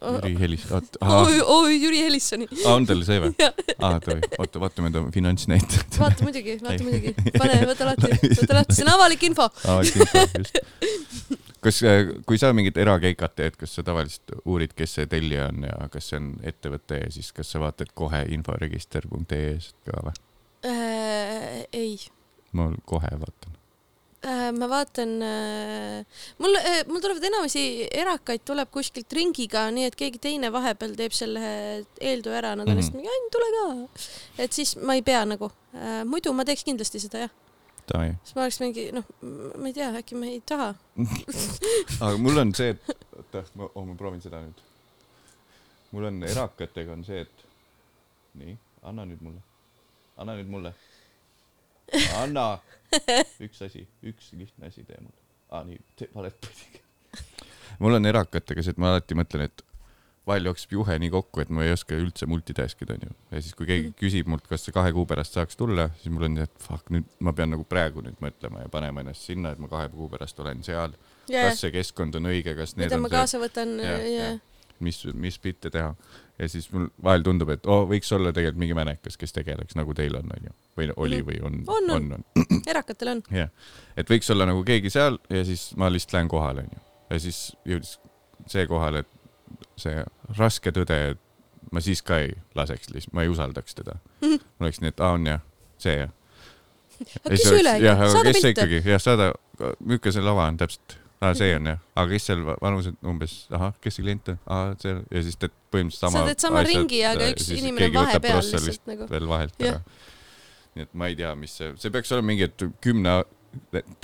[0.00, 2.48] Jüri Helis, oot, oi, Jüri Helissoni.
[2.64, 3.32] on tal see või
[3.84, 5.98] aa, tohi, oota, vaatame ta finantsnäitajat.
[6.00, 7.14] vaata muidugi, vaata muidugi.
[7.38, 9.50] pane, võta lahti, võta lahti, see on avalik info.
[9.64, 11.44] avalik info, just.
[11.66, 11.82] kas,
[12.28, 16.12] kui sa mingit erakeikat teed, kas sa tavaliselt uurid, kes see tellija on ja kas
[16.12, 20.20] see on ettevõte ja siis kas sa vaatad kohe inforegister.ee-st ka või?
[20.66, 21.64] äh,.
[21.72, 21.96] ei
[22.56, 23.56] ma kohe vaatan.
[24.26, 24.50] äh,.
[24.58, 30.22] ma vaatan äh,, mul äh,, mul tulevad enamasti erakaid tuleb kuskilt ringiga, nii et keegi
[30.22, 31.42] teine vahepeal teeb selle
[32.00, 33.66] eeltöö ära, nad on lihtsalt mingi, Ann, tule ka.
[34.46, 37.34] et siis ma ei pea nagu äh,, muidu ma teeks kindlasti seda jah.
[38.22, 40.72] Siis ma oleks mingi noh, ma ei tea, äkki ma ei taha.
[42.04, 44.62] aga mul on see, et oota, ma oh,, ma proovin seda nüüd.
[45.94, 47.44] mul on erakatega on see, et
[48.40, 48.56] nii,
[48.90, 49.44] anna nüüd mulle,
[50.16, 50.74] anna nüüd mulle,
[52.20, 52.48] anna,
[53.46, 55.22] üks asi, üks lihtne asi tee mulle.
[55.50, 55.80] aa nii,
[56.14, 56.82] valet pidi.
[57.78, 59.65] mul on erakatega see, et ma alati mõtlen, et
[60.26, 63.12] vahel jookseb juhe nii kokku, et ma ei oska üldse multitask ida, onju.
[63.30, 66.26] ja siis, kui keegi küsib mult, kas see kahe kuu pärast saaks tulla, siis mul
[66.28, 69.54] on nii, et fuck, nüüd ma pean nagu praegu nüüd mõtlema ja panema ennast sinna,
[69.54, 70.96] et ma kahe kuu pärast olen seal
[71.30, 73.96] ja, kas see keskkond on õige, kas need mida on ma see, kaasa võtan ja,
[74.02, 74.30] ja.
[74.32, 74.38] jah.
[74.82, 75.94] mis, mis bitte teha.
[76.40, 79.78] ja siis mul vahel tundub, et oo oh,, võiks olla tegelikult mingi mänekas, kes tegeleks
[79.78, 80.56] nagu teil on, onju.
[80.80, 81.70] või oli või on, Mhm.
[81.76, 82.60] On, on, on.
[82.72, 83.22] erakatel on.
[83.30, 83.54] jah,
[83.96, 86.82] et võiks olla nagu keegi seal ja siis ma lihtsalt lähen kohale, onju.
[87.10, 87.96] ja siis jõudis
[88.50, 89.15] see kohale, et
[89.80, 90.04] see
[90.38, 93.98] raske tõde, et ma siis ka ei laseks lihtsalt, ma ei usaldaks teda.
[94.22, 94.38] Mhm.
[94.58, 95.42] ma oleks nii, et aa, on jah,
[95.82, 96.12] see jah.
[97.22, 98.54] aga küsi üle, aga saada kes pilte.
[98.54, 99.32] ikkagi, jah, saada,
[99.80, 100.96] milline see lava on täpselt?
[101.20, 104.40] aa, see on jah, aga kes seal va- vanused umbes, ahah, kes see klient on,
[104.52, 106.20] aa, see ja siis teed põhimõtteliselt sama.
[106.20, 109.08] sa teed sama ringi, aga üks inimene on vahepeal lihtsalt nagu.
[109.12, 109.80] veel vahelt Jah.
[109.80, 110.04] ära.
[110.76, 113.16] nii et ma ei tea, mis see, see peaks olema mingi, et kümne,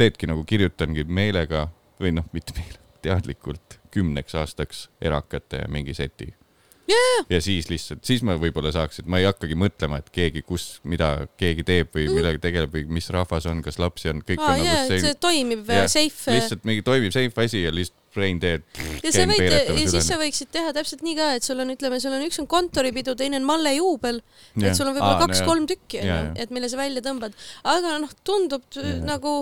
[0.00, 1.66] teedki nagu kirjutangi meelega
[2.00, 6.32] või noh, mitte meelega, teadlikult kümneks aastaks erakate mingi seti.
[7.30, 10.80] ja siis lihtsalt, siis ma võib-olla saaks, et ma ei hakkagi mõtlema, et keegi, kus,
[10.84, 14.56] mida keegi teeb või millega tegeleb või mis rahvas on, kas lapsi on, kõik aa
[14.56, 16.34] on jaa, nagu see toimib jah, safe.
[16.34, 18.64] lihtsalt mingi toimib safe asi ja lihtsalt brain dead.
[19.02, 22.00] ja sa võid, ja siis sa võiksid teha täpselt nii ka, et sul on, ütleme,
[22.02, 24.20] sul on üks on kontoripidu, teine on mallejuubel,
[24.60, 27.36] et sul on võib-olla kaks-kolm tükki Jaa, onju jaa., et mille sa välja tõmbad.
[27.72, 29.00] aga noh, tundub Jaa.
[29.06, 29.32] nagu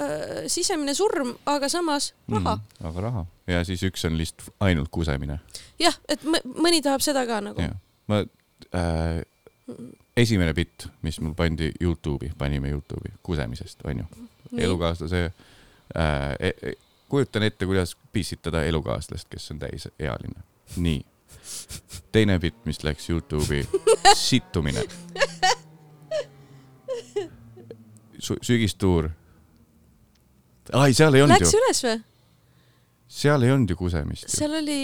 [0.00, 2.58] äh, sisemine surm, aga samas raha.
[2.58, 2.86] mm,.
[2.90, 5.38] aga raha ja siis üks on lihtsalt ainult kusemine.
[5.78, 7.62] jah, et mõ- mõni tahab seda ka nagu.
[8.06, 8.22] ma
[8.74, 9.22] äh,,
[10.16, 14.04] esimene bitt, mis mul pandi Youtube'i, panime Youtube'i kusemisest, onju.
[14.58, 15.32] elukaaslase äh,
[16.40, 16.52] e,.
[16.62, 16.72] E,
[17.08, 20.42] kujutan ette, kuidas pissitada elukaaslast, kes on täisealine.
[20.76, 21.04] nii.
[22.12, 23.68] teine bitt, mis läks Youtube'i,
[24.28, 24.82] sittumine.
[28.42, 29.10] sügistuur.
[30.72, 31.98] ai, seal ei olnud Läks ju, üles või?
[33.08, 34.80] Seal ei olnud ju kusemist seal oli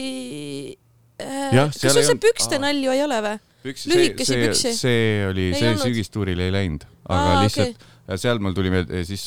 [1.22, 1.50] äh,.
[1.52, 3.40] Kas sul see olnud- pükste nalju ei ole või?
[3.62, 4.74] Lühikesi püksi?
[4.74, 5.86] see, oli, see olnud?
[5.86, 8.22] sügistuurile ei läinud, aga Aa, lihtsalt okay.
[8.24, 9.26] seal mul tuli meelde, siis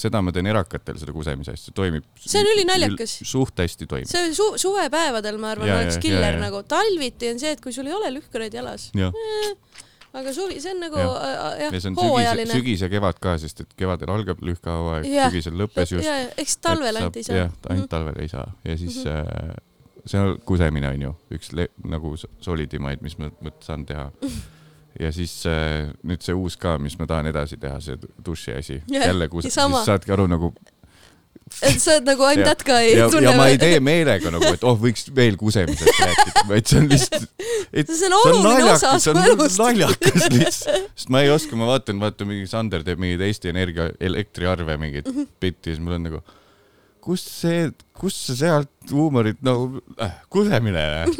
[0.00, 2.06] seda ma teen erakatel, seda kusemise asja, toimib.
[2.22, 3.16] See on ülinaljakas.
[3.26, 4.08] suht hästi toimib.
[4.10, 6.44] see oli su suvepäevadel, ma arvan, oleks killer jaa, jaa.
[6.46, 6.62] nagu.
[6.70, 9.10] talviti on see, et kui sul ei ole lühkareid jalas, jah,
[10.12, 11.16] aga suvi, see on nagu Jah.
[11.22, 12.52] äh, ja jah see on sügis, hooajaline.
[12.58, 16.06] sügis ja kevad ka, sest et kevadel algab lühkahooaeg, sügisel lõppes just.
[16.06, 19.10] ja, ja eks talvel ainult ei saa jah, ainult talvel ei saa ja siis mm
[19.10, 20.00] -hmm.
[20.06, 24.10] see on kusemine on ju üks le- nagu solidimaid, mis ma mõt- saan teha.
[25.00, 27.96] ja siis äh, nüüd see uus ka, mis ma tahan edasi teha, see
[28.26, 29.54] duši asi, jälle kus, siis
[29.84, 30.54] saadki aru nagu
[31.50, 34.48] sa oled nagu I m Ja- that guy ja, ja ma ei tee meelega nagu,
[34.54, 37.28] et oh, võiks veel kusemisest rääkida, vaid see on lihtsalt,
[37.90, 39.58] see on oluline osa su elust.
[39.60, 43.90] naljakas lihtsalt, sest ma ei oska, ma vaatan, vaata mingi Sander teeb mingeid Eesti Energia
[44.00, 45.28] elektriarve mingit Mhm.
[45.40, 46.22] bitti ja siis mul on nagu,
[47.02, 50.84] kust see, kust sa sealt huumorit nagu äh,, kusemine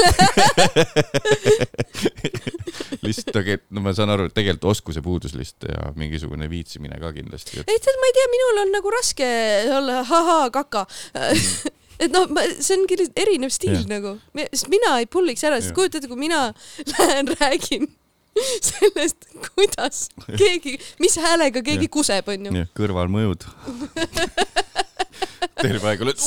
[3.04, 7.12] lihtsalt tegelikult, no ma saan aru, et tegelikult oskuse puudus lihtsalt ja mingisugune viitsimine ka
[7.16, 7.62] kindlasti.
[7.64, 9.28] ei tead, ma ei tea, minul on nagu raske
[9.80, 10.86] olla haha kaka
[12.04, 12.26] et noh,
[12.58, 13.88] see on küll erinev stiil Jah.
[13.90, 14.16] nagu,
[14.52, 15.78] sest mina ei pulliks ära, sest Jah.
[15.78, 16.50] kujuta ette, kui mina
[16.94, 17.88] lähen räägin
[18.70, 20.06] sellest, kuidas
[20.38, 21.94] keegi, mis häälega keegi Jah.
[21.98, 22.66] kuseb, onju.
[22.78, 23.48] kõrvalmõjud.
[25.60, 26.20] Teine paik oli, et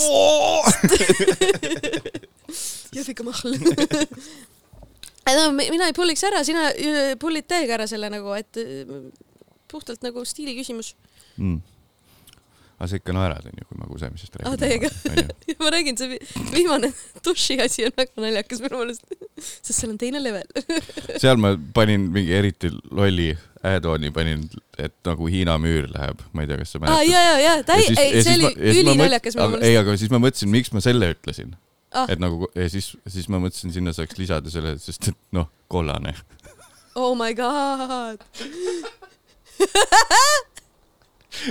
[2.94, 3.56] Jõhvika mahl.
[5.38, 6.70] no mi- mina ei pulliks ära, sina
[7.22, 8.60] pullid täiega ära selle nagu, et
[9.72, 10.94] puhtalt nagu stiili küsimus.
[11.38, 11.62] mm..
[12.84, 14.52] Aga sa ikka naerad, onju, kui ma kusemisest räägin.
[14.52, 14.90] Aa, täiega.
[15.64, 16.20] ma räägin, see vi-
[16.52, 16.92] viimane
[17.26, 19.08] duši asi on väga naljakas minu meelest,
[19.40, 20.46] sest seal on teine level.
[21.24, 23.32] seal ma panin mingi eriti lolli
[23.64, 24.44] add-on'i panin,
[24.76, 27.12] et nagu Hiina müür läheb, ma ei tea, kas sa aa mäletad.
[27.14, 29.80] ja, ja, ja täi-, ei, see oli ülinaljakas minu ei, meelest.
[29.86, 31.56] aga siis ma mõtlesin, miks ma selle ütlesin
[31.94, 32.08] Ah.
[32.10, 36.16] et nagu ja siis, siis ma mõtlesin, sinna saaks lisada selle, sest et noh, kollane.
[36.98, 38.18] oh my god.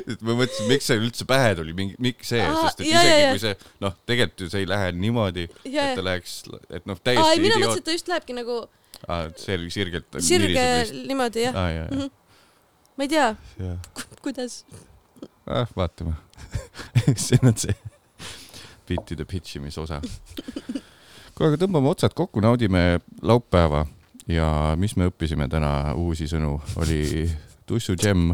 [0.06, 3.22] Et ma mõtlesin, miks see üldse pähe tuli, miks see, sest et ja, ja, isegi
[3.24, 3.30] ja.
[3.34, 3.56] kui see
[3.86, 5.96] noh, tegelikult ju see ei lähe niimoodi, Ja, et ja.
[5.98, 6.36] ta läheks,
[6.70, 7.84] et noh, aa, ei, täiesti mina mõtlesin, et.
[7.90, 8.58] ta just lähebki nagu
[9.42, 10.18] see oli sirgelt.
[10.22, 10.66] sirge
[11.08, 11.56] niimoodi jah.
[11.58, 12.10] aa, jaa, Mhm.
[12.96, 13.30] ma ei tea,
[14.22, 14.64] kuidas.
[15.46, 15.66] ah,.
[15.76, 16.14] vaatame.
[17.16, 17.74] see on see
[18.88, 20.00] bittide pitch imise osa.
[21.34, 23.86] kuule, aga tõmbame otsad kokku, naudime laupäeva
[24.30, 27.24] ja mis me õppisime täna uusi sõnu, oli
[27.66, 28.32] tussu džem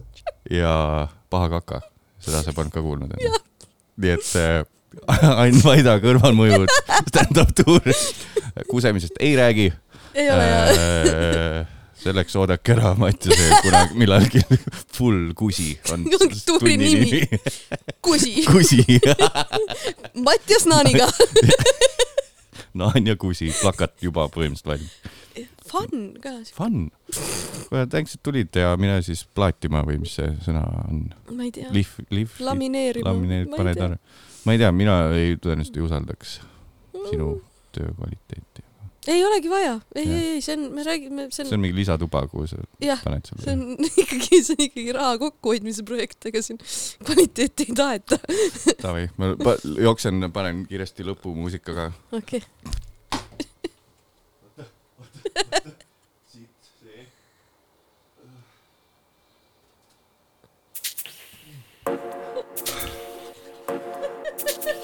[0.60, 1.80] ja paha kaka.
[2.20, 3.40] seda sa polnud ka kuulnud onju?
[4.00, 4.62] nii et äh,
[5.42, 6.70] Ain Vaida kõrvalmõjud,
[7.10, 7.84] stand-up tuur,
[8.70, 9.70] kusemisest ei räägi
[10.14, 10.72] ei ole jah.
[10.74, 11.68] äh,.
[12.00, 14.42] selleks oodake ära Mattiase kunagi millalgi
[14.96, 16.08] full kusi on
[16.46, 17.22] Tuuri nimi..
[18.02, 18.42] kusi.
[18.48, 18.82] kusi,
[20.24, 21.06] Mattias Naaniga.
[22.74, 25.19] Naan ja kusi, plakat juba põhimõtteliselt valmis.
[25.70, 26.32] Fun ka.
[26.54, 26.88] Fun.
[27.68, 31.04] kuule, thanks, et tulid ja mine siis plaatima või mis see sõna on?
[31.36, 31.70] ma ei tea.
[31.74, 33.10] lihv, lihv, lamineerima.
[33.10, 34.00] lamineerid, paned ära.
[34.46, 36.40] ma ei tea, mina ei, tõenäoliselt ei usaldaks
[37.10, 37.36] sinu
[37.74, 38.66] töö kvaliteeti.
[39.14, 41.78] ei olegi vaja, ei, ei, ei, see on, me räägime, see see on, on mingi
[41.78, 43.54] lisatuba, kuhu sa jah, paned see selle.
[43.54, 46.60] on ikkagi, see on ikkagi raha kokkuhoidmise projekt, ega siin
[47.06, 48.20] kvaliteeti ei taheta.
[48.82, 51.92] Davai, ma jooksen, panen kiiresti lõpumuusikaga.
[52.18, 52.42] okei.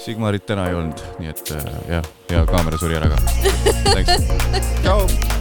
[0.06, 3.18] Sigmarit täna ei olnud, nii et äh, jah, hea kaamera suri ära ka.
[4.84, 5.35] tšau.